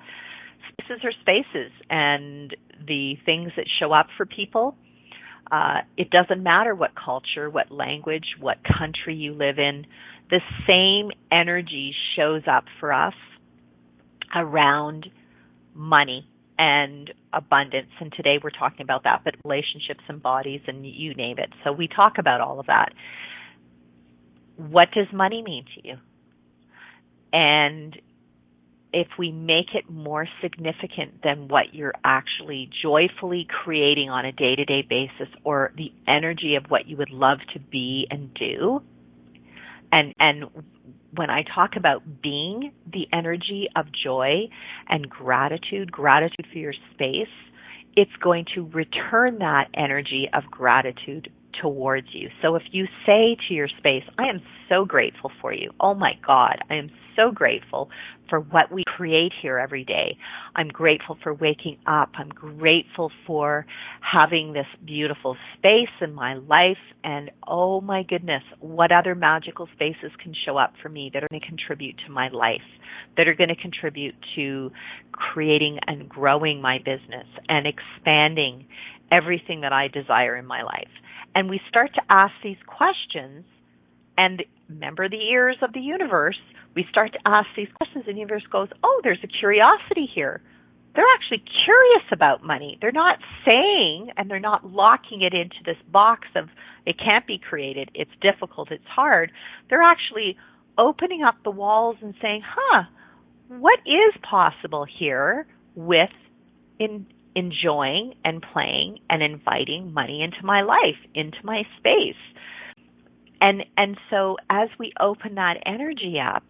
spaces 0.74 1.04
are 1.04 1.14
spaces, 1.22 1.72
and 1.90 2.56
the 2.86 3.16
things 3.26 3.52
that 3.56 3.66
show 3.80 3.92
up 3.92 4.08
for 4.18 4.26
people. 4.26 4.76
Uh, 5.52 5.80
it 5.98 6.12
doesn't 6.12 6.44
matter 6.44 6.76
what 6.76 6.92
culture, 6.94 7.50
what 7.50 7.72
language, 7.72 8.36
what 8.40 8.58
country 8.78 9.16
you 9.16 9.34
live 9.34 9.58
in. 9.58 9.86
The 10.30 10.42
same 10.68 11.12
energy 11.32 11.96
shows 12.16 12.44
up 12.48 12.66
for 12.80 12.94
us 12.94 13.16
around 14.36 15.08
money 15.74 16.28
and 16.60 17.12
abundance. 17.32 17.90
And 18.02 18.12
today 18.12 18.38
we're 18.44 18.50
talking 18.52 18.82
about 18.82 19.06
that, 19.06 19.22
but 19.24 19.36
relationships 19.46 20.04
and 20.10 20.22
bodies 20.22 20.60
and 20.68 20.86
you 20.86 21.16
name 21.16 21.40
it. 21.40 21.50
So 21.64 21.72
we 21.72 21.88
talk 21.88 22.18
about 22.20 22.42
all 22.42 22.60
of 22.60 22.68
that. 22.68 22.90
What 24.58 24.90
does 24.94 25.08
money 25.14 25.42
mean 25.42 25.64
to 25.76 25.88
you? 25.88 25.96
And 27.32 27.98
if 28.92 29.08
we 29.18 29.32
make 29.32 29.74
it 29.74 29.90
more 29.90 30.28
significant 30.42 31.24
than 31.24 31.48
what 31.48 31.74
you're 31.74 31.94
actually 32.04 32.70
joyfully 32.84 33.48
creating 33.64 34.10
on 34.10 34.26
a 34.26 34.34
day 34.34 34.56
to 34.56 34.66
day 34.66 34.82
basis 34.82 35.34
or 35.46 35.72
the 35.78 35.94
energy 36.08 36.56
of 36.56 36.66
what 36.70 36.88
you 36.88 36.98
would 36.98 37.12
love 37.12 37.38
to 37.54 37.60
be 37.60 38.06
and 38.12 38.34
do, 38.34 38.82
and, 39.94 40.14
and 40.20 40.46
when 41.16 41.30
I 41.30 41.44
talk 41.56 41.72
about 41.76 42.22
being 42.22 42.72
the 42.92 43.08
energy 43.14 43.68
of 43.76 43.88
joy 44.04 44.50
and 44.88 45.10
gratitude, 45.10 45.92
gratitude 45.92 46.46
for 46.52 46.58
your 46.58 46.74
space, 46.94 47.28
it's 47.96 48.16
going 48.22 48.46
to 48.56 48.70
return 48.74 49.40
that 49.40 49.68
energy 49.74 50.30
of 50.34 50.44
gratitude 50.52 51.30
towards 51.62 52.08
you. 52.14 52.30
So 52.42 52.56
if 52.56 52.64
you 52.72 52.86
say 53.06 53.36
to 53.48 53.54
your 53.54 53.68
space, 53.68 54.04
I 54.18 54.28
am 54.28 54.42
so 54.70 54.86
grateful 54.86 55.32
for 55.42 55.54
you. 55.54 55.72
Oh 55.80 55.94
my 55.94 56.14
God, 56.26 56.60
I 56.70 56.76
am 56.76 56.92
so 57.20 57.32
grateful 57.32 57.90
for 58.30 58.40
what 58.40 58.72
we 58.72 58.84
create 58.86 59.32
here 59.42 59.58
every 59.58 59.84
day. 59.84 60.18
I'm 60.56 60.70
grateful 60.70 61.18
for 61.22 61.34
waking 61.34 61.78
up. 61.86 62.12
I'm 62.16 62.30
grateful 62.30 63.12
for 63.26 63.66
having 64.02 64.54
this 64.54 64.68
beautiful 64.86 65.36
space 65.58 65.90
in 66.02 66.14
my 66.14 66.36
life. 66.36 66.78
And 67.04 67.32
oh 67.48 67.82
my 67.82 68.04
goodness, 68.04 68.44
what 68.60 68.92
other 68.92 69.16
magical 69.16 69.68
spaces 69.74 70.12
can 70.24 70.34
show 70.46 70.58
up 70.58 70.74
for 70.82 70.90
me 70.90 71.10
that 71.14 71.24
are 71.24 71.28
going 71.30 71.42
to 71.42 71.48
contribute 71.48 71.96
to 72.06 72.12
my 72.12 72.30
life, 72.30 72.62
that 73.18 73.28
are 73.28 73.36
going 73.36 73.50
to 73.50 73.62
contribute 73.62 74.16
to 74.36 74.72
creating 75.12 75.80
and 75.88 76.08
growing 76.08 76.62
my 76.62 76.78
business 76.78 77.28
and 77.48 77.68
expanding 77.68 78.66
everything 79.12 79.62
that 79.62 79.74
I 79.74 79.88
desire 79.88 80.36
in 80.38 80.46
my 80.46 80.62
life. 80.62 80.90
And 81.36 81.50
we 81.50 81.60
start 81.68 81.92
to 81.96 82.02
ask 82.10 82.34
these 82.44 82.58
questions 82.68 83.46
and 84.18 84.44
remember 84.70 85.10
the 85.10 85.22
ears 85.32 85.58
of 85.62 85.74
the 85.74 85.80
universe 85.80 86.38
we 86.76 86.86
start 86.90 87.14
to 87.14 87.20
ask 87.26 87.48
these 87.58 87.68
questions 87.76 88.06
and 88.08 88.16
the 88.16 88.20
universe 88.20 88.46
goes, 88.52 88.70
oh, 88.84 89.02
there's 89.04 89.20
a 89.24 89.28
curiosity 89.28 90.08
here. 90.14 90.42
They're 90.96 91.06
actually 91.16 91.44
curious 91.66 92.04
about 92.12 92.44
money. 92.44 92.78
They're 92.82 92.92
not 92.92 93.20
saying 93.46 94.12
and 94.18 94.30
they're 94.30 94.40
not 94.40 94.66
locking 94.66 95.22
it 95.22 95.34
into 95.34 95.58
this 95.66 95.78
box 95.92 96.28
of 96.36 96.50
it 96.86 96.98
can't 96.98 97.28
be 97.28 97.38
created, 97.38 97.92
it's 97.94 98.12
difficult, 98.22 98.72
it's 98.72 98.88
hard. 98.88 99.32
They're 99.70 99.84
actually 99.84 100.38
opening 100.78 101.24
up 101.24 101.36
the 101.44 101.52
walls 101.52 101.98
and 102.02 102.14
saying, 102.22 102.42
huh, 102.46 102.84
what 103.50 103.80
is 103.86 104.22
possible 104.28 104.86
here 104.98 105.46
with 105.76 106.10
in 106.80 107.06
enjoying 107.36 108.16
and 108.24 108.44
playing 108.54 109.00
and 109.10 109.22
inviting 109.22 109.94
money 109.94 110.24
into 110.24 110.46
my 110.46 110.62
life, 110.62 110.98
into 111.14 111.38
my 111.44 111.64
space. 111.78 112.16
And 113.42 113.64
and 113.78 113.98
so 114.10 114.38
as 114.50 114.70
we 114.78 114.94
open 115.00 115.36
that 115.36 115.56
energy 115.66 116.18
up, 116.20 116.44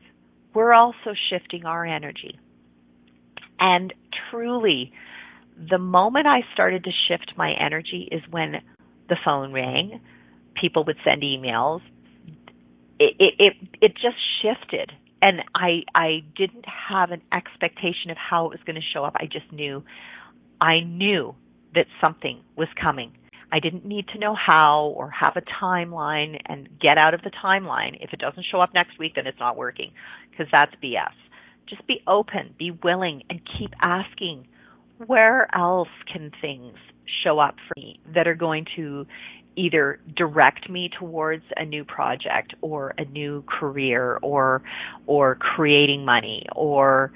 we're 0.53 0.73
also 0.73 1.13
shifting 1.29 1.65
our 1.65 1.85
energy. 1.85 2.39
And 3.59 3.93
truly, 4.31 4.91
the 5.69 5.77
moment 5.77 6.25
I 6.25 6.41
started 6.53 6.85
to 6.85 6.91
shift 7.07 7.33
my 7.37 7.53
energy 7.53 8.07
is 8.11 8.21
when 8.29 8.61
the 9.09 9.17
phone 9.23 9.51
rang, 9.51 9.99
people 10.59 10.83
would 10.85 10.97
send 11.03 11.21
emails. 11.21 11.81
It 12.99 13.15
it 13.19 13.33
it, 13.39 13.53
it 13.81 13.93
just 13.93 14.17
shifted 14.41 14.91
and 15.21 15.41
I 15.55 15.83
I 15.93 16.23
didn't 16.37 16.65
have 16.65 17.11
an 17.11 17.21
expectation 17.31 18.09
of 18.09 18.17
how 18.17 18.45
it 18.45 18.49
was 18.49 18.59
going 18.65 18.75
to 18.75 18.87
show 18.93 19.03
up. 19.03 19.15
I 19.15 19.25
just 19.25 19.51
knew 19.51 19.83
I 20.61 20.81
knew 20.81 21.35
that 21.75 21.85
something 22.01 22.41
was 22.55 22.67
coming. 22.81 23.11
I 23.51 23.59
didn't 23.59 23.85
need 23.85 24.07
to 24.09 24.19
know 24.19 24.35
how 24.35 24.93
or 24.95 25.09
have 25.09 25.35
a 25.35 25.41
timeline 25.41 26.39
and 26.45 26.69
get 26.79 26.97
out 26.97 27.13
of 27.13 27.21
the 27.21 27.31
timeline. 27.43 27.97
If 28.01 28.13
it 28.13 28.19
doesn't 28.19 28.45
show 28.51 28.61
up 28.61 28.73
next 28.73 28.99
week, 28.99 29.15
then 29.15 29.27
it's 29.27 29.39
not 29.39 29.57
working 29.57 29.91
because 30.29 30.47
that's 30.51 30.73
BS. 30.83 31.13
Just 31.67 31.85
be 31.87 32.01
open, 32.07 32.53
be 32.57 32.71
willing, 32.71 33.23
and 33.29 33.41
keep 33.57 33.71
asking 33.81 34.47
where 35.05 35.53
else 35.55 35.89
can 36.11 36.31
things 36.41 36.75
show 37.23 37.39
up 37.39 37.55
for 37.67 37.73
me 37.79 37.99
that 38.13 38.27
are 38.27 38.35
going 38.35 38.65
to 38.75 39.05
either 39.55 39.99
direct 40.15 40.69
me 40.69 40.89
towards 40.97 41.43
a 41.57 41.65
new 41.65 41.83
project 41.83 42.53
or 42.61 42.93
a 42.97 43.05
new 43.05 43.43
career 43.47 44.17
or 44.21 44.61
or 45.05 45.35
creating 45.35 46.05
money 46.05 46.45
or 46.55 47.11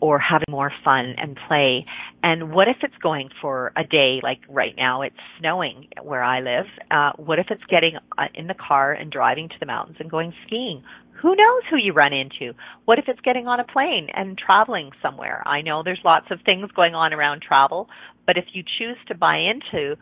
or 0.00 0.18
having 0.18 0.46
more 0.50 0.72
fun 0.84 1.14
and 1.16 1.36
play. 1.48 1.84
And 2.22 2.52
what 2.52 2.68
if 2.68 2.76
it's 2.82 2.96
going 3.02 3.30
for 3.40 3.72
a 3.76 3.84
day, 3.84 4.20
like 4.22 4.40
right 4.48 4.74
now 4.76 5.02
it's 5.02 5.16
snowing 5.38 5.88
where 6.02 6.22
I 6.22 6.40
live? 6.40 6.66
Uh, 6.90 7.12
what 7.16 7.38
if 7.38 7.46
it's 7.50 7.64
getting 7.68 7.96
uh, 8.16 8.24
in 8.34 8.46
the 8.46 8.54
car 8.54 8.92
and 8.92 9.10
driving 9.10 9.48
to 9.48 9.54
the 9.58 9.66
mountains 9.66 9.96
and 10.00 10.10
going 10.10 10.32
skiing? 10.46 10.82
Who 11.22 11.34
knows 11.34 11.62
who 11.68 11.76
you 11.76 11.92
run 11.92 12.12
into? 12.12 12.54
What 12.84 13.00
if 13.00 13.06
it's 13.08 13.20
getting 13.22 13.48
on 13.48 13.58
a 13.58 13.64
plane 13.64 14.06
and 14.14 14.38
traveling 14.38 14.92
somewhere? 15.02 15.42
I 15.46 15.62
know 15.62 15.82
there's 15.82 16.00
lots 16.04 16.26
of 16.30 16.38
things 16.44 16.70
going 16.76 16.94
on 16.94 17.12
around 17.12 17.42
travel, 17.42 17.88
but 18.24 18.36
if 18.36 18.44
you 18.52 18.62
choose 18.62 18.96
to 19.08 19.16
buy 19.16 19.38
into 19.38 19.96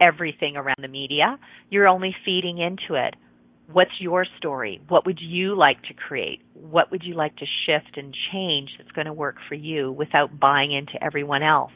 everything 0.00 0.56
around 0.56 0.78
the 0.80 0.88
media, 0.88 1.38
you're 1.68 1.88
only 1.88 2.16
feeding 2.24 2.58
into 2.58 2.94
it. 2.94 3.14
What's 3.70 3.92
your 4.00 4.26
story? 4.38 4.80
What 4.88 5.06
would 5.06 5.18
you 5.20 5.56
like 5.56 5.82
to 5.84 5.94
create? 5.94 6.40
What 6.54 6.90
would 6.90 7.02
you 7.04 7.14
like 7.14 7.36
to 7.36 7.46
shift 7.66 7.96
and 7.96 8.14
change 8.32 8.70
that's 8.78 8.90
going 8.92 9.06
to 9.06 9.12
work 9.12 9.36
for 9.48 9.54
you 9.54 9.92
without 9.92 10.38
buying 10.38 10.72
into 10.72 11.02
everyone 11.02 11.42
else? 11.42 11.72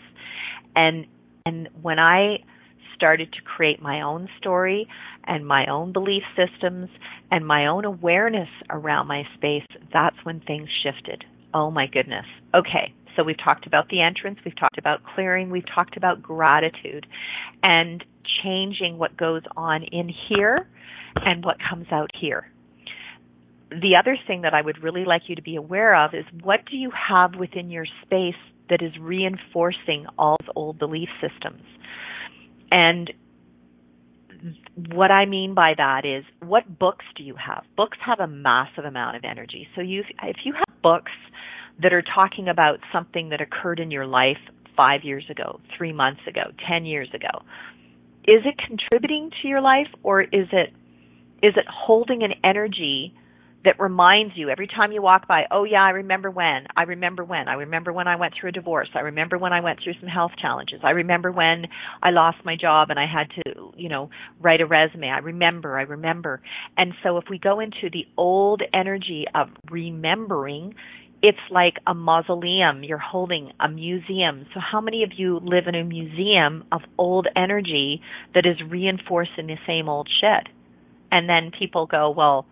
And 0.74 1.06
and 1.46 1.68
when 1.80 1.98
I 1.98 2.38
started 2.96 3.32
to 3.32 3.42
create 3.42 3.80
my 3.80 4.00
own 4.00 4.28
story 4.38 4.88
and 5.26 5.46
my 5.46 5.66
own 5.66 5.92
belief 5.92 6.22
systems 6.34 6.88
and 7.30 7.46
my 7.46 7.66
own 7.66 7.84
awareness 7.84 8.48
around 8.70 9.06
my 9.06 9.22
space, 9.34 9.62
that's 9.92 10.16
when 10.24 10.40
things 10.40 10.68
shifted. 10.82 11.24
Oh 11.54 11.70
my 11.70 11.86
goodness. 11.86 12.26
Okay, 12.54 12.92
so 13.16 13.22
we've 13.22 13.42
talked 13.42 13.66
about 13.66 13.88
the 13.88 14.02
entrance, 14.02 14.38
we've 14.44 14.58
talked 14.58 14.78
about 14.78 15.00
clearing, 15.14 15.50
we've 15.50 15.66
talked 15.74 15.96
about 15.96 16.22
gratitude 16.22 17.06
and 17.62 18.04
changing 18.42 18.98
what 18.98 19.16
goes 19.16 19.42
on 19.56 19.82
in 19.82 20.12
here 20.28 20.68
and 21.16 21.44
what 21.44 21.56
comes 21.68 21.86
out 21.90 22.10
here. 22.20 22.50
The 23.70 23.96
other 23.98 24.16
thing 24.26 24.42
that 24.42 24.54
I 24.54 24.62
would 24.62 24.82
really 24.82 25.04
like 25.04 25.22
you 25.28 25.34
to 25.36 25.42
be 25.42 25.56
aware 25.56 26.04
of 26.04 26.14
is 26.14 26.24
what 26.42 26.60
do 26.70 26.76
you 26.76 26.90
have 27.08 27.34
within 27.34 27.70
your 27.70 27.86
space 28.02 28.34
that 28.68 28.82
is 28.82 28.92
reinforcing 29.00 30.06
all 30.18 30.36
the 30.44 30.52
old 30.54 30.78
belief 30.78 31.08
systems? 31.20 31.62
And 32.70 33.12
what 34.92 35.10
I 35.10 35.24
mean 35.24 35.54
by 35.54 35.72
that 35.76 36.04
is 36.04 36.24
what 36.46 36.78
books 36.78 37.04
do 37.16 37.22
you 37.22 37.34
have? 37.34 37.64
Books 37.76 37.98
have 38.04 38.20
a 38.20 38.26
massive 38.26 38.84
amount 38.84 39.16
of 39.16 39.24
energy. 39.24 39.66
So 39.74 39.80
you 39.80 40.02
if 40.22 40.36
you 40.44 40.52
have 40.52 40.82
books 40.82 41.12
that 41.82 41.92
are 41.92 42.02
talking 42.02 42.48
about 42.48 42.78
something 42.92 43.28
that 43.30 43.40
occurred 43.40 43.80
in 43.80 43.90
your 43.90 44.06
life 44.06 44.38
5 44.76 45.04
years 45.04 45.24
ago, 45.30 45.60
3 45.76 45.92
months 45.92 46.20
ago, 46.26 46.52
10 46.68 46.84
years 46.84 47.08
ago, 47.14 47.42
is 48.24 48.42
it 48.44 48.54
contributing 48.66 49.30
to 49.42 49.48
your 49.48 49.60
life 49.60 49.88
or 50.02 50.22
is 50.22 50.48
it 50.52 50.72
is 51.42 51.52
it 51.56 51.66
holding 51.68 52.22
an 52.22 52.32
energy 52.42 53.14
that 53.66 53.78
reminds 53.80 54.36
you 54.36 54.48
every 54.48 54.68
time 54.68 54.92
you 54.92 55.02
walk 55.02 55.26
by, 55.26 55.42
oh 55.50 55.64
yeah, 55.64 55.82
I 55.82 55.90
remember 55.90 56.30
when, 56.30 56.66
I 56.76 56.84
remember 56.84 57.24
when, 57.24 57.48
I 57.48 57.54
remember 57.54 57.92
when 57.92 58.06
I 58.06 58.14
went 58.14 58.34
through 58.40 58.50
a 58.50 58.52
divorce, 58.52 58.88
I 58.94 59.00
remember 59.00 59.38
when 59.38 59.52
I 59.52 59.60
went 59.60 59.80
through 59.82 59.94
some 59.98 60.08
health 60.08 60.30
challenges, 60.40 60.80
I 60.84 60.90
remember 60.90 61.32
when 61.32 61.66
I 62.00 62.10
lost 62.10 62.38
my 62.44 62.56
job 62.56 62.90
and 62.90 62.98
I 62.98 63.06
had 63.06 63.28
to, 63.42 63.72
you 63.76 63.88
know, 63.88 64.08
write 64.40 64.60
a 64.60 64.66
resume, 64.66 65.08
I 65.08 65.18
remember, 65.18 65.78
I 65.78 65.82
remember. 65.82 66.40
And 66.76 66.92
so 67.02 67.18
if 67.18 67.24
we 67.28 67.38
go 67.40 67.58
into 67.58 67.90
the 67.92 68.06
old 68.16 68.62
energy 68.72 69.24
of 69.34 69.48
remembering, 69.68 70.74
it's 71.22 71.38
like 71.50 71.74
a 71.86 71.94
mausoleum. 71.94 72.84
You're 72.84 72.98
holding 72.98 73.52
a 73.58 73.68
museum. 73.68 74.46
So 74.54 74.60
how 74.60 74.80
many 74.80 75.02
of 75.02 75.10
you 75.16 75.40
live 75.42 75.66
in 75.66 75.74
a 75.74 75.84
museum 75.84 76.64
of 76.70 76.82
old 76.98 77.26
energy 77.34 78.02
that 78.34 78.46
is 78.46 78.56
reinforcing 78.68 79.46
the 79.46 79.56
same 79.66 79.88
old 79.88 80.08
shit? 80.20 80.48
And 81.10 81.28
then 81.28 81.50
people 81.58 81.86
go, 81.86 82.10
well, 82.10 82.46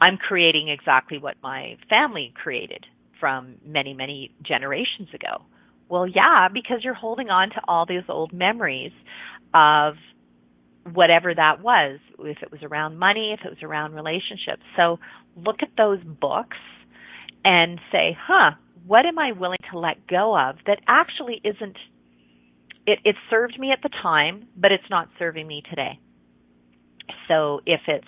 I'm 0.00 0.16
creating 0.16 0.68
exactly 0.68 1.18
what 1.18 1.36
my 1.42 1.76
family 1.88 2.32
created 2.34 2.86
from 3.20 3.56
many, 3.64 3.94
many 3.94 4.30
generations 4.42 5.08
ago. 5.14 5.42
Well, 5.88 6.06
yeah, 6.06 6.48
because 6.52 6.78
you're 6.82 6.94
holding 6.94 7.30
on 7.30 7.50
to 7.50 7.60
all 7.66 7.86
these 7.86 8.04
old 8.08 8.32
memories 8.32 8.92
of 9.54 9.94
whatever 10.92 11.34
that 11.34 11.62
was, 11.62 11.98
if 12.18 12.42
it 12.42 12.50
was 12.50 12.62
around 12.62 12.98
money, 12.98 13.34
if 13.38 13.44
it 13.44 13.50
was 13.50 13.62
around 13.62 13.94
relationships. 13.94 14.62
So 14.76 14.98
look 15.36 15.56
at 15.62 15.70
those 15.76 16.02
books 16.02 16.56
and 17.44 17.80
say, 17.92 18.16
huh, 18.20 18.52
what 18.86 19.06
am 19.06 19.18
I 19.18 19.32
willing 19.32 19.58
to 19.72 19.78
let 19.78 20.06
go 20.06 20.38
of 20.38 20.56
that 20.66 20.80
actually 20.86 21.40
isn't, 21.44 21.76
it, 22.86 22.98
it 23.04 23.16
served 23.30 23.58
me 23.58 23.70
at 23.72 23.80
the 23.82 23.90
time, 24.02 24.48
but 24.56 24.72
it's 24.72 24.88
not 24.90 25.08
serving 25.18 25.46
me 25.46 25.62
today. 25.68 25.98
So 27.26 27.60
if 27.66 27.80
it's 27.86 28.06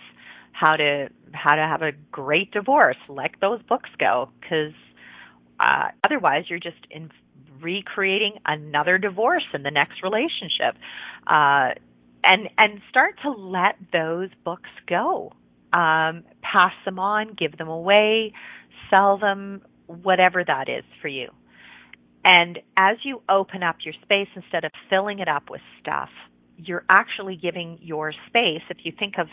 how 0.52 0.76
to, 0.76 1.08
how 1.32 1.54
to 1.54 1.62
have 1.62 1.82
a 1.82 1.92
great 2.10 2.50
divorce, 2.52 2.96
let 3.08 3.30
those 3.40 3.62
books 3.62 3.90
go 3.98 4.30
because 4.40 4.74
uh, 5.58 5.88
otherwise 6.04 6.44
you're 6.48 6.58
just 6.58 6.86
in 6.90 7.10
recreating 7.60 8.34
another 8.46 8.98
divorce 8.98 9.44
in 9.52 9.62
the 9.62 9.70
next 9.70 10.02
relationship. 10.02 10.80
Uh, 11.26 11.70
and 12.24 12.48
and 12.58 12.80
start 12.90 13.14
to 13.22 13.30
let 13.30 13.76
those 13.92 14.28
books 14.44 14.70
go. 14.86 15.32
Um, 15.72 16.24
pass 16.42 16.72
them 16.84 16.98
on, 16.98 17.34
give 17.38 17.56
them 17.56 17.68
away, 17.68 18.32
sell 18.90 19.18
them, 19.18 19.62
whatever 19.86 20.44
that 20.44 20.68
is 20.68 20.84
for 21.00 21.08
you. 21.08 21.30
And 22.24 22.58
as 22.76 22.98
you 23.02 23.22
open 23.28 23.62
up 23.62 23.76
your 23.84 23.94
space 24.02 24.28
instead 24.36 24.64
of 24.64 24.72
filling 24.90 25.20
it 25.20 25.28
up 25.28 25.44
with 25.50 25.62
stuff, 25.80 26.10
you're 26.56 26.84
actually 26.88 27.36
giving 27.36 27.78
your 27.80 28.12
space. 28.28 28.62
If 28.68 28.78
you 28.84 28.92
think 28.98 29.14
of 29.18 29.28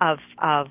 of 0.00 0.18
of 0.42 0.66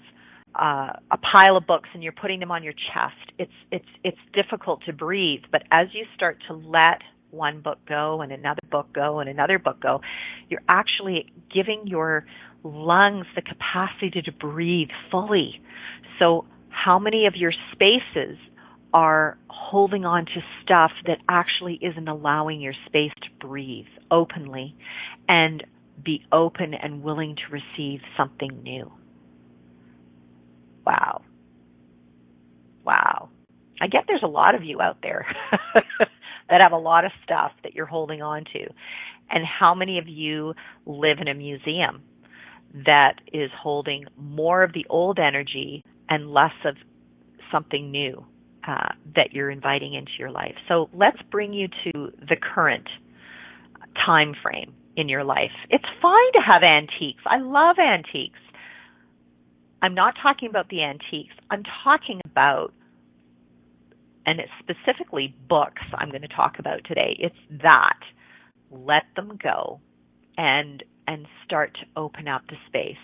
uh, 0.54 0.94
a 1.10 1.18
pile 1.32 1.56
of 1.56 1.66
books 1.66 1.88
and 1.94 2.04
you're 2.04 2.12
putting 2.12 2.42
them 2.42 2.52
on 2.52 2.64
your 2.64 2.74
chest, 2.74 3.32
it's 3.38 3.52
it's 3.72 3.88
it's 4.04 4.18
difficult 4.34 4.82
to 4.86 4.94
breathe. 4.94 5.44
But 5.52 5.64
as 5.72 5.88
you 5.94 6.06
start 6.16 6.40
to 6.50 6.54
let 6.54 7.02
one 7.30 7.62
book 7.62 7.80
go 7.88 8.22
and 8.22 8.34
another 8.34 8.60
book 8.70 8.92
go 8.94 9.20
and 9.20 9.30
another 9.30 9.58
book 9.58 9.80
go, 9.82 10.02
you're 10.50 10.64
actually 10.68 11.32
giving 11.54 11.88
your 11.88 12.26
lungs 12.64 13.26
the 13.36 13.42
capacity 13.42 14.22
to 14.22 14.32
breathe 14.34 14.90
fully. 15.10 15.62
So 16.20 16.46
how 16.84 17.00
many 17.00 17.26
of 17.28 17.36
your 17.36 17.54
spaces 17.74 18.38
are 18.94 19.38
holding 19.50 20.06
on 20.06 20.26
to 20.26 20.42
stuff 20.64 20.92
that 21.06 21.18
actually 21.30 21.80
isn't 21.82 22.08
allowing 22.08 22.60
your 22.60 22.74
space 22.88 23.12
to 23.22 23.48
breathe 23.48 23.86
openly 24.10 24.76
and 25.28 25.64
be 26.04 26.24
open 26.32 26.74
and 26.74 27.04
willing 27.04 27.36
to 27.36 27.42
receive 27.52 28.02
something 28.18 28.64
new? 28.64 28.92
Wow. 30.86 31.22
Wow. 32.84 33.30
I 33.80 33.88
get 33.88 34.06
there's 34.08 34.24
a 34.24 34.28
lot 34.28 34.56
of 34.56 34.64
you 34.64 34.82
out 34.82 34.98
there 35.02 35.26
that 36.50 36.62
have 36.62 36.72
a 36.72 36.78
lot 36.78 37.06
of 37.06 37.12
stuff 37.24 37.52
that 37.64 37.76
you're 37.76 37.86
holding 37.86 38.22
on 38.22 38.44
to. 38.54 38.66
And 39.30 39.46
how 39.46 39.74
many 39.74 39.98
of 40.00 40.08
you 40.08 40.54
live 40.86 41.20
in 41.22 41.28
a 41.28 41.34
museum 41.34 42.04
that 42.86 43.16
is 43.32 43.50
holding 43.62 44.06
more 44.18 44.64
of 44.64 44.74
the 44.74 44.86
old 44.90 45.20
energy 45.20 45.84
and 46.12 46.32
less 46.32 46.54
of 46.66 46.76
something 47.52 47.90
new 47.90 48.24
uh, 48.68 48.90
that 49.16 49.32
you're 49.32 49.50
inviting 49.50 49.96
into 49.96 50.12
your 50.20 50.30
life? 50.30 50.56
So 50.68 50.90
let's 50.94 51.18
bring 51.32 51.54
you 51.54 51.68
to 51.68 52.12
the 52.20 52.36
current 52.36 52.88
time 54.06 54.36
frame 54.44 54.74
in 54.96 55.10
your 55.10 55.24
life. 55.24 55.52
It's 55.70 55.86
fine 56.02 56.32
to 56.34 56.40
have 56.46 56.64
antiques. 56.64 57.24
I 57.26 57.40
love 57.40 57.78
antiques. 57.80 58.40
I'm 59.82 59.96
not 59.96 60.14
talking 60.22 60.50
about 60.50 60.70
the 60.70 60.84
antiques. 60.84 61.34
I'm 61.50 61.64
talking 61.84 62.22
about 62.26 62.74
and 64.26 64.40
it's 64.40 64.52
specifically 64.60 65.36
books 65.50 65.82
I'm 65.96 66.10
going 66.10 66.22
to 66.22 66.28
talk 66.28 66.60
about 66.60 66.82
today. 66.86 67.18
It's 67.20 67.62
that. 67.64 67.98
Let 68.70 69.04
them 69.16 69.40
go 69.42 69.80
and 70.38 70.84
and 71.08 71.26
start 71.44 71.76
to 71.82 72.00
open 72.00 72.28
up 72.28 72.44
the 72.48 72.56
space. 72.68 72.96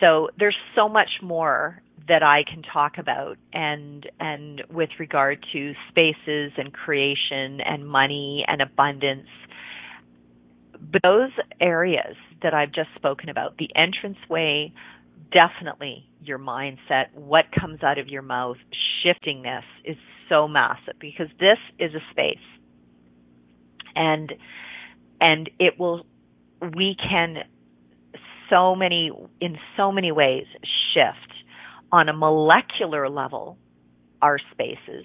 So 0.00 0.30
there's 0.38 0.56
so 0.74 0.88
much 0.88 1.10
more 1.22 1.82
that 2.08 2.22
I 2.22 2.42
can 2.44 2.62
talk 2.62 2.98
about 2.98 3.36
and 3.52 4.08
and 4.18 4.62
with 4.70 4.90
regard 4.98 5.44
to 5.52 5.72
spaces 5.88 6.52
and 6.56 6.72
creation 6.72 7.60
and 7.60 7.86
money 7.86 8.44
and 8.48 8.60
abundance. 8.62 9.28
But 10.80 11.02
those 11.02 11.30
areas 11.60 12.16
that 12.42 12.54
I've 12.54 12.72
just 12.72 12.88
spoken 12.94 13.28
about, 13.28 13.56
the 13.58 13.68
entranceway, 13.74 14.72
definitely 15.32 16.08
your 16.22 16.38
mindset, 16.38 17.12
what 17.14 17.46
comes 17.58 17.82
out 17.82 17.98
of 17.98 18.08
your 18.08 18.22
mouth, 18.22 18.56
shifting 19.02 19.42
this 19.42 19.64
is 19.84 19.96
so 20.28 20.48
massive 20.48 20.94
because 21.00 21.28
this 21.40 21.58
is 21.78 21.92
a 21.94 22.00
space. 22.10 22.36
And 23.94 24.32
and 25.20 25.50
it 25.58 25.78
will 25.78 26.06
we 26.76 26.96
can 26.96 27.38
so 28.50 28.74
many 28.74 29.10
in 29.40 29.56
so 29.76 29.92
many 29.92 30.12
ways 30.12 30.46
shift 30.94 31.37
on 31.90 32.08
a 32.08 32.12
molecular 32.12 33.08
level 33.08 33.56
our 34.20 34.38
spaces 34.52 35.04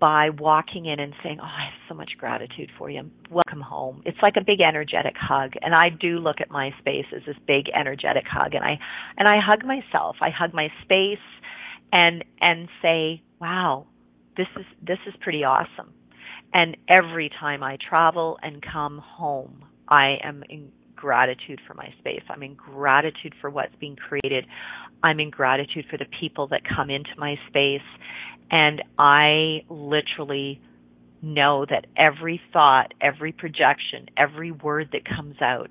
by 0.00 0.30
walking 0.30 0.86
in 0.86 0.98
and 0.98 1.14
saying, 1.22 1.38
"Oh, 1.40 1.44
I 1.44 1.64
have 1.66 1.80
so 1.88 1.94
much 1.94 2.18
gratitude 2.18 2.70
for 2.76 2.90
you. 2.90 3.10
Welcome 3.30 3.60
home." 3.60 4.02
It's 4.04 4.20
like 4.22 4.36
a 4.36 4.44
big 4.44 4.60
energetic 4.60 5.16
hug, 5.16 5.54
and 5.62 5.74
I 5.74 5.88
do 5.88 6.18
look 6.18 6.40
at 6.40 6.50
my 6.50 6.72
space 6.78 7.06
as 7.14 7.22
this 7.24 7.38
big 7.46 7.66
energetic 7.74 8.26
hug, 8.26 8.54
and 8.54 8.64
I 8.64 8.78
and 9.16 9.28
I 9.28 9.38
hug 9.40 9.64
myself. 9.64 10.16
I 10.20 10.30
hug 10.30 10.52
my 10.52 10.70
space, 10.82 11.18
and 11.92 12.24
and 12.40 12.68
say, 12.82 13.22
"Wow, 13.40 13.86
this 14.36 14.48
is 14.56 14.66
this 14.82 14.98
is 15.06 15.14
pretty 15.20 15.44
awesome." 15.44 15.92
And 16.52 16.76
every 16.88 17.28
time 17.28 17.62
I 17.62 17.76
travel 17.76 18.38
and 18.42 18.62
come 18.62 18.98
home, 18.98 19.64
I 19.86 20.18
am 20.22 20.42
in 20.48 20.72
gratitude 21.00 21.60
for 21.66 21.74
my 21.74 21.88
space. 22.00 22.22
I'm 22.28 22.42
in 22.42 22.54
gratitude 22.54 23.34
for 23.40 23.50
what's 23.50 23.74
being 23.80 23.96
created. 23.96 24.46
I'm 25.02 25.20
in 25.20 25.30
gratitude 25.30 25.86
for 25.90 25.96
the 25.96 26.06
people 26.20 26.48
that 26.48 26.62
come 26.76 26.90
into 26.90 27.10
my 27.16 27.36
space 27.48 27.80
and 28.50 28.82
I 28.98 29.64
literally 29.68 30.60
know 31.20 31.66
that 31.68 31.86
every 31.96 32.40
thought, 32.52 32.94
every 33.00 33.32
projection, 33.32 34.06
every 34.16 34.52
word 34.52 34.90
that 34.92 35.02
comes 35.04 35.36
out 35.42 35.68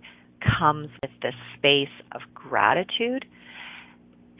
comes 0.59 0.89
with 1.01 1.11
this 1.21 1.33
space 1.57 1.93
of 2.11 2.21
gratitude. 2.33 3.25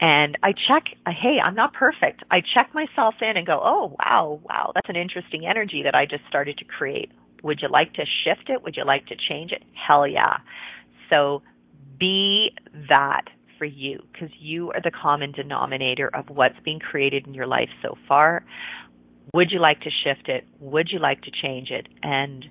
And 0.00 0.38
I 0.44 0.52
check, 0.52 0.84
hey, 1.06 1.38
I'm 1.44 1.56
not 1.56 1.72
perfect. 1.72 2.22
I 2.30 2.40
check 2.54 2.70
myself 2.72 3.14
in 3.20 3.36
and 3.36 3.44
go, 3.46 3.60
oh, 3.62 3.96
wow, 3.98 4.40
wow, 4.44 4.70
that's 4.74 4.88
an 4.88 4.96
interesting 4.96 5.44
energy 5.44 5.82
that 5.84 5.94
I 5.94 6.06
just 6.06 6.22
started 6.28 6.58
to 6.58 6.64
create. 6.64 7.10
Would 7.42 7.60
you 7.62 7.68
like 7.68 7.94
to 7.94 8.04
shift 8.24 8.48
it? 8.48 8.62
Would 8.62 8.76
you 8.76 8.84
like 8.84 9.06
to 9.06 9.16
change 9.28 9.50
it? 9.50 9.62
Hell 9.74 10.06
yeah. 10.06 10.38
So 11.10 11.42
be 11.98 12.52
that 12.88 13.24
for 13.58 13.64
you 13.64 14.02
because 14.12 14.30
you 14.38 14.70
are 14.72 14.80
the 14.82 14.90
common 14.90 15.32
denominator 15.32 16.08
of 16.14 16.28
what's 16.28 16.58
being 16.64 16.78
created 16.78 17.26
in 17.26 17.34
your 17.34 17.46
life 17.46 17.70
so 17.82 17.96
far. 18.06 18.44
Would 19.34 19.50
you 19.50 19.60
like 19.60 19.80
to 19.80 19.90
shift 20.04 20.28
it? 20.28 20.46
Would 20.60 20.88
you 20.90 20.98
like 20.98 21.22
to 21.22 21.30
change 21.30 21.70
it? 21.70 21.86
And 22.02 22.44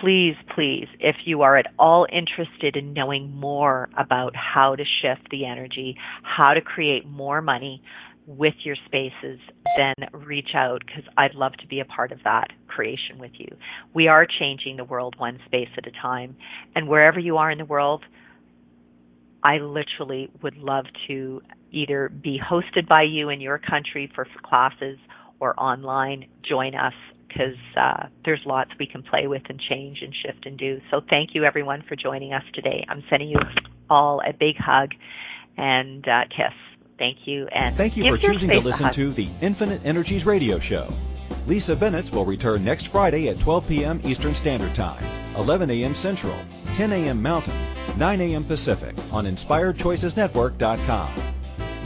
please, 0.00 0.34
please, 0.54 0.88
if 0.98 1.16
you 1.24 1.42
are 1.42 1.56
at 1.56 1.66
all 1.78 2.06
interested 2.12 2.76
in 2.76 2.92
knowing 2.92 3.34
more 3.34 3.88
about 3.96 4.34
how 4.36 4.74
to 4.74 4.84
shift 4.84 5.28
the 5.30 5.46
energy, 5.46 5.96
how 6.22 6.54
to 6.54 6.60
create 6.60 7.06
more 7.06 7.40
money 7.40 7.82
with 8.26 8.54
your 8.64 8.76
spaces, 8.86 9.40
then 9.76 9.94
reach 10.12 10.50
out 10.54 10.82
because 10.86 11.04
I'd 11.16 11.34
love 11.34 11.52
to 11.60 11.66
be 11.66 11.80
a 11.80 11.84
part 11.84 12.12
of 12.12 12.18
that 12.24 12.48
creation 12.68 13.18
with 13.18 13.32
you. 13.34 13.48
We 13.94 14.08
are 14.08 14.26
changing 14.26 14.76
the 14.76 14.84
world 14.84 15.16
one 15.18 15.38
space 15.46 15.68
at 15.76 15.86
a 15.86 15.90
time. 15.90 16.36
And 16.74 16.88
wherever 16.88 17.18
you 17.18 17.36
are 17.38 17.50
in 17.50 17.58
the 17.58 17.64
world, 17.64 18.04
I 19.42 19.58
literally 19.58 20.30
would 20.42 20.56
love 20.56 20.84
to 21.08 21.42
either 21.72 22.08
be 22.08 22.38
hosted 22.38 22.86
by 22.88 23.02
you 23.02 23.28
in 23.28 23.40
your 23.40 23.58
country 23.58 24.10
for 24.14 24.26
classes 24.44 24.98
or 25.40 25.58
online. 25.58 26.26
Join 26.48 26.74
us 26.74 26.92
because 27.26 27.56
uh, 27.76 28.06
there's 28.24 28.42
lots 28.46 28.70
we 28.78 28.86
can 28.86 29.02
play 29.02 29.26
with 29.26 29.42
and 29.48 29.58
change 29.58 29.98
and 30.02 30.14
shift 30.24 30.46
and 30.46 30.58
do. 30.58 30.78
So 30.90 31.00
thank 31.08 31.30
you 31.34 31.44
everyone 31.44 31.82
for 31.88 31.96
joining 31.96 32.32
us 32.32 32.44
today. 32.54 32.84
I'm 32.88 33.02
sending 33.10 33.30
you 33.30 33.38
all 33.90 34.20
a 34.20 34.32
big 34.32 34.56
hug 34.58 34.90
and 35.56 36.06
uh, 36.06 36.24
kiss. 36.28 36.52
Thank 37.02 37.26
you 37.26 37.48
and 37.48 37.76
thank 37.76 37.96
you 37.96 38.04
for 38.04 38.16
choosing 38.16 38.48
to 38.50 38.60
listen 38.60 38.92
to 38.92 39.12
the 39.12 39.28
Infinite 39.40 39.80
Energies 39.84 40.24
Radio 40.24 40.60
Show. 40.60 40.94
Lisa 41.48 41.74
Bennett 41.74 42.12
will 42.12 42.24
return 42.24 42.64
next 42.64 42.86
Friday 42.86 43.28
at 43.28 43.40
12 43.40 43.66
p.m. 43.66 44.00
Eastern 44.04 44.36
Standard 44.36 44.72
Time, 44.72 45.04
11 45.34 45.68
a.m. 45.68 45.96
Central, 45.96 46.38
10 46.74 46.92
a.m. 46.92 47.20
Mountain, 47.20 47.60
9 47.96 48.20
a.m. 48.20 48.44
Pacific 48.44 48.94
on 49.10 49.24
InspiredChoicesNetwork.com. 49.24 51.12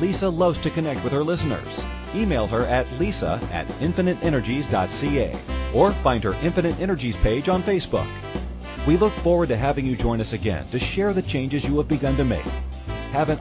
Lisa 0.01 0.29
loves 0.29 0.59
to 0.59 0.69
connect 0.69 1.03
with 1.03 1.15
her 1.15 1.25
listeners. 1.25 1.83
email 2.15 2.47
her 2.47 2.67
at 2.67 2.93
lisa 2.99 3.41
at 3.53 3.67
infiniteenergies.ca 3.81 5.73
or 5.73 5.93
find 5.93 6.25
her 6.25 6.35
Infinite 6.43 6.79
Energies 6.79 7.17
page 7.17 7.49
on 7.49 7.63
Facebook. 7.63 8.07
We 8.87 8.99
look 8.99 9.15
forward 9.15 9.49
to 9.49 9.57
having 9.57 9.87
you 9.87 9.97
join 9.97 10.21
us 10.21 10.35
again 10.35 10.69
to 10.69 10.79
share 10.79 11.15
the 11.15 11.23
changes 11.23 11.65
you 11.65 11.79
have 11.79 11.89
begun 11.89 12.19
to 12.19 12.25
make. 12.27 12.45
Have 13.13 13.31
an 13.31 13.39